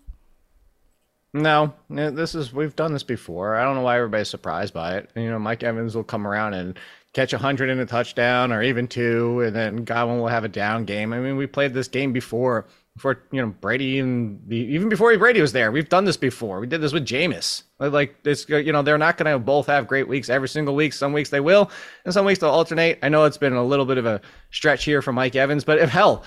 No, 1.34 1.74
this 1.90 2.34
is 2.34 2.54
we've 2.54 2.74
done 2.74 2.94
this 2.94 3.02
before. 3.02 3.56
I 3.56 3.64
don't 3.64 3.74
know 3.74 3.82
why 3.82 3.96
everybody's 3.98 4.30
surprised 4.30 4.72
by 4.72 4.96
it. 4.96 5.10
You 5.14 5.30
know, 5.30 5.38
Mike 5.38 5.62
Evans 5.62 5.94
will 5.94 6.04
come 6.04 6.26
around 6.26 6.54
and 6.54 6.78
catch 7.18 7.32
100 7.32 7.68
in 7.68 7.80
a 7.80 7.86
touchdown 7.86 8.52
or 8.52 8.62
even 8.62 8.86
two, 8.86 9.40
and 9.40 9.54
then 9.54 9.84
Godwin 9.84 10.20
will 10.20 10.28
have 10.28 10.44
a 10.44 10.48
down 10.48 10.84
game. 10.84 11.12
I 11.12 11.18
mean, 11.18 11.36
we 11.36 11.48
played 11.48 11.74
this 11.74 11.88
game 11.88 12.12
before, 12.12 12.66
before 12.94 13.24
you 13.32 13.42
know 13.42 13.48
Brady 13.60 13.98
and 13.98 14.40
the, 14.46 14.56
even 14.56 14.88
before 14.88 15.16
Brady 15.18 15.40
was 15.40 15.50
there. 15.50 15.72
We've 15.72 15.88
done 15.88 16.04
this 16.04 16.16
before. 16.16 16.60
We 16.60 16.68
did 16.68 16.80
this 16.80 16.92
with 16.92 17.04
Jameis. 17.04 17.64
Like 17.80 18.14
it's 18.24 18.48
you 18.48 18.72
know 18.72 18.82
they're 18.82 18.98
not 18.98 19.16
going 19.16 19.32
to 19.32 19.38
both 19.40 19.66
have 19.66 19.88
great 19.88 20.06
weeks 20.06 20.28
every 20.28 20.48
single 20.48 20.76
week. 20.76 20.92
Some 20.92 21.12
weeks 21.12 21.30
they 21.30 21.40
will, 21.40 21.72
and 22.04 22.14
some 22.14 22.24
weeks 22.24 22.38
they'll 22.38 22.50
alternate. 22.50 23.00
I 23.02 23.08
know 23.08 23.24
it's 23.24 23.36
been 23.36 23.52
a 23.52 23.64
little 23.64 23.86
bit 23.86 23.98
of 23.98 24.06
a 24.06 24.20
stretch 24.52 24.84
here 24.84 25.02
for 25.02 25.12
Mike 25.12 25.34
Evans, 25.34 25.64
but 25.64 25.78
if 25.78 25.90
hell. 25.90 26.24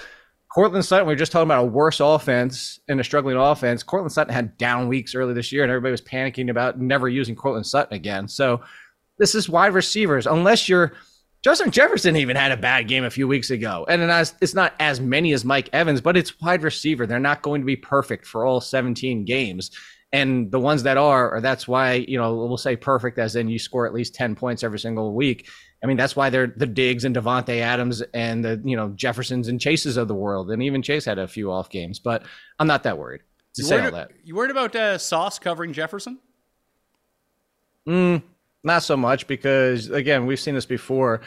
Courtland 0.54 0.84
Sutton, 0.84 1.08
we 1.08 1.14
are 1.14 1.16
just 1.16 1.32
talking 1.32 1.48
about 1.48 1.64
a 1.64 1.68
worse 1.68 2.02
offense 2.02 2.78
and 2.90 3.00
a 3.00 3.06
struggling 3.06 3.38
offense. 3.38 3.84
Courtland 3.84 4.12
Sutton 4.12 4.34
had 4.34 4.58
down 4.58 4.90
weeks 4.90 5.16
early 5.16 5.34
this 5.34 5.54
year, 5.54 5.64
and 5.64 5.72
everybody 5.72 5.92
was 5.92 6.02
panicking 6.02 6.50
about 6.50 6.78
never 6.78 7.08
using 7.08 7.38
Courtland 7.38 7.66
Sutton 7.66 7.96
again. 7.96 8.28
So 8.28 8.60
this 9.18 9.36
is 9.36 9.50
wide 9.50 9.74
receivers. 9.74 10.28
Unless 10.28 10.70
you're 10.70 10.94
Justin 11.44 11.72
Jefferson 11.72 12.16
even 12.16 12.36
had 12.36 12.52
a 12.52 12.58
bad 12.58 12.88
game 12.88 13.04
a 13.04 13.10
few 13.10 13.28
weeks 13.28 13.50
ago. 13.50 13.86
And 13.90 14.04
it's 14.42 14.54
not 14.54 14.74
as 14.80 15.02
many 15.02 15.34
as 15.34 15.44
Mike 15.44 15.70
Evans, 15.74 16.00
but 16.00 16.16
it's 16.16 16.40
wide 16.40 16.62
receiver. 16.62 17.08
They're 17.08 17.20
not 17.20 17.42
going 17.42 17.62
to 17.62 17.66
be 17.66 17.76
perfect 17.76 18.28
for 18.28 18.46
all 18.46 18.62
17 18.62 19.26
games. 19.26 19.72
And 20.14 20.52
the 20.52 20.60
ones 20.60 20.84
that 20.84 20.98
are, 20.98 21.34
or 21.34 21.42
that's 21.42 21.68
why, 21.68 21.94
you 21.94 22.18
know, 22.18 22.36
we'll 22.36 22.58
say 22.58 22.76
perfect 22.76 23.18
as 23.18 23.36
in 23.36 23.48
you 23.48 23.58
score 23.58 23.88
at 23.88 23.94
least 23.94 24.14
10 24.14 24.36
points 24.36 24.62
every 24.62 24.78
single 24.78 25.16
week. 25.16 25.50
I 25.84 25.88
mean, 25.88 25.98
that's 25.98 26.16
why 26.16 26.30
they're 26.30 26.54
the 26.56 26.68
Diggs 26.68 27.06
and 27.06 27.16
Davante 27.16 27.60
Adams 27.60 28.04
and 28.14 28.46
the, 28.46 28.62
you 28.64 28.76
know, 28.76 28.90
Jeffersons 28.90 29.48
and 29.48 29.60
Chases 29.60 29.98
of 29.98 30.08
the 30.08 30.14
world. 30.14 30.52
And 30.52 30.62
even 30.62 30.84
Chase 30.84 31.06
had 31.06 31.18
a 31.18 31.28
few 31.28 31.52
off 31.52 31.70
games, 31.70 31.98
but 31.98 32.24
I'm 32.60 32.68
not 32.68 32.84
that 32.84 33.00
worried 33.00 33.22
to 33.56 33.62
you 33.62 33.68
say 33.68 33.78
worried, 33.78 33.86
all 33.86 33.92
that. 33.92 34.12
You 34.24 34.36
worried 34.36 34.52
about 34.52 34.76
uh, 34.76 34.98
Sauce 34.98 35.40
covering 35.40 35.74
Jefferson? 35.74 36.20
Mm, 37.88 38.22
not 38.64 38.84
so 38.84 38.98
much 38.98 39.28
because 39.28 39.90
again, 39.90 40.26
we've 40.26 40.40
seen 40.40 40.56
this 40.56 40.66
before. 40.66 41.22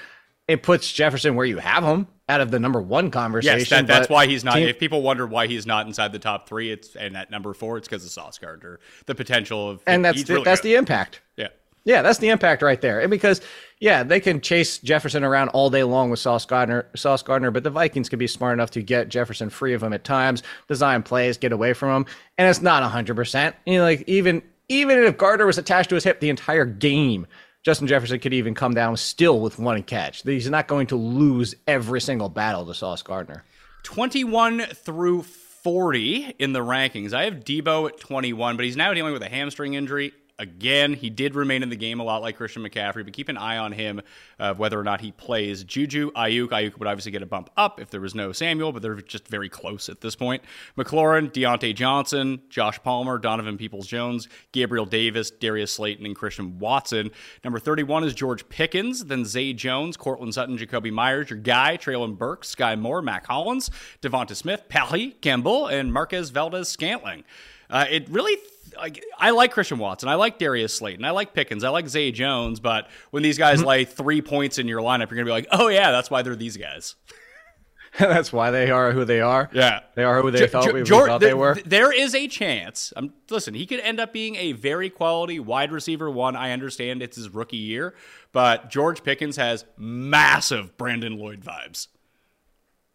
It 0.46 0.62
puts 0.62 0.92
Jefferson 0.92 1.36
where 1.36 1.46
you 1.46 1.56
have 1.56 1.82
him 1.82 2.06
out 2.28 2.40
of 2.40 2.50
the 2.50 2.58
number 2.58 2.80
one 2.80 3.10
conversation. 3.10 3.58
Yes, 3.58 3.68
that, 3.70 3.86
that's 3.86 4.08
why 4.08 4.26
he's 4.26 4.44
not. 4.44 4.54
Team, 4.54 4.68
if 4.68 4.78
people 4.78 5.02
wonder 5.02 5.26
why 5.26 5.46
he's 5.46 5.66
not 5.66 5.86
inside 5.86 6.12
the 6.12 6.18
top 6.18 6.48
three, 6.48 6.70
it's 6.70 6.96
and 6.96 7.16
at 7.16 7.30
number 7.30 7.54
four, 7.54 7.78
it's 7.78 7.88
because 7.88 8.04
of 8.04 8.10
Sauce 8.10 8.38
Gardner. 8.38 8.78
The 9.06 9.14
potential 9.14 9.70
of 9.70 9.82
and 9.86 10.04
that's 10.04 10.22
the, 10.24 10.34
really 10.34 10.44
that's 10.44 10.60
good. 10.60 10.68
the 10.68 10.74
impact. 10.74 11.22
Yeah, 11.36 11.48
yeah, 11.84 12.02
that's 12.02 12.18
the 12.18 12.28
impact 12.28 12.62
right 12.62 12.80
there. 12.80 13.00
And 13.00 13.10
because 13.10 13.40
yeah, 13.78 14.02
they 14.02 14.20
can 14.20 14.40
chase 14.40 14.78
Jefferson 14.78 15.24
around 15.24 15.48
all 15.50 15.70
day 15.70 15.84
long 15.84 16.10
with 16.10 16.18
Sauce 16.18 16.46
Gardner, 16.46 16.86
Sauce 16.96 17.22
Gardner, 17.22 17.50
but 17.50 17.62
the 17.62 17.70
Vikings 17.70 18.08
can 18.08 18.18
be 18.18 18.26
smart 18.26 18.54
enough 18.54 18.70
to 18.72 18.82
get 18.82 19.08
Jefferson 19.08 19.50
free 19.50 19.74
of 19.74 19.82
him 19.82 19.92
at 19.92 20.04
times, 20.04 20.42
design 20.68 21.02
plays, 21.02 21.36
get 21.36 21.52
away 21.52 21.72
from 21.72 21.90
him, 21.90 22.06
and 22.38 22.48
it's 22.48 22.62
not 22.62 22.82
hundred 22.82 23.16
percent. 23.16 23.54
You 23.66 23.78
know, 23.78 23.84
like 23.84 24.04
even 24.06 24.42
even 24.68 24.98
if 24.98 25.16
Gardner 25.16 25.46
was 25.46 25.58
attached 25.58 25.88
to 25.90 25.94
his 25.94 26.04
hip 26.04 26.20
the 26.20 26.30
entire 26.30 26.64
game, 26.64 27.26
Justin 27.62 27.86
Jefferson 27.86 28.20
could 28.20 28.34
even 28.34 28.54
come 28.54 28.74
down 28.74 28.96
still 28.96 29.40
with 29.40 29.58
one 29.58 29.82
catch. 29.82 30.22
He's 30.22 30.50
not 30.50 30.68
going 30.68 30.86
to 30.88 30.96
lose 30.96 31.54
every 31.66 32.00
single 32.00 32.28
battle 32.28 32.66
to 32.66 32.74
Sauce 32.74 33.02
Gardner. 33.02 33.44
21 33.84 34.60
through 34.60 35.22
40 35.22 36.36
in 36.38 36.52
the 36.52 36.60
rankings. 36.60 37.14
I 37.14 37.24
have 37.24 37.44
Deebo 37.44 37.88
at 37.88 37.98
21, 37.98 38.56
but 38.56 38.64
he's 38.64 38.76
now 38.76 38.92
dealing 38.92 39.12
with 39.12 39.22
a 39.22 39.28
hamstring 39.28 39.74
injury 39.74 40.12
again. 40.38 40.94
He 40.94 41.10
did 41.10 41.34
remain 41.34 41.62
in 41.62 41.68
the 41.68 41.76
game 41.76 42.00
a 42.00 42.04
lot 42.04 42.22
like 42.22 42.36
Christian 42.36 42.62
McCaffrey, 42.62 43.04
but 43.04 43.12
keep 43.12 43.28
an 43.28 43.36
eye 43.36 43.58
on 43.58 43.72
him 43.72 44.00
uh, 44.38 44.54
whether 44.54 44.78
or 44.78 44.82
not 44.82 45.00
he 45.00 45.12
plays. 45.12 45.62
Juju, 45.64 46.10
Aiyuk, 46.12 46.48
Aiyuk 46.48 46.78
would 46.78 46.88
obviously 46.88 47.12
get 47.12 47.22
a 47.22 47.26
bump 47.26 47.50
up 47.56 47.80
if 47.80 47.90
there 47.90 48.00
was 48.00 48.14
no 48.14 48.32
Samuel, 48.32 48.72
but 48.72 48.82
they're 48.82 48.96
just 48.96 49.28
very 49.28 49.48
close 49.48 49.88
at 49.88 50.00
this 50.00 50.16
point. 50.16 50.42
McLaurin, 50.76 51.30
Diontae 51.30 51.74
Johnson, 51.74 52.40
Josh 52.48 52.82
Palmer, 52.82 53.18
Donovan 53.18 53.56
Peoples 53.56 53.86
Jones, 53.86 54.28
Gabriel 54.52 54.86
Davis, 54.86 55.30
Darius 55.30 55.72
Slayton, 55.72 56.04
and 56.06 56.16
Christian 56.16 56.58
Watson. 56.58 57.10
Number 57.44 57.58
31 57.58 58.04
is 58.04 58.14
George 58.14 58.48
Pickens, 58.48 59.04
then 59.04 59.24
Zay 59.24 59.52
Jones, 59.52 59.96
Courtland 59.96 60.34
Sutton, 60.34 60.58
Jakobi 60.58 60.92
Meyers, 60.92 61.30
your 61.30 61.38
guy, 61.38 61.76
Treylon 61.76 62.18
Burks, 62.18 62.54
Skyy 62.54 62.78
Moore, 62.78 63.02
Mack 63.02 63.26
Hollins, 63.26 63.70
Devonta 64.02 64.34
Smith, 64.34 64.64
Parris 64.68 65.12
Campbell, 65.20 65.68
and 65.68 65.92
Marquez 65.92 66.30
Valdes-Scantling. 66.30 67.24
Uh, 67.70 67.86
it 67.90 68.08
really 68.08 68.36
like 68.76 69.04
I 69.18 69.30
like 69.30 69.52
Christian 69.52 69.78
Watson, 69.78 70.08
I 70.08 70.14
like 70.14 70.38
Darius 70.38 70.74
Slayton, 70.74 71.04
I 71.04 71.10
like 71.10 71.34
Pickens, 71.34 71.64
I 71.64 71.68
like 71.70 71.88
Zay 71.88 72.10
Jones, 72.12 72.60
but 72.60 72.88
when 73.10 73.22
these 73.22 73.38
guys 73.38 73.58
mm-hmm. 73.58 73.68
lay 73.68 73.84
three 73.84 74.22
points 74.22 74.58
in 74.58 74.68
your 74.68 74.80
lineup, 74.80 75.10
you're 75.10 75.16
gonna 75.16 75.24
be 75.24 75.30
like, 75.30 75.48
oh 75.52 75.68
yeah, 75.68 75.90
that's 75.90 76.10
why 76.10 76.22
they're 76.22 76.36
these 76.36 76.56
guys. 76.56 76.96
that's 77.98 78.32
why 78.32 78.50
they 78.50 78.72
are 78.72 78.90
who 78.90 79.04
they 79.04 79.20
are. 79.20 79.48
Yeah, 79.52 79.80
they 79.94 80.02
are 80.02 80.20
who 80.20 80.32
they 80.32 80.40
J- 80.40 80.46
thought, 80.48 80.64
J- 80.64 80.72
we, 80.72 80.82
we 80.82 80.88
thought 80.88 81.20
they 81.20 81.34
were. 81.34 81.56
There 81.64 81.92
is 81.92 82.14
a 82.14 82.26
chance. 82.26 82.92
Um, 82.96 83.12
listen, 83.30 83.54
he 83.54 83.66
could 83.66 83.78
end 83.80 84.00
up 84.00 84.12
being 84.12 84.34
a 84.34 84.52
very 84.52 84.90
quality 84.90 85.38
wide 85.38 85.70
receiver. 85.70 86.10
One, 86.10 86.34
I 86.34 86.50
understand 86.50 87.02
it's 87.02 87.16
his 87.16 87.28
rookie 87.28 87.56
year, 87.56 87.94
but 88.32 88.68
George 88.68 89.04
Pickens 89.04 89.36
has 89.36 89.64
massive 89.76 90.76
Brandon 90.76 91.18
Lloyd 91.18 91.42
vibes. 91.42 91.86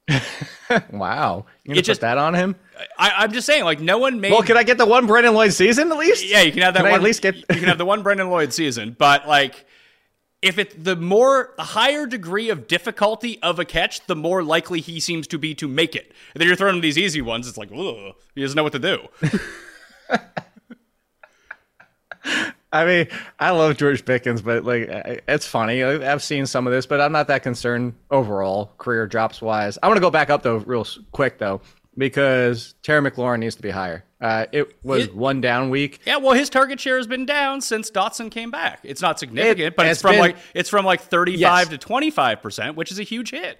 wow. 0.91 1.45
You 1.63 1.69
gonna 1.73 1.81
just- 1.81 1.99
put 2.01 2.05
that 2.07 2.17
on 2.17 2.33
him? 2.35 2.55
I, 2.97 3.11
I'm 3.17 3.33
just 3.33 3.45
saying, 3.45 3.65
like, 3.65 3.81
no 3.81 3.97
one 3.97 4.21
made. 4.21 4.31
Well, 4.31 4.41
can 4.41 4.55
I 4.55 4.63
get 4.63 4.77
the 4.77 4.85
one 4.85 5.05
Brandon 5.05 5.33
Lloyd 5.33 5.51
season 5.51 5.91
at 5.91 5.97
least? 5.97 6.25
yeah, 6.25 6.41
you 6.41 6.51
can 6.53 6.61
have 6.61 6.73
that 6.75 6.79
Can 6.81 6.87
I 6.87 6.91
one. 6.91 6.99
at 7.01 7.03
least 7.03 7.21
get- 7.21 7.35
you 7.35 7.43
can 7.47 7.63
have 7.65 7.77
the 7.77 7.85
one 7.85 8.03
Brandon 8.03 8.29
Lloyd 8.29 8.53
season, 8.53 8.95
but 8.97 9.27
like, 9.27 9.65
if 10.41 10.57
it 10.57 10.81
the 10.85 10.95
more 10.95 11.51
the 11.57 11.63
higher 11.63 12.05
degree 12.05 12.49
of 12.49 12.65
difficulty 12.67 13.37
of 13.43 13.59
a 13.59 13.65
catch, 13.65 14.05
the 14.07 14.15
more 14.15 14.41
likely 14.41 14.79
he 14.79 15.01
seems 15.01 15.27
to 15.27 15.37
be 15.37 15.53
to 15.55 15.67
make 15.67 15.93
it. 15.95 16.13
And 16.33 16.39
then 16.39 16.47
you're 16.47 16.55
throwing 16.55 16.75
him 16.75 16.81
these 16.81 16.97
easy 16.97 17.21
ones. 17.21 17.45
It's 17.47 17.57
like, 17.57 17.69
ugh, 17.75 18.13
he 18.35 18.41
doesn't 18.41 18.55
know 18.55 18.63
what 18.63 18.71
to 18.71 18.79
do. 18.79 19.07
I 22.71 22.85
mean, 22.85 23.07
I 23.39 23.49
love 23.51 23.77
George 23.77 24.05
Pickens, 24.05 24.41
but 24.41 24.63
like, 24.63 24.87
it's 25.27 25.47
funny. 25.47 25.83
I've 25.83 26.21
seen 26.23 26.45
some 26.45 26.67
of 26.67 26.73
this, 26.73 26.85
but 26.85 27.01
I'm 27.01 27.11
not 27.11 27.27
that 27.27 27.41
concerned 27.43 27.95
overall, 28.11 28.71
career 28.77 29.07
drops 29.07 29.41
wise. 29.41 29.77
I 29.81 29.87
want 29.87 29.97
to 29.97 30.01
go 30.01 30.11
back 30.11 30.29
up 30.29 30.43
though, 30.43 30.57
real 30.57 30.85
quick 31.11 31.39
though, 31.39 31.61
because 31.97 32.75
Terry 32.83 33.01
McLaurin 33.09 33.39
needs 33.39 33.55
to 33.55 33.61
be 33.61 33.71
higher. 33.71 34.03
Uh, 34.21 34.45
it 34.51 34.77
was 34.83 35.05
It- 35.05 35.15
one 35.15 35.39
down 35.41 35.69
week. 35.69 35.99
Yeah, 36.05 36.17
well, 36.17 36.33
his 36.33 36.49
target 36.49 36.79
share 36.79 36.97
has 36.97 37.07
been 37.07 37.25
down 37.25 37.61
since 37.61 37.89
Dotson 37.89 38.29
came 38.29 38.51
back. 38.51 38.79
It's 38.83 39.01
not 39.01 39.17
significant, 39.17 39.59
It- 39.59 39.75
but 39.75 39.85
it's 39.85 39.93
it's 39.93 40.01
from 40.01 40.11
been- 40.11 40.19
like 40.19 40.37
it's 40.53 40.69
from 40.69 40.85
like 40.85 41.01
35 41.01 41.39
Yes. 41.39 41.67
to 41.69 41.77
25 41.77 42.41
percent, 42.41 42.75
which 42.75 42.91
is 42.91 42.99
a 42.99 43.03
huge 43.03 43.31
hit. 43.31 43.59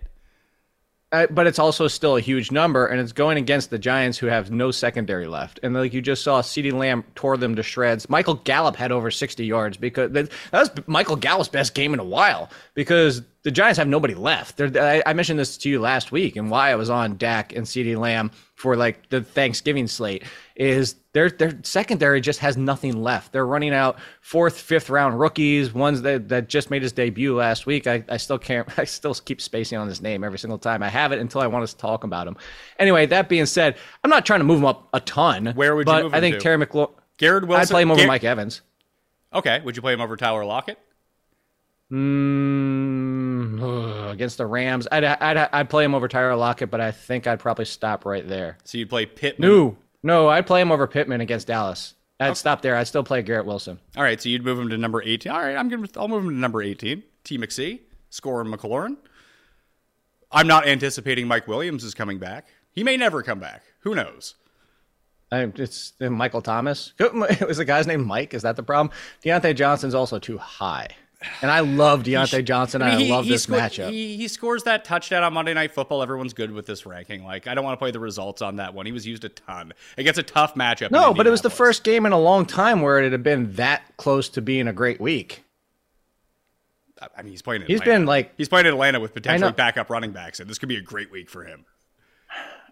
Uh, 1.11 1.25
but 1.31 1.47
it's 1.47 1.57
also 1.57 1.87
still 1.87 2.17
a 2.17 2.21
huge 2.21 2.51
number, 2.51 2.85
and 2.85 3.01
it's 3.01 3.13
going 3.13 3.37
against 3.37 3.71
the 3.71 3.79
Giants, 3.79 4.19
who 4.19 4.27
have 4.27 4.51
no 4.51 4.69
secondary 4.69 5.25
left. 5.25 5.59
And 5.63 5.73
like 5.73 5.91
you 5.91 6.01
just 6.01 6.23
saw, 6.23 6.41
Ceedee 6.41 6.71
Lamb 6.71 7.03
tore 7.15 7.35
them 7.35 7.55
to 7.55 7.63
shreds. 7.63 8.07
Michael 8.09 8.35
Gallup 8.35 8.75
had 8.75 8.91
over 8.91 9.09
60 9.09 9.43
yards 9.43 9.75
because 9.75 10.11
that, 10.11 10.29
that 10.51 10.59
was 10.59 10.71
Michael 10.85 11.15
Gallup's 11.15 11.49
best 11.49 11.73
game 11.73 11.95
in 11.95 11.99
a 11.99 12.03
while 12.03 12.51
because 12.75 13.23
the 13.41 13.49
Giants 13.49 13.79
have 13.79 13.87
nobody 13.87 14.13
left. 14.13 14.61
I, 14.61 15.01
I 15.03 15.13
mentioned 15.13 15.39
this 15.39 15.57
to 15.57 15.69
you 15.69 15.79
last 15.79 16.11
week, 16.11 16.35
and 16.35 16.51
why 16.51 16.69
I 16.69 16.75
was 16.75 16.91
on 16.91 17.17
Dak 17.17 17.55
and 17.55 17.65
Ceedee 17.65 17.97
Lamb 17.97 18.29
for 18.59 18.75
like 18.75 19.07
the 19.07 19.21
Thanksgiving 19.21 19.87
slate 19.87 20.23
is 20.57 20.95
their 21.13 21.29
their 21.29 21.57
secondary 21.63 22.19
just 22.19 22.39
has 22.39 22.57
nothing 22.57 23.01
left. 23.01 23.31
They're 23.31 23.45
running 23.45 23.73
out 23.73 23.99
fourth, 24.19 24.59
fifth 24.59 24.89
round 24.89 25.17
rookies, 25.17 25.73
ones 25.73 26.01
that, 26.01 26.27
that 26.27 26.49
just 26.49 26.69
made 26.69 26.81
his 26.81 26.91
debut 26.91 27.33
last 27.33 27.65
week. 27.65 27.87
I, 27.87 28.03
I 28.09 28.17
still 28.17 28.37
can't 28.37 28.67
I 28.77 28.83
still 28.83 29.13
keep 29.13 29.39
spacing 29.39 29.77
on 29.77 29.87
his 29.87 30.01
name 30.01 30.25
every 30.25 30.37
single 30.37 30.57
time. 30.57 30.83
I 30.83 30.89
have 30.89 31.13
it 31.13 31.19
until 31.19 31.39
I 31.39 31.47
want 31.47 31.69
to 31.69 31.77
talk 31.77 32.03
about 32.03 32.27
him. 32.27 32.35
Anyway, 32.79 33.05
that 33.05 33.29
being 33.29 33.45
said, 33.45 33.77
I'm 34.03 34.09
not 34.09 34.25
trying 34.25 34.41
to 34.41 34.45
move 34.45 34.59
him 34.59 34.65
up 34.65 34.89
a 34.93 34.99
ton. 34.99 35.53
Where 35.55 35.73
would 35.73 35.87
you 35.87 36.03
move 36.03 36.13
I 36.13 36.19
think 36.19 36.35
to? 36.35 36.41
Terry 36.41 36.57
McLaurin 36.57 36.91
Garrett 37.15 37.47
Wilson. 37.47 37.61
I'd 37.61 37.69
play 37.69 37.81
him 37.83 37.91
over 37.91 38.05
Mike 38.05 38.25
Evans. 38.25 38.61
Okay, 39.33 39.61
would 39.61 39.77
you 39.77 39.81
play 39.81 39.93
him 39.93 40.01
over 40.01 40.17
Tyler 40.17 40.43
Lockett? 40.43 40.79
Mm, 41.91 43.61
against 44.11 44.37
the 44.37 44.45
Rams, 44.45 44.87
I'd, 44.91 45.03
I'd 45.03 45.37
I'd 45.37 45.69
play 45.69 45.83
him 45.83 45.95
over 45.95 46.07
Tyler 46.07 46.35
Lockett, 46.35 46.69
but 46.69 46.79
I 46.81 46.91
think 46.91 47.25
I'd 47.25 47.39
probably 47.39 47.65
stop 47.65 48.05
right 48.05 48.27
there. 48.27 48.57
So 48.63 48.77
you'd 48.77 48.89
play 48.89 49.05
Pittman. 49.07 49.49
No, 49.49 49.77
no, 50.03 50.27
I'd 50.27 50.45
play 50.45 50.61
him 50.61 50.71
over 50.71 50.85
Pittman 50.87 51.21
against 51.21 51.47
Dallas. 51.47 51.95
I'd 52.19 52.37
stop 52.37 52.61
there. 52.61 52.75
I'd 52.75 52.87
still 52.87 53.03
play 53.03 53.21
Garrett 53.21 53.45
Wilson. 53.45 53.79
All 53.95 54.03
right, 54.03 54.21
so 54.21 54.27
you'd 54.29 54.43
move 54.43 54.59
him 54.59 54.69
to 54.69 54.77
number 54.77 55.01
18. 55.01 55.31
All 55.31 55.39
right, 55.39 55.55
I'm 55.55 55.69
gonna 55.69 55.87
I'll 55.97 56.07
move 56.07 56.23
him 56.23 56.29
to 56.31 56.35
number 56.35 56.61
18. 56.61 57.01
T 57.23 57.37
McSee, 57.37 57.79
scoring 58.09 58.51
McLaurin. 58.51 58.97
I'm 60.31 60.47
not 60.47 60.67
anticipating 60.67 61.27
Mike 61.27 61.47
Williams 61.47 61.83
is 61.83 61.93
coming 61.95 62.19
back. 62.19 62.47
He 62.71 62.83
may 62.83 62.97
never 62.97 63.23
come 63.23 63.39
back. 63.39 63.63
Who 63.81 63.95
knows? 63.95 64.35
I, 65.31 65.51
it's 65.55 65.93
uh, 66.01 66.09
Michael 66.09 66.41
Thomas. 66.41 66.93
Was 66.99 67.57
the 67.57 67.65
guy's 67.65 67.87
name 67.87 68.05
Mike? 68.05 68.33
Is 68.33 68.43
that 68.43 68.55
the 68.55 68.63
problem? 68.63 68.93
Diontae 69.23 69.55
Johnson's 69.55 69.93
also 69.95 70.19
too 70.19 70.37
high, 70.37 70.87
and 71.41 71.51
I 71.51 71.59
love 71.59 72.03
Diontae 72.03 72.45
Johnson. 72.45 72.81
I, 72.81 72.91
mean, 72.95 73.05
he- 73.05 73.11
love 73.11 73.25
he 73.25 73.31
this 73.31 73.43
scored- 73.43 73.59
matchup. 73.61 73.89
He, 73.91 74.15
he 74.17 74.27
scores 74.27 74.63
that 74.63 74.85
touchdown 74.85 75.23
on 75.23 75.33
Monday 75.33 75.53
Night 75.53 75.71
Football. 75.71 76.01
Everyone's 76.01 76.33
good 76.33 76.51
with 76.51 76.65
this 76.65 76.85
ranking. 76.85 77.23
Like, 77.25 77.47
I 77.47 77.55
don't 77.55 77.63
want 77.63 77.73
to 77.73 77.77
play 77.83 77.91
the 77.91 77.99
results 77.99 78.41
on 78.41 78.55
that 78.57 78.73
one. 78.73 78.85
He 78.85 78.91
was 78.91 79.05
used 79.05 79.23
a 79.25 79.29
ton. 79.29 79.73
It 79.97 80.03
gets 80.03 80.17
a 80.17 80.23
tough 80.23 80.55
matchup. 80.55 80.91
no, 80.91 81.13
but 81.13 81.27
it 81.27 81.29
was 81.29 81.41
the 81.41 81.49
first 81.49 81.83
game 81.83 82.05
in 82.05 82.11
a 82.11 82.19
long 82.19 82.45
time 82.45 82.81
where 82.81 82.99
it 82.99 83.11
had 83.11 83.23
been 83.23 83.53
that 83.55 83.81
close 83.97 84.29
to 84.29 84.41
being 84.41 84.67
a 84.67 84.73
great 84.73 85.01
week. 85.01 85.43
I 87.17 87.21
mean, 87.21 87.31
he's 87.31 87.41
playing. 87.41 87.61
In 87.61 87.67
He's 87.67 87.79
Atlanta. 87.81 87.99
been, 88.01 88.05
like- 88.07 88.33
he's 88.37 88.49
playing 88.49 88.65
in 88.65 88.73
Atlanta 88.73 88.99
with 88.99 89.13
potentially 89.13 89.51
backup 89.53 89.89
running 89.89 90.11
backs, 90.11 90.39
and 90.39 90.49
this 90.49 90.57
could 90.57 90.69
be 90.69 90.75
a 90.75 90.81
great 90.81 91.11
week 91.11 91.29
for 91.29 91.43
him. 91.45 91.65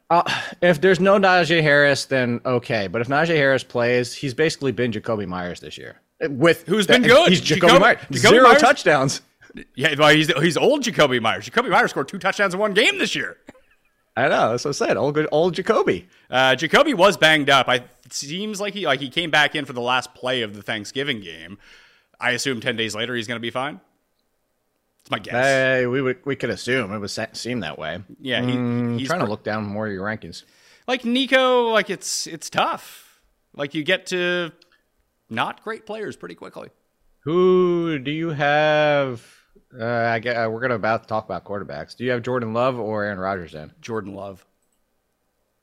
Uh, 0.10 0.24
if 0.62 0.80
there's 0.80 1.00
no 1.02 1.18
Najee 1.20 1.62
Harris, 1.62 2.06
then 2.06 2.39
okay. 2.45 2.88
But 2.88 3.02
if 3.02 3.08
Najee 3.10 3.36
Harris 3.36 3.64
plays, 3.66 4.14
he's 4.14 4.34
basically 4.34 4.72
been 4.72 4.91
Jakobi 4.93 5.28
Meyers 5.28 5.60
this 5.60 5.78
year. 5.78 6.00
With 6.22 6.65
Who's 6.68 6.88
been 6.88 7.03
good? 7.03 7.30
He's 7.30 7.41
Jakobi, 7.41 7.59
Jakobi- 7.70 7.80
Meyers. 7.82 7.99
Jakobi 8.09 8.18
Zero 8.18 8.43
Meyers? 8.49 8.61
touchdowns. 8.61 9.22
Yeah, 9.76 9.95
well, 9.97 10.09
he's 10.13 10.28
he's 10.41 10.57
old 10.57 10.84
Jakobi 10.84 11.22
Meyers. 11.22 11.49
Jakobi 11.49 11.70
Meyers 11.70 11.91
scored 11.91 12.07
two 12.07 12.20
touchdowns 12.20 12.53
in 12.53 12.59
one 12.59 12.74
game 12.74 12.97
this 12.99 13.15
year. 13.15 13.38
I 14.15 14.28
know. 14.30 14.49
That's 14.51 14.65
what 14.65 14.70
I 14.70 14.88
said. 14.88 14.97
Old 14.97 15.13
good 15.13 15.28
old 15.32 15.55
Jakobi. 15.55 16.05
Uh, 16.30 16.55
Jakobi 16.55 16.93
was 16.95 17.18
banged 17.18 17.49
up. 17.51 17.68
I 17.68 17.76
it 17.76 18.13
seems 18.13 18.59
like 18.59 18.74
he 18.74 18.86
like 18.88 18.99
he 18.99 19.09
came 19.09 19.30
back 19.32 19.55
in 19.55 19.65
for 19.65 19.74
the 19.74 19.82
last 19.82 20.13
play 20.15 20.41
of 20.41 20.55
the 20.55 20.63
Thanksgiving 20.63 21.22
game. 21.22 21.59
I 22.20 22.32
assume 22.32 22.61
ten 22.61 22.76
days 22.76 22.95
later 22.95 23.15
he's 23.15 23.28
going 23.28 23.36
to 23.38 23.41
be 23.41 23.51
fine. 23.51 23.80
It's 25.01 25.11
my 25.11 25.20
guess. 25.20 25.34
Hey, 25.34 25.86
we 25.86 26.01
would 26.01 26.18
we 26.26 26.36
could 26.36 26.49
assume 26.49 26.91
it 26.93 26.97
would 26.99 27.09
se- 27.11 27.30
seem 27.34 27.59
that 27.61 27.78
way. 27.78 27.99
yeah, 28.20 28.41
he, 28.41 28.53
I'm 28.53 28.97
he's 28.97 29.07
trying 29.07 29.20
to 29.22 29.28
look 29.28 29.43
down 29.43 29.65
more 29.65 29.88
of 29.88 29.93
your 29.93 30.05
rankings. 30.05 30.43
like 30.88 31.05
Nico. 31.05 31.70
Like 31.70 31.89
it's 31.91 32.26
it's 32.28 32.49
tough. 32.49 33.22
Like 33.55 33.74
you 33.76 33.84
get 33.84 34.07
to 34.07 34.51
not 35.30 35.63
great 35.63 35.86
players 35.86 36.15
pretty 36.15 36.36
quickly. 36.36 36.69
Who 37.25 37.99
do 37.99 38.11
you 38.11 38.30
have? 38.30 39.25
Uh, 39.78 39.86
I 39.86 40.19
get, 40.19 40.36
uh, 40.36 40.49
we're 40.49 40.61
gonna 40.61 40.75
about 40.75 41.03
to 41.03 41.07
talk 41.09 41.25
about 41.25 41.43
quarterbacks. 41.43 41.95
Do 41.95 42.05
you 42.05 42.11
have 42.11 42.21
Jordan 42.21 42.53
Love 42.53 42.80
or 42.80 43.03
Aaron 43.03 43.19
Rodgers 43.19 43.53
in? 43.53 43.71
Jordan 43.82 44.13
Love. 44.13 44.45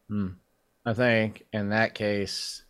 Hmm. 0.09 0.29
I 0.85 0.93
think 0.93 1.45
in 1.53 1.71
that 1.71 1.95
case, 1.95 2.63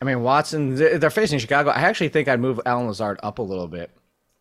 I 0.00 0.04
mean 0.04 0.22
Watson. 0.22 0.74
They're 0.74 1.08
facing 1.10 1.38
Chicago. 1.38 1.70
I 1.70 1.80
actually 1.80 2.10
think 2.10 2.28
I'd 2.28 2.40
move 2.40 2.60
Allen 2.66 2.86
Lazard 2.88 3.18
up 3.22 3.38
a 3.38 3.42
little 3.42 3.68
bit. 3.68 3.90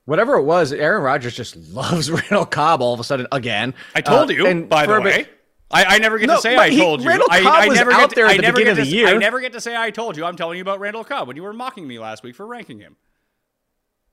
Whatever 0.06 0.36
it 0.36 0.44
was, 0.44 0.74
Aaron 0.74 1.02
Rodgers 1.02 1.34
just 1.36 1.56
loves 1.74 2.12
Randall 2.12 2.46
Cobb 2.46 2.82
all 2.82 2.94
of 2.94 3.00
a 3.00 3.04
sudden 3.06 3.28
again. 3.32 3.74
I 3.96 4.02
told 4.02 4.30
Uh, 4.30 4.34
you, 4.34 4.48
and 4.48 4.68
by 4.68 4.86
the 4.86 4.96
a 4.96 5.02
bit- 5.02 5.28
way. 5.28 5.33
I, 5.74 5.96
I 5.96 5.98
never 5.98 6.18
get 6.20 6.28
No, 6.28 6.36
to 6.36 6.42
say 6.42 6.56
I 6.56 6.70
he- 6.70 6.78
told 6.80 7.02
you. 7.02 7.10
Randall 7.10 7.28
I, 7.32 7.42
Cobb 7.42 7.54
I 7.56 7.68
was 7.68 7.78
never 7.78 7.92
out 7.92 8.00
get 8.02 8.10
to, 8.12 8.16
there 8.16 8.28
I 8.28 8.32
at 8.32 8.36
the 8.38 8.42
never 8.44 8.58
beginning 8.58 8.80
of 8.82 8.86
the 8.88 8.96
year. 8.96 9.08
I 9.08 9.18
never 9.18 9.40
get 9.42 9.54
to 9.54 9.62
say 9.62 9.76
I 9.76 9.90
told 9.92 10.16
you. 10.18 10.24
I'm 10.26 10.36
telling 10.36 10.58
you 10.58 10.62
about 10.62 10.80
Randall 10.80 11.04
Cobb 11.04 11.28
when 11.28 11.36
you 11.36 11.44
were 11.44 11.54
mocking 11.54 11.88
me 11.88 12.00
last 12.00 12.24
week 12.24 12.36
for 12.36 12.46
ranking 12.46 12.80
him. 12.80 12.96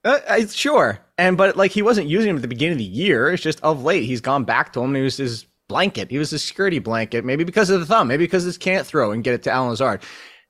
Uh, 0.04 0.18
I- 0.28 0.46
sure, 0.46 0.98
and 1.18 1.36
but 1.36 1.56
like 1.56 1.70
he 1.72 1.82
wasn't 1.82 2.06
using 2.08 2.30
him 2.30 2.36
at 2.36 2.42
the 2.42 2.48
beginning 2.48 2.72
of 2.72 2.78
the 2.78 2.84
year. 2.84 3.30
It's 3.30 3.42
just 3.42 3.60
of 3.62 3.82
late 3.82 4.04
he's 4.04 4.20
gone 4.22 4.44
back 4.44 4.72
to 4.72 4.80
him. 4.80 4.94
He 4.94 5.02
was 5.02 5.18
his 5.18 5.44
blanket. 5.68 6.10
He 6.10 6.18
was 6.18 6.30
his 6.30 6.42
security 6.42 6.78
blanket. 6.78 7.24
Maybe 7.24 7.44
because 7.44 7.68
of 7.70 7.80
the 7.80 7.86
thumb. 7.86 8.08
Maybe 8.08 8.24
because 8.24 8.44
his 8.44 8.56
can't 8.58 8.86
throw 8.86 9.12
and 9.12 9.22
get 9.22 9.34
it 9.34 9.42
to 9.42 9.50
Allen 9.50 9.68
Lazard. 9.70 10.02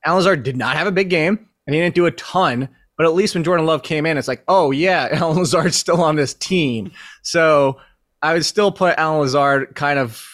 Allen 0.05 0.17
Lazard 0.19 0.43
did 0.43 0.55
not 0.55 0.77
have 0.77 0.87
a 0.87 0.91
big 0.91 1.09
game, 1.09 1.47
and 1.67 1.75
he 1.75 1.81
didn't 1.81 1.95
do 1.95 2.05
a 2.05 2.11
ton. 2.11 2.69
But 2.97 3.05
at 3.05 3.13
least 3.13 3.33
when 3.35 3.43
Jordan 3.43 3.65
Love 3.65 3.83
came 3.83 4.05
in, 4.05 4.17
it's 4.17 4.27
like, 4.27 4.43
oh 4.47 4.71
yeah, 4.71 5.09
Allen 5.11 5.39
Lazard's 5.39 5.75
still 5.75 6.01
on 6.01 6.15
this 6.15 6.33
team. 6.33 6.91
So 7.23 7.77
I 8.21 8.33
would 8.33 8.45
still 8.45 8.71
put 8.71 8.97
Allen 8.97 9.19
Lazard 9.19 9.75
kind 9.75 9.99
of 9.99 10.25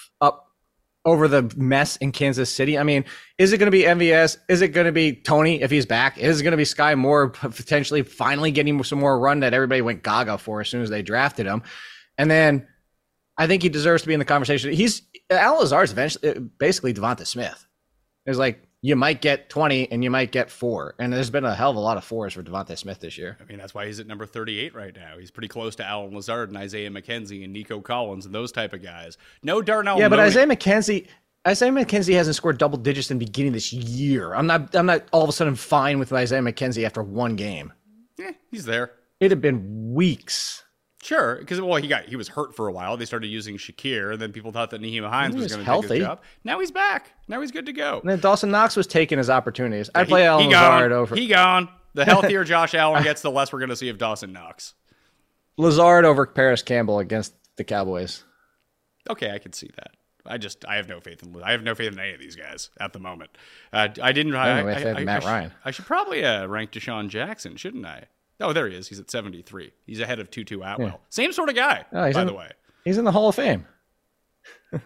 over 1.07 1.29
the 1.29 1.49
mess 1.55 1.95
in 1.95 2.11
Kansas 2.11 2.53
City. 2.53 2.77
I 2.77 2.83
mean, 2.83 3.05
is 3.37 3.53
it 3.53 3.59
going 3.59 3.67
to 3.67 3.71
be 3.71 3.83
MVS? 3.83 4.37
Is 4.49 4.61
it 4.61 4.67
going 4.69 4.87
to 4.87 4.91
be 4.91 5.13
Tony 5.13 5.61
if 5.61 5.71
he's 5.71 5.85
back? 5.85 6.17
Is 6.17 6.41
it 6.41 6.43
going 6.43 6.51
to 6.51 6.57
be 6.57 6.65
Skyy 6.65 6.97
Moore 6.97 7.29
potentially 7.29 8.03
finally 8.03 8.51
getting 8.51 8.83
some 8.83 8.99
more 8.99 9.17
run 9.17 9.39
that 9.39 9.53
everybody 9.53 9.81
went 9.81 10.03
gaga 10.03 10.37
for 10.37 10.59
as 10.59 10.67
soon 10.67 10.81
as 10.81 10.89
they 10.89 11.01
drafted 11.01 11.45
him? 11.45 11.63
And 12.17 12.29
then 12.29 12.67
I 13.37 13.47
think 13.47 13.63
he 13.63 13.69
deserves 13.69 14.01
to 14.01 14.07
be 14.09 14.15
in 14.15 14.19
the 14.19 14.25
conversation. 14.25 14.73
He's 14.73 15.01
Al 15.29 15.59
Lazard's 15.59 15.93
eventually 15.93 16.39
basically 16.59 16.93
Devonta 16.93 17.25
Smith. 17.25 17.65
It's 18.25 18.37
like 18.37 18.66
you 18.81 18.95
might 18.95 19.21
get 19.21 19.49
20 19.49 19.91
and 19.91 20.03
you 20.03 20.09
might 20.09 20.31
get 20.31 20.51
four. 20.51 20.95
And 20.99 21.11
there's 21.11 21.29
been 21.29 21.45
a 21.45 21.55
hell 21.55 21.71
of 21.71 21.75
a 21.77 21.79
lot 21.79 21.97
of 21.97 22.03
fours 22.03 22.33
for 22.33 22.43
Devonta 22.43 22.77
Smith 22.77 22.99
this 22.99 23.17
year. 23.17 23.37
I 23.39 23.43
mean, 23.45 23.57
that's 23.57 23.73
why 23.73 23.85
he's 23.87 23.99
at 23.99 24.07
number 24.07 24.25
38 24.25 24.75
right 24.75 24.95
now. 24.95 25.17
He's 25.17 25.31
pretty 25.31 25.47
close 25.47 25.75
to 25.77 25.85
Allen 25.85 26.13
Lazard 26.13 26.49
and 26.49 26.57
Isaiah 26.57 26.89
McKenzie 26.89 27.43
and 27.43 27.51
Nico 27.53 27.81
Collins 27.81 28.25
and 28.25 28.35
those 28.35 28.51
type 28.51 28.73
of 28.73 28.83
guys. 28.83 29.17
No 29.43 29.61
Darnell. 29.61 29.99
Yeah, 29.99 30.09
but 30.09 30.17
Mooney. 30.17 30.27
Isaiah 30.27 30.47
McKenzie, 30.47 31.07
Isaiah 31.47 31.71
McKenzie 31.71 32.13
hasn't 32.13 32.35
scored 32.35 32.57
double 32.57 32.77
digits 32.77 33.09
in 33.09 33.17
the 33.17 33.25
beginning 33.25 33.49
of 33.49 33.53
this 33.55 33.73
year. 33.73 34.33
I'm 34.33 34.47
not. 34.47 34.75
I'm 34.75 34.85
not 34.85 35.03
all 35.11 35.23
of 35.23 35.29
a 35.29 35.33
sudden 35.33 35.55
fine 35.55 35.97
with 35.97 36.13
Isaiah 36.13 36.41
McKenzie 36.41 36.85
after 36.85 37.01
one 37.01 37.35
game. 37.35 37.73
Eh, 38.19 38.33
he's 38.51 38.65
there. 38.65 38.91
It 39.19 39.31
had 39.31 39.41
been 39.41 39.93
weeks. 39.93 40.63
Sure, 41.03 41.35
because 41.35 41.61
well, 41.61 41.79
he 41.79 41.87
got 41.87 42.05
he 42.05 42.15
was 42.15 42.27
hurt 42.27 42.55
for 42.55 42.67
a 42.67 42.71
while. 42.71 42.97
They 42.97 43.05
started 43.05 43.27
using 43.27 43.57
Shakir, 43.57 44.11
and 44.13 44.21
then 44.21 44.31
people 44.33 44.51
thought 44.51 44.71
that 44.71 44.81
Nyheim 44.81 45.07
Hines 45.07 45.35
He 45.35 45.39
was 45.39 45.43
was 45.55 45.65
going 45.65 45.81
to 45.81 45.87
take 45.87 45.91
his 45.99 46.07
job. 46.07 46.21
Now 46.43 46.59
he's 46.59 46.71
back. 46.71 47.11
Now 47.27 47.39
he's 47.41 47.51
good 47.51 47.67
to 47.67 47.73
go. 47.73 47.99
And 47.99 48.09
then 48.09 48.19
Dawson 48.19 48.49
Knox 48.49 48.75
was 48.75 48.87
taking 48.87 49.17
his 49.19 49.29
opportunities. 49.29 49.89
I'd 49.93 50.07
He- 50.07 50.11
play 50.11 50.25
Allen 50.25 50.45
he 50.45 50.51
gone. 50.51 50.73
Lazard 50.73 50.91
over 50.91 51.15
He 51.15 51.27
gone. 51.27 51.69
The 51.93 52.03
healthier 52.05 52.43
Josh 52.45 52.73
Allen 52.73 53.03
gets, 53.03 53.21
the 53.21 53.31
less 53.31 53.53
we're 53.53 53.59
going 53.59 53.69
to 53.69 53.75
see 53.75 53.89
of 53.89 53.97
Dawson 53.97 54.33
Knox. 54.33 54.73
Lazard 55.57 56.05
over 56.05 56.25
Parris 56.25 56.61
Campbell 56.61 56.99
against 56.99 57.33
the 57.57 57.63
Cowboys. 57.63 58.23
Okay, 59.09 59.31
I 59.31 59.39
can 59.39 59.53
see 59.53 59.69
that. 59.75 59.91
I 60.25 60.37
just 60.37 60.65
I 60.65 60.75
have 60.75 60.89
no 60.89 60.99
faith 60.99 61.23
in 61.23 61.41
I 61.41 61.51
have 61.51 61.63
no 61.63 61.73
faith 61.73 61.93
in 61.93 61.99
any 61.99 62.13
of 62.13 62.19
these 62.19 62.35
guys 62.35 62.69
at 62.79 62.91
the 62.91 62.99
moment. 62.99 63.31
Uh, 63.71 63.87
I 64.01 64.11
didn't. 64.11 64.35
I, 64.35 64.59
I, 64.71 64.75
faith 64.75 64.97
I- 64.97 65.03
Matt 65.03 65.17
I 65.17 65.19
should- 65.19 65.27
Ryan. 65.27 65.51
I 65.63 65.71
should 65.71 65.85
probably 65.85 66.25
uh, 66.25 66.45
rank 66.47 66.71
DeSean 66.71 67.07
Jackson, 67.07 67.55
shouldn't 67.55 67.85
I? 67.85 68.05
Oh, 68.39 68.53
there 68.53 68.67
he 68.67 68.75
is. 68.75 68.87
He's 68.87 68.99
at 68.99 69.09
seventy 69.09 69.41
three. 69.41 69.71
He's 69.85 69.99
ahead 69.99 70.19
of 70.19 70.29
Tutu 70.29 70.61
Atwell. 70.61 71.01
Same 71.09 71.31
sort 71.31 71.49
of 71.49 71.55
guy, 71.55 71.85
Oh, 71.91 72.05
he's 72.05 72.15
by 72.15 72.21
in- 72.21 72.27
the 72.27 72.33
way. 72.33 72.51
He's 72.85 72.97
in 72.97 73.05
the 73.05 73.11
Hall 73.11 73.29
of 73.29 73.35
Fame. 73.35 73.65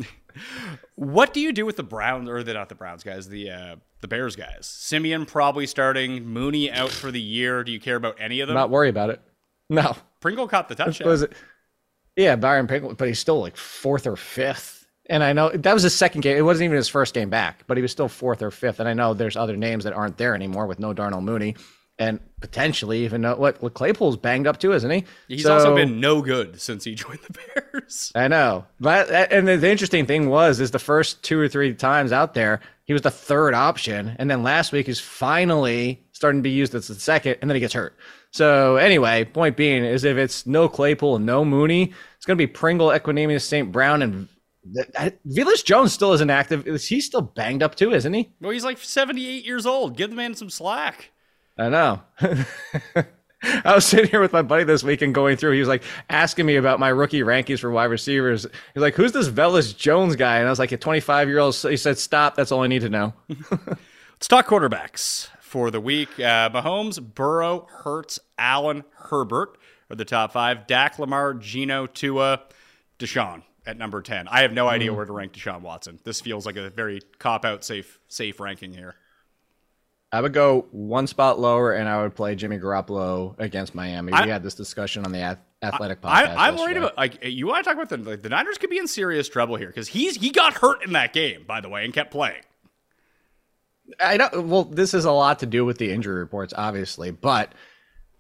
What 0.95 1.34
do 1.34 1.41
you 1.41 1.52
do 1.52 1.66
with 1.66 1.76
the 1.76 1.84
Browns 1.84 2.30
or 2.30 2.41
the 2.43 2.54
not 2.54 2.70
the 2.70 2.76
Browns 2.76 3.04
guys, 3.04 3.28
the 3.28 3.49
uh, 3.49 3.76
the 3.99 4.08
Bears 4.08 4.36
guys? 4.38 4.66
Siemian 4.66 5.26
probably 5.26 5.68
starting, 5.68 6.26
Mooney 6.26 6.72
out 6.72 6.89
for 6.89 7.12
the 7.12 7.20
year. 7.20 7.64
Do 7.66 7.72
you 7.72 7.80
care 7.82 7.97
about 7.97 8.16
any 8.20 8.39
of 8.39 8.47
them? 8.47 8.56
Not 8.56 8.70
worry 8.70 8.88
about 8.88 9.10
it. 9.10 9.22
No. 9.70 9.95
Pringle 10.22 10.47
caught 10.47 10.70
the 10.70 10.76
touchdown. 10.76 11.08
Was 11.10 11.24
it? 11.24 11.34
Yeah, 12.16 12.36
Byron 12.38 12.68
Pringle, 12.68 12.93
but 12.93 13.08
he's 13.10 13.20
still 13.20 13.41
like 13.41 13.58
fourth 13.58 14.08
or 14.08 14.16
fifth. 14.16 14.86
And 15.10 15.22
I 15.24 15.34
know 15.34 15.49
that 15.49 15.74
was 15.74 15.84
his 15.84 15.95
second 15.95 16.22
game. 16.22 16.38
It 16.38 16.41
wasn't 16.43 16.66
even 16.66 16.78
his 16.78 16.88
first 16.88 17.14
game 17.14 17.30
back, 17.30 17.66
but 17.68 17.76
he 17.78 17.82
was 17.82 17.91
still 17.91 18.08
fourth 18.08 18.41
or 18.41 18.52
fifth. 18.52 18.80
And 18.80 18.88
I 18.88 18.93
know 18.93 19.14
there's 19.14 19.36
other 19.36 19.58
names 19.58 19.84
that 19.84 19.91
aren't 19.93 20.18
there 20.18 20.34
anymore 20.36 20.68
with 20.68 20.80
no 20.80 20.93
Darnell 20.93 21.22
Mooney, 21.22 21.56
and 21.99 22.19
potentially 22.39 23.03
even 23.05 23.21
know 23.21 23.35
what 23.35 23.61
what 23.61 23.73
Claypool's 23.73 24.17
banged 24.17 24.47
up 24.47 24.59
too, 24.59 24.73
isn't 24.73 24.89
he? 24.89 25.03
He's 25.27 25.43
So- 25.43 25.53
also 25.53 25.75
been 25.75 25.99
no 25.99 26.21
good 26.21 26.59
since 26.59 26.83
he 26.83 26.95
joined 26.95 27.19
the 27.27 27.37
Bears. 27.55 28.11
I 28.15 28.27
know, 28.27 28.65
but 28.79 29.09
and 29.11 29.47
the, 29.47 29.57
the 29.57 29.69
interesting 29.69 30.05
thing 30.05 30.29
was 30.29 30.59
is 30.59 30.71
the 30.71 30.79
first 30.79 31.23
two 31.23 31.39
or 31.39 31.47
three 31.47 31.73
times 31.73 32.11
out 32.11 32.33
there, 32.33 32.61
he 32.85 32.93
was 32.93 33.01
the 33.03 33.11
third 33.11 33.53
option, 33.53 34.15
and 34.19 34.29
then 34.29 34.43
last 34.43 34.71
week 34.71 34.87
he's 34.87 34.99
finally 34.99 36.03
starting 36.11 36.39
to 36.39 36.43
be 36.43 36.51
used 36.51 36.73
as 36.75 36.87
the 36.87 36.95
second, 36.95 37.37
and 37.41 37.49
then 37.49 37.55
he 37.55 37.59
gets 37.59 37.73
hurt. 37.73 37.95
So 38.31 38.77
anyway, 38.77 39.25
point 39.25 39.57
being 39.57 39.83
is 39.83 40.03
if 40.05 40.17
it's 40.17 40.45
no 40.45 40.69
Claypool 40.69 41.17
and 41.17 41.25
no 41.25 41.43
Mooney, 41.43 41.91
it's 42.15 42.25
going 42.25 42.37
to 42.37 42.41
be 42.41 42.47
Pringle, 42.47 42.87
Equanimeous, 42.89 43.41
St. 43.41 43.71
Brown, 43.71 44.01
and 44.01 44.27
Velus 45.27 45.65
Jones 45.65 45.91
still 45.93 46.13
isn't 46.13 46.29
active. 46.29 46.67
Is 46.67 46.87
he 46.87 47.01
still 47.01 47.21
banged 47.21 47.63
up 47.63 47.75
too? 47.75 47.91
Isn't 47.91 48.13
he? 48.13 48.31
Well, 48.39 48.51
he's 48.51 48.63
like 48.63 48.77
78 48.77 49.45
years 49.45 49.65
old. 49.65 49.97
Give 49.97 50.09
the 50.09 50.15
man 50.15 50.33
some 50.35 50.49
slack. 50.49 51.11
I 51.58 51.70
know. 51.70 52.02
I 53.43 53.74
was 53.74 53.86
sitting 53.86 54.10
here 54.10 54.22
with 54.22 54.34
my 54.34 54.43
buddy 54.43 54.64
this 54.64 54.84
weekend 54.84 55.16
going 55.16 55.36
through. 55.36 55.54
He 55.54 55.60
was 55.60 55.68
like 55.68 55.84
asking 56.10 56.45
me 56.45 56.58
about 56.58 56.80
my 56.80 56.89
rookie 56.89 57.22
rankings 57.22 57.60
for 57.60 57.72
wide 57.72 57.86
receivers. 57.86 58.45
He's 58.74 58.82
like, 58.82 58.93
"Who's 58.95 59.12
this 59.14 59.30
Velus 59.30 59.76
Jones 59.76 60.16
guy?" 60.16 60.38
And 60.38 60.47
I 60.47 60.49
was 60.52 60.60
like, 60.60 60.72
"A 60.72 60.78
25 60.78 61.28
year 61.28 61.39
old." 61.39 61.56
He 61.56 61.78
said, 61.78 61.97
"Stop. 61.97 62.36
That's 62.36 62.52
all 62.52 62.62
I 62.62 62.68
need 62.68 62.82
to 62.82 62.89
know." 62.89 63.14
Let's 63.52 64.28
talk 64.28 64.47
quarterbacks 64.47 65.30
for 65.39 65.72
the 65.72 65.82
week. 65.82 66.10
Uh, 66.20 66.49
Mahomes, 66.52 67.02
Burrow, 67.02 67.68
Hurts, 67.84 68.20
Allen, 68.38 68.84
Herbert 68.95 69.58
are 69.89 69.95
the 69.95 70.06
top 70.06 70.32
five. 70.32 70.68
Dak, 70.68 70.99
Lamar, 70.99 71.34
Geno, 71.34 71.88
Tua, 71.88 72.41
Deshaun 72.99 73.41
at 73.66 73.78
number 73.78 74.02
10. 74.02 74.28
I 74.28 74.41
have 74.41 74.54
no 74.54 74.68
idea 74.68 74.93
where 74.93 75.06
to 75.06 75.14
rank 75.14 75.34
Deshaun 75.34 75.62
Watson. 75.62 75.99
This 76.04 76.22
feels 76.22 76.45
like 76.45 76.56
a 76.56 76.70
very 76.70 77.02
cop 77.20 77.45
out 77.45 77.64
safe 77.64 77.99
safe 78.08 78.39
ranking 78.39 78.74
here. 78.74 78.95
I 80.14 80.20
would 80.22 80.34
go 80.34 80.68
one 80.72 81.07
spot 81.07 81.39
lower, 81.39 81.72
and 81.74 81.88
I 81.88 82.01
would 82.01 82.16
play 82.16 82.36
Jimmy 82.36 82.57
Garoppolo 82.59 83.34
against 83.39 83.74
Miami. 83.74 84.12
I- 84.12 84.26
we 84.26 84.30
had 84.30 84.43
this 84.43 84.55
discussion 84.55 85.05
on 85.05 85.12
the 85.14 85.20
Ath- 85.20 85.38
Athletic 85.64 86.01
podcast. 86.01 86.36
I, 86.36 86.47
I'm 86.47 86.57
worried 86.57 86.78
about 86.78 86.97
like 86.97 87.24
you 87.24 87.47
want 87.47 87.64
to 87.64 87.70
talk 87.74 87.82
about 87.82 87.89
the 87.89 88.09
like, 88.09 88.22
the 88.22 88.30
Niners 88.30 88.57
could 88.57 88.70
be 88.70 88.78
in 88.78 88.88
serious 88.88 89.30
trouble 89.30 89.55
here 89.55 89.68
because 89.68 89.88
he's 89.88 90.16
he 90.18 90.32
got 90.32 90.53
hurt 90.55 90.84
in 90.84 90.93
that 90.93 91.14
game 91.14 91.43
by 91.47 91.62
the 91.62 91.70
way 91.70 91.86
and 91.86 91.93
kept 91.93 92.12
playing. 92.12 92.41
I 93.99 94.18
don't. 94.18 94.47
Well, 94.47 94.64
this 94.64 94.91
has 94.93 95.05
a 95.05 95.12
lot 95.12 95.39
to 95.39 95.45
do 95.45 95.66
with 95.66 95.78
the 95.78 95.91
injury 95.91 96.16
reports, 96.20 96.53
obviously, 96.57 97.12
but 97.12 97.53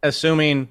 assuming 0.03 0.69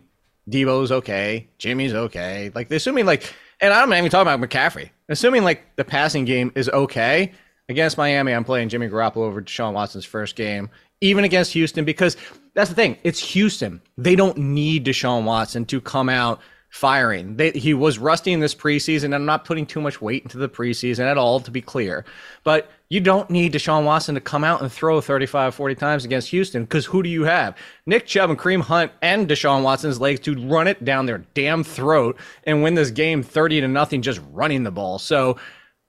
Deebo's 0.49 0.93
okay, 0.93 1.49
Jimmy's 1.59 1.95
okay, 1.95 2.51
like 2.55 2.71
assuming 2.71 3.07
like, 3.07 3.33
and 3.61 3.73
I'm 3.73 3.89
not 3.91 3.99
even 3.99 4.11
talking 4.11 4.33
about 4.33 4.49
McCaffrey. 4.49 4.91
Assuming 5.09 5.43
like 5.45 5.77
the 5.77 5.85
passing 5.85 6.25
game 6.25 6.53
is 6.55 6.69
okay 6.69 7.33
against 7.69 7.99
Miami, 7.99 8.33
I'm 8.33 8.45
playing 8.45 8.69
Jimmy 8.69 8.89
Garoppolo 8.89 9.19
over 9.23 9.41
Deshaun 9.43 9.73
Watson's 9.73 10.05
first 10.05 10.37
game, 10.37 10.71
even 11.01 11.25
against 11.25 11.53
Houston, 11.53 11.85
because 11.85 12.17
that's 12.55 12.71
the 12.71 12.77
thing. 12.77 12.97
It's 13.05 13.21
Houston. 13.33 13.81
They 13.97 14.17
don't 14.17 14.37
need 14.37 14.85
Deshaun 14.85 15.25
Watson 15.25 15.65
to 15.67 15.81
come 15.81 16.09
out 16.09 16.41
firing. 16.71 17.37
They, 17.37 17.51
he 17.51 17.75
was 17.75 17.99
rusty 17.99 18.33
in 18.33 18.41
this 18.41 18.55
preseason. 18.55 19.15
I'm 19.15 19.27
not 19.27 19.45
putting 19.45 19.67
too 19.67 19.81
much 19.81 20.01
weight 20.01 20.23
into 20.23 20.39
the 20.39 20.49
preseason 20.49 21.01
at 21.01 21.19
all, 21.19 21.41
to 21.41 21.51
be 21.51 21.61
clear. 21.61 22.05
But 22.45 22.71
you 22.89 23.01
don't 23.01 23.29
need 23.29 23.53
Deshaun 23.53 23.85
Watson 23.85 24.15
to 24.15 24.21
come 24.21 24.45
out 24.45 24.63
and 24.63 24.71
throw 24.71 25.01
35, 25.01 25.55
40 25.55 25.75
times 25.75 26.05
against 26.05 26.29
Houston 26.29 26.65
because 26.65 26.87
who 26.87 27.03
do 27.03 27.09
you 27.09 27.25
have? 27.25 27.57
Nick 27.87 28.07
Chubb 28.07 28.31
and 28.31 28.39
Kareem 28.39 28.63
Hunt 28.63 28.93
and 29.03 29.29
Deshaun 29.29 29.63
Watson's 29.63 30.01
legs 30.01 30.21
to 30.21 30.47
run 30.47 30.69
it 30.69 30.85
down 30.85 31.07
their 31.07 31.25
damn 31.35 31.65
throat 31.65 32.17
and 32.45 32.63
win 32.63 32.75
this 32.75 32.91
game 32.91 33.23
30 33.23 33.63
to 33.63 33.69
nothing 33.69 34.01
just 34.01 34.21
running 34.33 34.63
the 34.63 34.71
ball. 34.71 34.99
So 34.99 35.39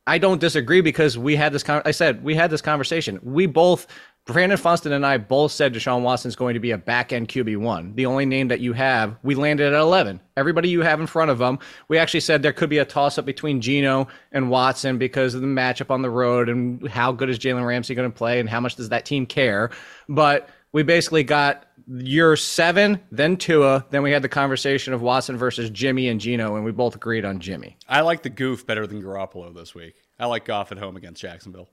I 0.08 0.18
don't 0.18 0.42
disagree 0.42 0.82
because 0.82 1.18
we 1.18 1.36
had 1.36 1.54
this. 1.54 1.64
Con- 1.64 1.84
I 1.86 1.92
said 1.92 2.24
we 2.24 2.36
had 2.36 2.50
this 2.50 2.62
conversation. 2.62 3.20
We 3.22 3.46
both, 3.46 3.86
Brandon 4.26 4.58
Funston 4.58 4.92
and 4.92 5.06
I, 5.06 5.18
both 5.18 5.52
said 5.52 5.74
Deshaun 5.74 6.04
Watson's 6.04 6.36
going 6.36 6.54
to 6.54 6.60
be 6.60 6.72
a 6.72 6.78
back 6.78 7.12
end 7.12 7.28
QB 7.28 7.58
one. 7.58 7.96
The 7.96 8.06
only 8.06 8.26
name 8.26 8.50
that 8.50 8.60
you 8.60 8.74
have, 8.74 9.18
we 9.24 9.34
landed 9.34 9.74
at 9.74 9.80
eleven. 9.80 10.22
Everybody 10.38 10.70
you 10.70 10.82
have 10.82 11.00
in 11.00 11.08
front 11.08 11.32
of 11.32 11.40
them, 11.40 11.58
we 11.88 11.98
actually 11.98 12.20
said 12.20 12.42
there 12.42 12.54
could 12.54 12.70
be 12.70 12.78
a 12.78 12.86
toss 12.86 13.18
up 13.18 13.26
between 13.26 13.62
Geno 13.62 14.08
and 14.32 14.50
Watson 14.50 15.00
because 15.00 15.34
of 15.34 15.42
the 15.42 15.48
matchup 15.48 15.90
on 15.90 16.04
the 16.04 16.10
road 16.10 16.50
and 16.50 16.88
how 16.88 17.12
good 17.12 17.30
is 17.30 17.40
Jalen 17.40 17.66
Ramsey 17.66 17.96
going 17.96 18.12
to 18.12 18.16
play 18.16 18.40
and 18.40 18.48
how 18.48 18.60
much 18.60 18.76
does 18.76 18.90
that 18.90 19.06
team 19.06 19.26
care. 19.26 19.72
But 20.08 20.50
we 20.72 20.84
basically 20.84 21.24
got 21.24 21.66
your 21.88 22.36
seven, 22.36 23.02
then 23.12 23.38
Tua, 23.38 23.86
then 23.90 24.04
we 24.04 24.12
had 24.12 24.22
the 24.22 24.30
conversation 24.30 24.94
of 24.94 25.02
Watson 25.02 25.36
versus 25.36 25.70
Jimmy 25.72 26.08
and 26.08 26.22
Geno, 26.22 26.56
and 26.56 26.64
we 26.64 26.72
both 26.72 26.96
agreed 26.96 27.26
on 27.26 27.40
Jimmy. 27.40 27.78
I 27.90 28.02
like 28.02 28.22
the 28.22 28.30
goof 28.30 28.66
better 28.66 28.86
than 28.88 29.02
Garoppolo 29.02 29.54
this 29.54 29.76
week. 29.76 29.96
I 30.20 30.28
like 30.28 30.46
Goff 30.46 30.72
at 30.72 30.78
home 30.78 30.96
against 30.96 31.22
Jacksonville. 31.22 31.68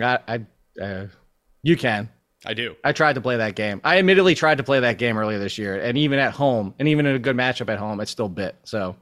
I, 0.00 0.20
I 0.28 0.46
uh, 0.80 1.06
you 1.62 1.76
can. 1.76 2.08
I 2.46 2.54
do. 2.54 2.76
I 2.84 2.92
tried 2.92 3.14
to 3.14 3.20
play 3.20 3.38
that 3.38 3.56
game. 3.56 3.80
I 3.82 3.98
admittedly 3.98 4.34
tried 4.36 4.58
to 4.58 4.64
play 4.64 4.80
that 4.80 4.96
game 4.98 5.18
earlier 5.18 5.38
this 5.40 5.58
year, 5.58 5.80
and 5.80 5.98
even 5.98 6.18
at 6.20 6.32
home, 6.32 6.74
and 6.78 6.86
even 6.88 7.04
in 7.06 7.16
a 7.16 7.18
good 7.18 7.36
matchup 7.36 7.68
at 7.68 7.78
home, 7.78 7.98
it 8.00 8.06
still 8.08 8.28
bit. 8.28 8.54
So 8.62 8.94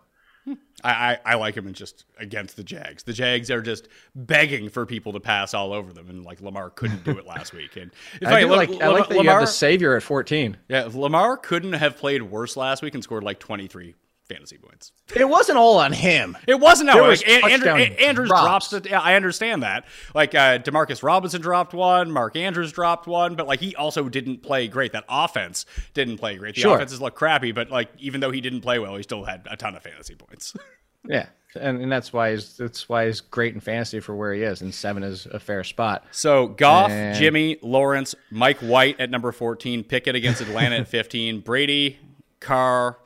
I, 0.83 0.91
I, 0.91 1.19
I 1.25 1.35
like 1.35 1.55
him 1.55 1.67
in 1.67 1.75
just 1.75 2.07
against 2.19 2.57
the 2.57 2.65
Jags. 2.65 3.03
The 3.03 3.13
Jags 3.13 3.51
are 3.51 3.61
just 3.61 3.89
begging 4.15 4.71
for 4.71 4.87
people 4.87 5.13
to 5.13 5.21
pass 5.21 5.53
all 5.53 5.75
over 5.75 5.93
them, 5.93 6.09
and 6.09 6.25
like 6.25 6.41
Lamar 6.41 6.71
couldn't 6.71 7.05
do 7.05 7.19
it 7.19 7.27
last 7.27 7.53
week. 7.53 7.77
And 7.77 7.91
I, 8.25 8.45
La- 8.45 8.57
like, 8.57 8.71
I 8.81 8.89
like 8.89 9.09
that 9.09 9.15
you 9.15 9.19
Lamar, 9.19 9.41
have 9.41 9.49
the 9.49 9.53
savior 9.53 9.97
at 9.97 10.03
14. 10.03 10.57
yeah, 10.69 10.89
Lamar 10.91 11.37
couldn't 11.37 11.75
have 11.75 11.99
played 11.99 12.23
worse 12.23 12.57
last 12.57 12.83
week 12.83 12.95
and 12.95 13.03
scored 13.03 13.23
like 13.23 13.39
twenty 13.39 13.67
three 13.67 13.95
fantasy 14.29 14.59
points. 14.59 14.93
It 15.15 15.29
wasn't 15.29 15.59
all 15.59 15.79
on 15.79 15.93
him. 15.93 16.37
It 16.47 16.61
wasn't 16.61 16.89
no. 16.89 17.09
was 17.09 17.25
Like, 17.27 17.45
Andrew, 17.45 17.71
Andrews 17.73 18.29
drops. 18.29 18.73
it. 18.73 18.87
Yeah, 18.91 19.01
I 19.01 19.15
understand 19.15 19.63
that. 19.63 19.85
Like 20.15 20.35
uh, 20.35 20.59
Demarcus 20.59 21.03
Robinson 21.03 21.41
dropped 21.41 21.75
one. 21.75 22.11
Mark 22.11 22.37
Andrews 22.37 22.73
dropped 22.73 23.07
one. 23.07 23.35
But 23.37 23.47
like 23.47 23.61
he 23.61 23.75
also 23.77 24.09
didn't 24.09 24.43
play 24.43 24.69
great. 24.69 24.93
That 24.93 25.05
offense 25.09 25.67
didn't 25.95 26.19
play 26.19 26.37
great. 26.37 26.55
The 26.55 26.63
Sure. 26.63 26.75
offenses 26.77 27.01
look 27.01 27.15
crappy. 27.15 27.53
But 27.53 27.71
like 27.71 27.89
even 27.99 28.21
though 28.21 28.31
he 28.31 28.41
didn't 28.41 28.61
play 28.63 28.79
well, 28.79 28.97
he 28.97 29.03
still 29.03 29.25
had 29.25 29.47
a 29.51 29.57
ton 29.57 29.75
of 29.77 29.83
fantasy 29.83 30.15
points. 30.15 30.55
Yeah, 31.09 31.27
and, 31.55 31.81
and 31.83 31.93
that's 31.93 32.13
why 32.13 32.33
he's 32.33 32.57
that's 32.57 32.89
why 32.89 33.07
he's 33.07 33.21
great 33.21 33.55
in 33.55 33.61
fantasy 33.61 34.01
for 34.01 34.17
where 34.17 34.35
he 34.35 34.43
is, 34.43 34.61
and 34.61 34.75
seven 34.75 35.05
is 35.05 35.27
a 35.27 35.39
fair 35.39 35.63
spot. 35.63 36.05
So 36.11 36.49
Goff, 36.49 36.91
And- 36.91 37.17
Jimmy, 37.17 37.59
Lawrence, 37.63 38.17
Mike 38.33 38.59
White 38.59 38.99
at 38.99 39.09
number 39.09 39.31
14, 39.31 39.85
Pickett 39.85 40.17
against 40.17 40.41
Atlanta 40.41 40.79
at 40.79 40.89
15, 40.89 41.43
Brady, 41.43 42.01
Carr, 42.41 42.99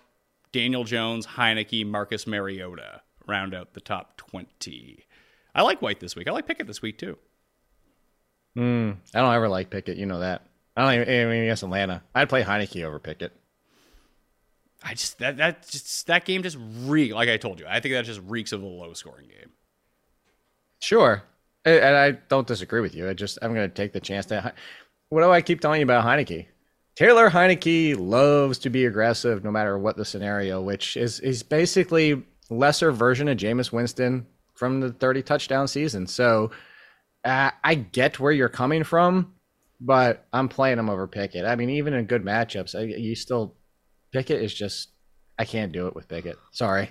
Daniel 0.52 0.84
Jones, 0.84 1.26
Heinicke, 1.26 1.86
Marcus 1.86 2.26
Mariota 2.26 3.02
round 3.26 3.54
out 3.54 3.74
the 3.74 3.80
top 3.80 4.16
20. 4.16 5.04
I 5.54 5.62
like 5.62 5.82
White 5.82 6.00
this 6.00 6.16
week. 6.16 6.28
I 6.28 6.32
like 6.32 6.46
Pickett 6.46 6.66
this 6.66 6.82
week 6.82 6.98
too. 6.98 7.18
Hmm. 8.54 8.92
I 9.14 9.20
don't 9.20 9.34
ever 9.34 9.48
like 9.48 9.70
Pickett, 9.70 9.96
you 9.96 10.06
know 10.06 10.20
that. 10.20 10.46
I 10.76 10.82
don't 10.82 11.02
even 11.02 11.26
I 11.28 11.30
mean, 11.30 11.42
against 11.44 11.62
Atlanta. 11.62 12.02
I'd 12.14 12.28
play 12.28 12.42
Heinicke 12.42 12.84
over 12.84 12.98
Pickett. 12.98 13.32
I 14.82 14.94
just 14.94 15.18
that 15.18 15.36
that 15.36 15.68
just 15.68 16.06
that 16.06 16.24
game 16.24 16.42
just 16.42 16.56
reek 16.84 17.12
like 17.12 17.28
I 17.28 17.36
told 17.36 17.60
you. 17.60 17.66
I 17.68 17.80
think 17.80 17.92
that 17.92 18.04
just 18.04 18.20
reeks 18.26 18.52
of 18.52 18.62
a 18.62 18.66
low 18.66 18.94
scoring 18.94 19.28
game. 19.28 19.50
Sure, 20.80 21.22
and 21.64 21.80
and 21.80 21.96
I 21.96 22.12
don't 22.12 22.46
disagree 22.46 22.80
with 22.80 22.94
you. 22.94 23.08
I 23.08 23.12
just 23.12 23.38
I'm 23.42 23.52
going 23.54 23.68
to 23.68 23.74
take 23.74 23.92
the 23.92 24.00
chance 24.00 24.26
to. 24.26 24.54
What 25.10 25.22
do 25.22 25.30
I 25.30 25.42
keep 25.42 25.60
telling 25.60 25.80
you 25.80 25.84
about 25.84 26.04
Heinicke? 26.04 26.46
Taylor 26.96 27.30
Heinicke 27.30 27.96
loves 27.98 28.58
to 28.58 28.70
be 28.70 28.84
aggressive, 28.84 29.42
no 29.44 29.50
matter 29.50 29.78
what 29.78 29.96
the 29.96 30.04
scenario. 30.04 30.60
Which 30.60 30.96
is 30.96 31.20
is 31.20 31.42
basically 31.42 32.22
lesser 32.50 32.92
version 32.92 33.28
of 33.28 33.38
Jameis 33.38 33.72
Winston 33.72 34.26
from 34.54 34.80
the 34.80 34.92
30 34.92 35.22
touchdown 35.22 35.68
season. 35.68 36.06
So 36.06 36.50
uh, 37.24 37.50
I 37.64 37.74
get 37.74 38.20
where 38.20 38.32
you're 38.32 38.48
coming 38.48 38.84
from, 38.84 39.34
but 39.80 40.26
I'm 40.32 40.48
playing 40.48 40.78
him 40.78 40.90
over 40.90 41.06
Pickett. 41.06 41.46
I 41.46 41.56
mean, 41.56 41.70
even 41.70 41.94
in 41.94 42.04
good 42.04 42.24
matchups, 42.24 42.78
I, 42.78 42.82
you 42.82 43.14
still 43.14 43.54
Pickett 44.12 44.42
is 44.42 44.52
just 44.52 44.90
I 45.38 45.44
can't 45.44 45.72
do 45.72 45.86
it 45.86 45.94
with 45.94 46.08
Pickett. 46.08 46.36
Sorry. 46.52 46.90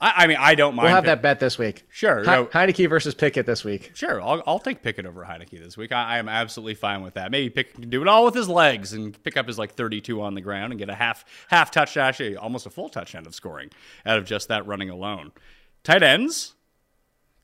I, 0.00 0.12
I 0.24 0.26
mean 0.26 0.36
I 0.38 0.54
don't 0.54 0.74
mind 0.76 0.86
We'll 0.86 0.94
have 0.94 1.04
Pick- 1.04 1.08
that 1.08 1.22
bet 1.22 1.40
this 1.40 1.58
week. 1.58 1.84
Sure, 1.90 2.20
He- 2.20 2.26
no. 2.26 2.46
Heinicke 2.46 2.88
versus 2.88 3.14
Pickett 3.14 3.46
this 3.46 3.64
week. 3.64 3.90
Sure, 3.94 4.22
I'll, 4.22 4.42
I'll 4.46 4.58
take 4.58 4.82
Pickett 4.82 5.06
over 5.06 5.24
Heinicke 5.24 5.58
this 5.62 5.76
week. 5.76 5.90
I, 5.92 6.14
I 6.14 6.18
am 6.18 6.28
absolutely 6.28 6.74
fine 6.74 7.02
with 7.02 7.14
that. 7.14 7.30
Maybe 7.30 7.50
Pickett 7.50 7.74
can 7.80 7.90
do 7.90 8.00
it 8.02 8.08
all 8.08 8.24
with 8.24 8.34
his 8.34 8.48
legs 8.48 8.92
and 8.92 9.20
pick 9.24 9.36
up 9.36 9.46
his 9.46 9.58
like 9.58 9.74
32 9.74 10.20
on 10.22 10.34
the 10.34 10.40
ground 10.40 10.72
and 10.72 10.78
get 10.78 10.88
a 10.88 10.94
half 10.94 11.24
half 11.48 11.70
touchdown, 11.70 12.08
actually 12.08 12.36
almost 12.36 12.66
a 12.66 12.70
full 12.70 12.88
touchdown 12.88 13.26
of 13.26 13.34
scoring 13.34 13.70
out 14.06 14.18
of 14.18 14.24
just 14.24 14.48
that 14.48 14.66
running 14.66 14.90
alone. 14.90 15.32
Tight 15.82 16.02
ends: 16.02 16.54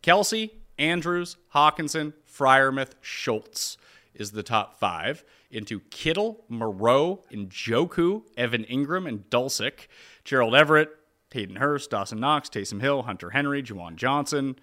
Kelce, 0.02 0.50
Andrews, 0.78 1.36
Hockenson, 1.55 2.12
Freiermuth, 2.30 2.92
Schultz 3.00 3.76
is 4.14 4.32
the 4.32 4.42
top 4.42 4.78
five. 4.78 5.24
Into 5.50 5.80
Kittle, 5.90 6.44
Moreau, 6.48 7.22
Njoku, 7.32 8.22
Evan 8.36 8.64
Engram, 8.64 9.07
and 9.09 9.28
Dulcich. 9.30 9.86
Gerald 10.24 10.55
Everett, 10.57 10.90
Hayden 11.35 11.57
Hurst, 11.57 11.91
Dawson 11.91 12.18
Knox, 12.20 12.49
Taysom 12.49 12.80
Hill, 12.80 13.03
Hunter 13.03 13.30
Henry, 13.30 13.62
Juwan 13.62 13.97
Johnson. 13.97 14.57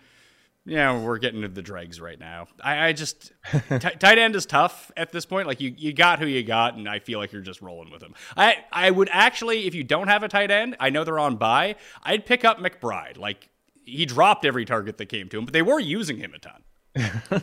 yeah, 0.66 1.00
we're 1.00 1.18
getting 1.18 1.42
to 1.42 1.48
the 1.48 1.62
dregs 1.62 2.00
right 2.02 2.20
now. 2.20 2.48
I, 2.64 2.88
I 2.88 2.94
just 2.94 3.32
t- 3.70 3.78
tight 3.80 4.18
end 4.18 4.36
is 4.36 4.46
tough 4.46 4.92
at 4.98 5.12
this 5.12 5.26
point. 5.26 5.48
Like 5.48 5.60
you, 5.62 5.74
you 5.78 5.94
got 5.94 6.20
who 6.20 6.26
you 6.26 6.44
got, 6.44 6.76
and 6.76 6.88
I 6.90 7.00
feel 7.00 7.20
like 7.20 7.32
you're 7.32 7.42
just 7.42 7.62
rolling 7.62 7.92
with 7.92 8.02
him. 8.02 8.14
I, 8.36 8.58
I 8.72 8.90
would 8.92 9.10
actually, 9.12 9.68
if 9.68 9.76
you 9.76 9.84
don't 9.84 10.08
have 10.08 10.24
a 10.24 10.28
tight 10.28 10.52
end, 10.52 10.76
I 10.80 10.90
know 10.90 11.04
they're 11.04 11.20
on 11.20 11.36
bye. 11.38 11.76
I'd 12.04 12.26
pick 12.26 12.44
up 12.46 12.60
McBride. 12.60 13.18
Like 13.18 13.50
he 13.86 14.06
dropped 14.06 14.46
every 14.46 14.66
target 14.66 14.98
that 14.98 15.08
came 15.08 15.30
to 15.30 15.38
him, 15.40 15.46
but 15.46 15.54
they 15.54 15.62
were 15.64 15.80
using 15.80 16.18
him 16.18 16.34
a 16.34 16.40
ton. 16.40 16.62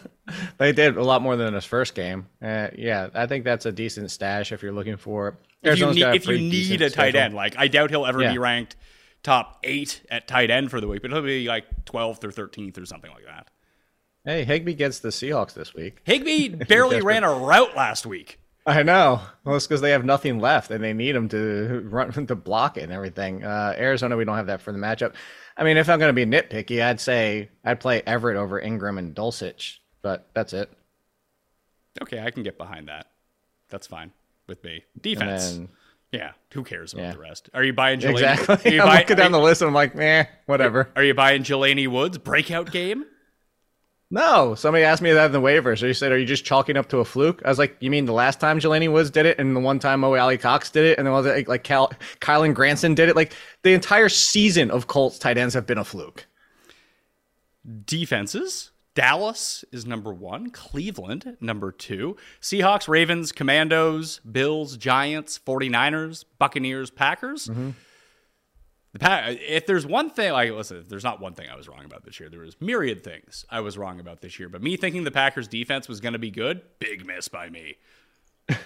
they 0.59 0.72
did 0.72 0.97
a 0.97 1.03
lot 1.03 1.22
more 1.22 1.37
than 1.37 1.55
his 1.55 1.64
first 1.64 1.95
game. 1.95 2.26
Uh, 2.43 2.68
yeah, 2.76 3.09
I 3.14 3.26
think 3.26 3.45
that's 3.45 3.66
a 3.66 3.72
decent 3.72 4.11
stash 4.11 4.53
if 4.53 4.62
you're 4.62 4.72
looking 4.72 4.97
for. 4.97 5.39
If 5.62 5.79
you 5.79 5.93
need, 5.93 6.03
if 6.03 6.26
you 6.26 6.39
need 6.39 6.83
a 6.83 6.91
tight 6.91 7.11
schedule. 7.11 7.20
end, 7.20 7.35
like 7.35 7.57
I 7.59 7.66
doubt 7.68 7.91
he'll 7.91 8.07
ever 8.07 8.22
Yeah. 8.22 8.33
be 8.33 8.39
ranked 8.39 8.76
top 9.23 9.59
eight 9.64 10.03
at 10.11 10.29
tight 10.29 10.51
end 10.51 10.71
for 10.71 10.81
the 10.81 10.89
week, 10.89 11.03
but 11.03 11.11
he'll 11.11 11.23
be 11.23 11.47
like 11.49 11.85
12th 11.87 12.25
or 12.25 12.29
13th 12.31 12.81
or 12.81 12.87
something 12.87 13.11
like 13.11 13.25
that. 13.27 13.49
Hey, 14.25 14.45
Higbee 14.45 14.75
gets 14.75 14.99
the 14.99 15.09
Seahawks 15.09 15.55
this 15.55 15.75
week. 15.75 16.01
Higbee 16.05 16.49
barely 16.69 17.01
ran 17.01 17.25
a 17.25 17.33
route 17.33 17.77
last 17.77 18.05
week. 18.07 18.41
I 18.66 18.83
know. 18.83 19.23
Well, 19.45 19.57
it's 19.57 19.66
because 19.66 19.81
they 19.81 19.93
have 19.93 20.05
nothing 20.05 20.39
left 20.41 20.71
and 20.71 20.85
they 20.85 20.93
need 20.93 21.16
him 21.16 21.29
to 21.31 21.87
run 21.89 22.12
to 22.27 22.35
block 22.35 22.77
it 22.77 22.83
and 22.83 22.93
everything. 22.93 23.43
Uh, 23.43 23.75
Arizona, 23.79 24.16
we 24.16 24.25
don't 24.27 24.37
have 24.37 24.49
that 24.49 24.61
for 24.61 24.73
the 24.73 24.79
matchup. 24.79 25.14
I 25.57 25.64
mean, 25.64 25.79
if 25.79 25.89
I'm 25.89 25.99
going 25.99 26.14
to 26.14 26.27
be 26.27 26.31
nitpicky, 26.31 26.83
I'd 26.83 27.01
say 27.01 27.49
I'd 27.64 27.81
play 27.81 28.03
Everett 28.07 28.37
over 28.37 28.61
Engram 28.61 28.99
and 28.99 29.14
Dulcich, 29.14 29.79
but 30.03 30.29
that's 30.35 30.53
it. 30.53 30.71
Okay, 32.03 32.21
I 32.21 32.31
can 32.31 32.43
get 32.43 32.59
behind 32.59 32.89
that. 32.89 33.07
That's 33.71 33.87
fine 33.87 34.12
with 34.47 34.62
me. 34.62 34.85
Defense. 35.01 35.53
then- 35.53 35.69
yeah, 36.12 36.32
who 36.52 36.64
cares 36.64 36.92
about 36.92 37.02
Yeah. 37.02 37.12
the 37.12 37.18
rest? 37.18 37.50
Are 37.54 37.62
you 37.64 37.72
buying 37.72 38.00
Jelani? 38.00 38.12
Exactly. 38.12 38.70
Are 38.72 38.74
you, 38.74 38.82
I'm 39.11 39.16
down 39.16 39.32
the 39.32 39.38
list 39.40 39.61
and 39.62 39.68
I'm 39.68 39.74
like, 39.74 39.94
eh, 39.96 40.24
whatever. 40.46 40.90
are 40.96 41.04
you 41.04 41.14
buying 41.14 41.42
Jelani 41.42 41.86
Woods 41.88 42.18
breakout 42.18 42.70
game? 42.72 43.04
No, 44.11 44.54
somebody 44.54 44.84
asked 44.84 45.02
me 45.02 45.12
that 45.12 45.26
in 45.26 45.32
the 45.32 45.40
waivers. 45.40 45.82
They 45.82 45.92
said, 45.92 46.12
"Are 46.12 46.18
you 46.18 46.24
just 46.24 46.42
chalking 46.46 46.78
up 46.78 46.88
to 46.88 46.96
a 47.00 47.04
fluke?" 47.04 47.42
I 47.44 47.50
was 47.50 47.59
like, 47.59 47.76
"You 47.80 47.90
mean 47.90 48.06
the 48.06 48.14
last 48.14 48.40
time 48.40 48.59
Jelani 48.59 48.90
Woods 48.90 49.11
did 49.11 49.26
it, 49.26 49.38
and 49.38 49.54
the 49.54 49.61
one 49.61 49.78
time 49.78 50.00
Mo 50.00 50.14
Alie-Cox 50.14 50.70
did 50.70 50.86
it, 50.86 50.96
and 50.96 51.06
then 51.06 51.12
was 51.12 51.26
it 51.26 51.34
like, 51.36 51.48
like 51.48 51.62
Cal- 51.62 51.92
Kylen 52.20 52.54
Granson 52.54 52.94
did 52.94 53.11
it? 53.11 53.16
Like 53.16 53.34
the 53.64 53.74
entire 53.74 54.09
season 54.09 54.70
of 54.70 54.86
Colts 54.86 55.18
tight 55.18 55.36
ends 55.36 55.52
have 55.52 55.66
been 55.66 55.76
a 55.76 55.84
fluke." 55.84 56.24
Defenses. 57.84 58.70
Dallas 58.99 59.64
is 59.70 59.86
number 59.86 60.12
one. 60.12 60.51
Cleveland, 60.51 61.36
number 61.40 61.70
two. 61.70 62.16
Seahawks, 62.42 62.88
Ravens, 62.88 63.30
Commanders, 63.30 64.18
Bills, 64.20 64.76
Giants, 64.76 65.38
49ers, 65.46 66.24
Buccaneers, 66.40 66.90
Packers. 66.90 67.44
The 68.92 68.99
pa- 68.99 69.26
if 69.28 69.66
there's 69.66 69.86
one 69.86 70.11
thing, 70.11 70.32
like, 70.32 70.51
listen, 70.51 70.84
there's 70.88 71.05
not 71.05 71.20
one 71.20 71.34
thing 71.34 71.49
I 71.49 71.55
was 71.57 71.68
wrong 71.68 71.84
about 71.84 72.05
this 72.05 72.18
year. 72.18 72.28
There 72.28 72.40
was 72.40 72.61
myriad 72.61 73.05
things 73.05 73.44
I 73.49 73.61
was 73.61 73.78
wrong 73.78 74.01
about 74.01 74.20
this 74.20 74.40
year. 74.40 74.49
But 74.49 74.64
me 74.64 74.76
thinking 74.76 75.05
the 75.05 75.12
Packers 75.12 75.46
defense 75.46 75.86
was 75.86 76.01
going 76.01 76.14
to 76.14 76.18
be 76.18 76.32
good, 76.32 76.62
big 76.80 77.07
miss 77.07 77.28
by 77.28 77.49
me. 77.51 77.76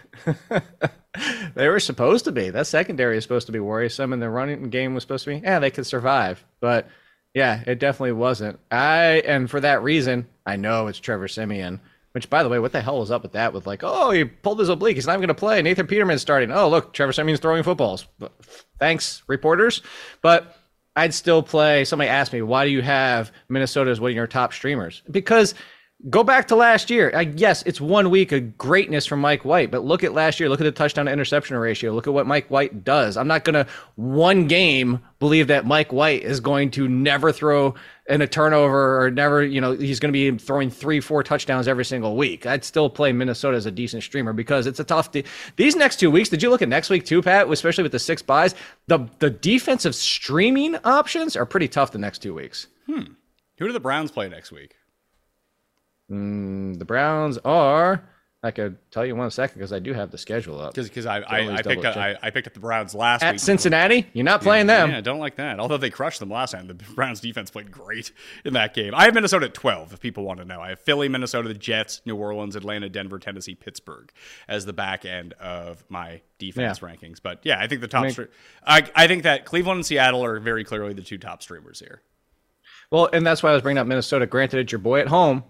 They 1.55 1.69
were 1.69 1.79
supposed 1.81 2.25
to 2.25 2.33
be. 2.33 2.49
That 2.49 2.67
secondary 2.67 3.19
is 3.19 3.23
supposed 3.25 3.45
to 3.45 3.53
be 3.53 3.61
worrisome, 3.61 4.15
and 4.15 4.23
the 4.23 4.31
running 4.31 4.71
game 4.71 4.95
was 4.95 5.03
supposed 5.03 5.25
to 5.25 5.31
be, 5.31 5.41
yeah, 5.45 5.59
they 5.59 5.71
could 5.71 5.87
survive. 5.87 6.43
But 6.61 6.89
yeah, 7.35 7.63
it 7.67 7.79
definitely 7.79 8.13
wasn't. 8.13 8.59
I 8.71 9.23
and 9.27 9.51
for 9.51 9.61
that 9.61 9.83
reason, 9.83 10.27
I 10.47 10.57
know 10.57 10.87
it's 10.87 11.01
Trevor 11.01 11.29
Siemian. 11.29 11.81
Which, 12.13 12.29
by 12.29 12.43
the 12.43 12.51
way, 12.51 12.59
what 12.59 12.73
the 12.73 12.83
hell 12.83 13.01
was 13.01 13.11
up 13.11 13.23
with 13.23 13.33
that? 13.33 13.55
With 13.55 13.67
like, 13.67 13.81
oh, 13.83 14.11
he 14.11 14.25
pulled 14.25 14.59
his 14.59 14.69
oblique. 14.69 14.97
He's 14.97 15.07
not 15.07 15.17
going 15.17 15.29
to 15.29 15.35
play. 15.35 15.63
Nathan 15.63 15.87
Peterman's 15.87 16.21
starting. 16.21 16.53
Oh, 16.53 16.69
look, 16.69 16.93
Trevor 16.93 17.15
Siemian's 17.15 17.41
throwing 17.41 17.63
footballs. 17.63 18.07
Thanks, 18.79 19.23
reporters. 19.29 19.81
But 20.21 20.55
I'd 20.95 21.15
still 21.15 21.43
play. 21.43 21.87
Somebody 21.87 22.11
asked 22.11 22.35
me, 22.35 22.43
why 22.43 22.67
do 22.67 22.71
you 22.71 22.83
have 22.83 23.33
Minnesota 23.49 23.91
as 23.91 23.99
one 23.99 24.11
of 24.11 24.15
your 24.15 24.27
top 24.27 24.53
streamers? 24.53 25.03
Because 25.11 25.55
go 26.11 26.25
back 26.25 26.49
to 26.49 26.57
last 26.57 26.91
year. 26.91 27.13
I, 27.15 27.23
yes, 27.23 27.63
it's 27.65 27.81
one 27.81 28.11
week 28.11 28.33
of 28.33 28.59
greatness 28.59 29.07
from 29.07 29.21
Mike 29.21 29.45
White, 29.45 29.71
but 29.71 29.85
look 29.85 30.03
at 30.05 30.13
last 30.13 30.41
year. 30.41 30.49
Look 30.49 30.61
at 30.61 30.65
the 30.65 30.73
touchdown 30.73 31.07
to 31.07 31.13
interception 31.13 31.57
ratio. 31.57 31.93
Look 31.93 32.07
at 32.07 32.13
what 32.13 32.27
Mike 32.27 32.49
White 32.51 32.85
does. 32.85 33.17
I'm 33.17 33.29
not 33.29 33.45
going 33.45 33.55
to 33.55 33.67
one 33.97 34.47
game 34.49 35.01
believe 35.21 35.47
that 35.49 35.65
Mike 35.67 35.93
White 35.93 36.23
is 36.23 36.41
going 36.41 36.71
to 36.73 36.89
never 36.89 37.31
throw 37.33 37.75
in 38.09 38.21
a 38.21 38.27
turnover 38.27 39.01
or 39.05 39.11
never, 39.13 39.45
you 39.45 39.61
know, 39.61 39.73
he's 39.73 40.01
going 40.01 40.13
to 40.13 40.33
be 40.33 40.37
throwing 40.39 40.71
three, 40.71 40.99
four 41.01 41.23
touchdowns 41.23 41.69
every 41.69 41.85
single 41.85 42.17
week. 42.17 42.47
I'd 42.47 42.65
still 42.65 42.91
play 42.91 43.13
Minnesota 43.13 43.57
as 43.57 43.65
a 43.67 43.71
decent 43.71 44.03
streamer 44.03 44.33
because 44.33 44.67
it's 44.67 44.81
a 44.81 44.85
tough. 44.85 45.13
De- 45.13 45.25
These 45.57 45.77
next 45.77 46.01
two 46.01 46.11
weeks, 46.11 46.29
did 46.29 46.43
you 46.43 46.51
look 46.51 46.63
at 46.63 46.69
next 46.69 46.91
week 46.91 47.05
too, 47.05 47.23
Pat? 47.23 47.49
Especially 47.49 47.83
with 47.83 47.93
the 47.93 47.99
six 48.01 48.23
buys, 48.23 48.55
the 48.89 49.07
the 49.21 49.31
defensive 49.31 49.95
streaming 49.95 50.75
options 50.85 51.37
are 51.37 51.47
pretty 51.47 51.69
tough 51.69 51.93
the 51.93 51.99
next 51.99 52.19
two 52.19 52.35
weeks. 52.35 52.67
Hmm. 52.87 53.13
Who 53.59 53.67
do 53.69 53.73
the 53.73 53.79
Browns 53.81 54.11
play 54.11 54.29
next 54.29 54.51
week? 54.51 54.75
Mm, 56.11 56.79
the 56.79 56.85
Browns 56.85 57.39
are. 57.39 58.09
I 58.45 58.51
could 58.51 58.77
tell 58.91 59.07
you 59.07 59.15
one 59.15 59.31
second 59.31 59.59
because 59.61 59.73
I 59.73 59.79
do 59.79 59.93
have 59.93 60.11
the 60.11 60.19
schedule 60.19 60.61
up. 60.61 60.75
Because 60.75 61.07
I, 61.07 61.21
I, 61.21 61.55
I 61.59 61.63
picked 61.63 61.85
up 61.85 61.97
I. 61.97 62.17
I 62.21 62.31
picked 62.31 62.49
up 62.49 62.55
the 62.55 62.59
Browns 62.59 62.93
last 62.93 63.21
week. 63.23 63.29
At 63.29 63.33
week. 63.35 63.41
Cincinnati, 63.41 64.09
you're 64.15 64.25
not 64.25 64.43
playing 64.43 64.67
them. 64.67 64.91
Yeah, 64.91 64.99
I 64.99 65.01
don't 65.01 65.21
like 65.21 65.37
that. 65.37 65.61
Although 65.61 65.77
they 65.77 65.91
crushed 65.91 66.19
them 66.19 66.29
last 66.29 66.51
time, 66.51 66.67
the 66.67 66.75
Browns 66.75 67.21
defense 67.21 67.53
played 67.53 67.71
great 67.71 68.11
in 68.45 68.55
that 68.55 68.75
game. 68.75 68.97
I 68.97 69.05
have 69.05 69.15
Minnesota 69.15 69.47
at 69.47 69.55
12, 69.55 69.93
if 69.93 70.01
people 70.01 70.25
want 70.25 70.41
to 70.41 70.45
know. 70.45 70.61
I 70.61 70.71
have 70.71 70.81
Philly, 70.81 71.09
Minnesota, 71.09 71.47
the 71.47 71.55
Jets, 71.55 72.03
New 72.05 72.17
Orleans, 72.17 72.57
Atlanta, 72.57 72.89
Denver, 72.89 73.21
Tennessee, 73.21 73.55
Pittsburgh 73.55 74.11
as 74.49 74.65
the 74.67 74.73
back 74.73 75.05
end 75.05 75.35
of 75.35 75.85
my 75.89 76.21
defense 76.39 76.81
Yeah. 76.83 76.89
rankings. 76.89 77.19
But 77.23 77.43
yeah, 77.45 77.61
I 77.61 77.69
think 77.69 77.81
the 77.81 77.87
top. 77.87 78.03
mean- 78.03 78.13
stre- 78.13 78.29
I, 78.67 78.91
I 78.97 79.07
think 79.07 79.23
that 79.23 79.45
Cleveland 79.45 79.77
and 79.79 79.87
Seattle 79.87 80.25
are 80.25 80.41
very 80.41 80.65
clearly 80.65 80.95
the 80.95 81.03
two 81.03 81.17
top 81.19 81.45
streamers 81.45 81.79
here. 81.79 82.03
Well, 82.91 83.09
and 83.13 83.25
that's 83.25 83.41
why 83.41 83.51
I 83.51 83.53
was 83.53 83.63
bringing 83.63 83.79
up 83.79 83.87
Minnesota. 83.87 84.27
Granted, 84.27 84.59
it's 84.59 84.73
your 84.73 84.81
boy 84.81 84.99
at 85.01 85.07
home, 85.09 85.45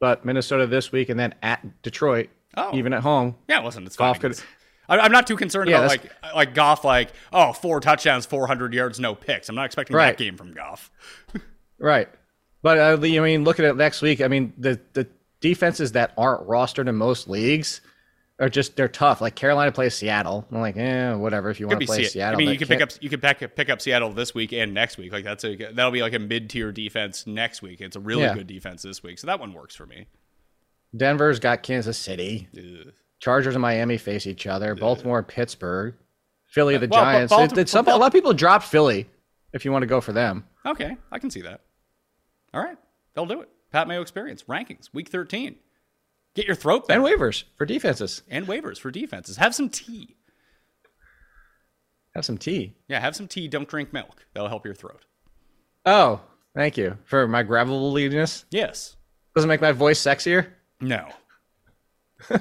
but 0.00 0.24
Minnesota 0.24 0.66
this 0.66 0.92
week 0.92 1.08
and 1.08 1.18
then 1.18 1.34
at 1.42 1.82
Detroit, 1.82 2.28
Oh. 2.56 2.70
even 2.76 2.92
at 2.92 3.02
home. 3.02 3.36
Yeah, 3.48 3.62
listen, 3.64 3.84
it's 3.86 3.96
fine. 3.96 4.12
Goff 4.12 4.20
could- 4.20 4.40
I- 4.88 4.98
I'm 5.00 5.12
not 5.12 5.26
too 5.26 5.36
concerned 5.36 5.68
Yeah, 5.70 5.78
about 5.78 5.88
like 5.90 6.34
like 6.34 6.54
Goff, 6.54 6.84
like 6.84 7.10
oh 7.32 7.52
four 7.52 7.78
touchdowns, 7.80 8.24
400 8.26 8.72
yards, 8.74 8.98
no 8.98 9.14
picks. 9.14 9.48
I'm 9.48 9.54
not 9.54 9.66
expecting 9.66 9.94
Right. 9.96 10.16
that 10.16 10.22
game 10.22 10.36
from 10.36 10.52
Goff. 10.52 10.90
Right. 11.80 12.08
But 12.60 12.78
uh, 12.78 12.96
I 13.00 13.20
mean, 13.20 13.44
looking 13.44 13.64
at 13.64 13.76
next 13.76 14.02
week, 14.02 14.20
I 14.20 14.26
mean, 14.26 14.52
the 14.58 14.80
the 14.94 15.06
defenses 15.40 15.92
that 15.92 16.12
aren't 16.18 16.48
rostered 16.48 16.88
in 16.88 16.96
most 16.96 17.28
leagues 17.28 17.80
are 18.40 18.48
just 18.48 18.76
they're 18.76 18.88
tough. 18.88 19.20
Like 19.20 19.34
Carolina 19.34 19.72
plays 19.72 19.94
Seattle. 19.94 20.46
I'm 20.52 20.60
like, 20.60 20.76
eh, 20.76 21.12
whatever. 21.14 21.50
If 21.50 21.58
you 21.60 21.66
want 21.66 21.80
to 21.80 21.86
play 21.86 22.04
Se- 22.04 22.10
Seattle, 22.10 22.36
I 22.36 22.38
mean, 22.38 22.50
you 22.52 22.58
could 22.58 22.68
pick 22.68 22.80
up 22.80 22.90
you 23.00 23.08
could 23.10 23.20
pick, 23.22 23.56
pick 23.56 23.68
up 23.70 23.80
Seattle 23.80 24.12
this 24.12 24.34
week 24.34 24.52
and 24.52 24.72
next 24.74 24.96
week. 24.98 25.12
Like 25.12 25.24
that's 25.24 25.44
a 25.44 25.56
that'll 25.56 25.90
be 25.90 26.02
like 26.02 26.14
a 26.14 26.18
mid 26.18 26.48
tier 26.50 26.70
defense 26.72 27.26
next 27.26 27.62
week. 27.62 27.80
It's 27.80 27.96
a 27.96 28.00
really 28.00 28.22
Yeah. 28.22 28.34
good 28.34 28.46
defense 28.46 28.82
this 28.82 29.02
week, 29.02 29.18
so 29.18 29.26
that 29.26 29.40
one 29.40 29.52
works 29.52 29.74
for 29.74 29.86
me. 29.86 30.06
Denver's 30.96 31.38
got 31.38 31.62
Kansas 31.62 31.98
City. 31.98 32.48
Ugh. 32.56 32.92
Chargers 33.20 33.54
and 33.54 33.62
Miami 33.62 33.98
face 33.98 34.26
each 34.26 34.46
other. 34.46 34.74
Baltimore, 34.76 35.22
Pittsburgh, 35.24 35.94
Philly, 36.46 36.76
the 36.76 36.86
well, 36.88 37.02
Giants. 37.02 37.32
Balti- 37.32 37.52
It- 37.52 37.58
it's 37.58 37.72
something, 37.72 37.90
Bal- 37.90 37.98
a 37.98 38.00
lot 38.00 38.06
of 38.06 38.12
people 38.12 38.32
dropped 38.32 38.64
Philly. 38.66 39.08
If 39.52 39.64
you 39.64 39.72
want 39.72 39.82
to 39.82 39.86
go 39.86 40.00
for 40.00 40.12
them, 40.12 40.44
Okay, 40.64 40.96
I 41.10 41.18
can 41.18 41.30
see 41.30 41.40
that. 41.42 41.62
All 42.54 42.62
right, 42.62 42.76
they'll 43.14 43.26
do 43.26 43.40
it. 43.40 43.48
Pat 43.72 43.88
Mayo 43.88 44.00
experience 44.02 44.44
rankings 44.44 44.88
week 44.92 45.08
13. 45.08 45.56
Get 46.38 46.46
your 46.46 46.54
throat 46.54 46.86
there 46.86 47.04
and 47.04 47.04
waivers 47.04 47.42
for 47.56 47.66
defenses. 47.66 48.22
and 48.30 48.46
waivers 48.46 48.78
for 48.78 48.92
defenses. 48.92 49.38
Have 49.38 49.56
some 49.56 49.68
tea. 49.68 50.14
Have 52.14 52.24
some 52.24 52.38
tea. 52.38 52.76
Yeah, 52.86 53.00
have 53.00 53.16
some 53.16 53.26
tea. 53.26 53.48
Don't 53.48 53.68
drink 53.68 53.92
milk. 53.92 54.24
That'll 54.32 54.48
help 54.48 54.64
your 54.64 54.76
throat. 54.76 55.04
Oh, 55.84 56.20
thank 56.54 56.76
you 56.76 56.96
for 57.06 57.26
my 57.26 57.42
gravelliness. 57.42 58.44
Yes. 58.52 58.94
Doesn't 59.34 59.48
make 59.48 59.60
my 59.60 59.72
voice 59.72 60.00
sexier. 60.00 60.46
No. 60.80 61.08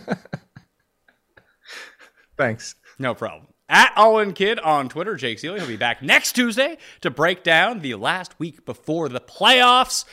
Thanks. 2.38 2.76
No 3.00 3.16
problem. 3.16 3.48
At 3.68 3.93
All 3.95 4.32
Kid 4.32 4.60
on 4.60 4.89
Twitter, 4.89 5.16
Jake 5.16 5.39
Ciely. 5.39 5.58
He'll 5.58 5.66
be 5.68 5.76
back 5.76 6.04
next 6.04 6.34
Tuesday 6.34 6.78
to 7.02 7.10
break 7.10 7.43
down 7.43 7.80
the 7.80 7.95
last 7.95 8.39
week 8.39 8.64
before 8.64 9.10
the 9.10 9.22
playoffs. 9.22 10.06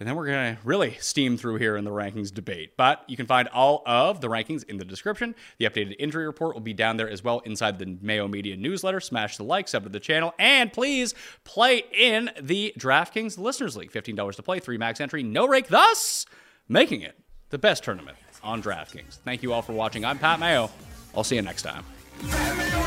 And 0.00 0.08
then 0.08 0.14
we're 0.14 0.26
going 0.26 0.54
to 0.54 0.62
really 0.64 0.96
steam 1.00 1.36
through 1.36 1.56
here 1.56 1.76
in 1.76 1.84
the 1.84 1.90
rankings 1.90 2.32
debate. 2.32 2.76
But 2.76 3.02
you 3.08 3.16
can 3.16 3.26
find 3.26 3.48
all 3.48 3.82
of 3.84 4.20
the 4.20 4.28
rankings 4.28 4.62
in 4.64 4.78
the 4.78 4.84
description. 4.84 5.34
The 5.58 5.64
updated 5.64 5.96
injury 5.98 6.24
report 6.26 6.54
will 6.54 6.60
be 6.60 6.72
down 6.72 6.98
there 6.98 7.10
as 7.10 7.24
well 7.24 7.40
inside 7.40 7.80
the 7.80 7.98
Mayo 8.00 8.28
Media 8.28 8.56
newsletter. 8.56 9.00
Smash 9.00 9.36
the 9.36 9.42
like, 9.42 9.66
sub 9.66 9.82
to 9.82 9.88
the 9.88 9.98
channel, 9.98 10.34
and 10.38 10.72
please 10.72 11.14
play 11.42 11.82
in 11.92 12.30
the 12.40 12.72
DraftKings 12.78 13.38
Listeners 13.38 13.76
League. 13.76 13.90
$15 13.90 14.36
to 14.36 14.42
play, 14.42 14.60
three 14.60 14.78
max 14.78 15.00
entry, 15.00 15.24
no 15.24 15.48
rake, 15.48 15.66
thus 15.66 16.26
making 16.68 17.02
it 17.02 17.18
the 17.50 17.58
best 17.58 17.82
tournament 17.82 18.16
on 18.42 18.62
DraftKings. 18.62 19.18
Thank 19.24 19.42
you 19.42 19.52
all 19.52 19.62
for 19.62 19.72
watching. 19.72 20.04
I'm 20.04 20.18
Pat 20.18 20.38
Mayo. 20.38 20.70
I'll 21.14 21.24
see 21.24 21.36
you 21.36 21.42
next 21.42 21.62
time. 21.62 21.84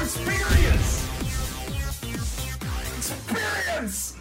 Experience! 0.01 1.07
Experience! 2.97 4.20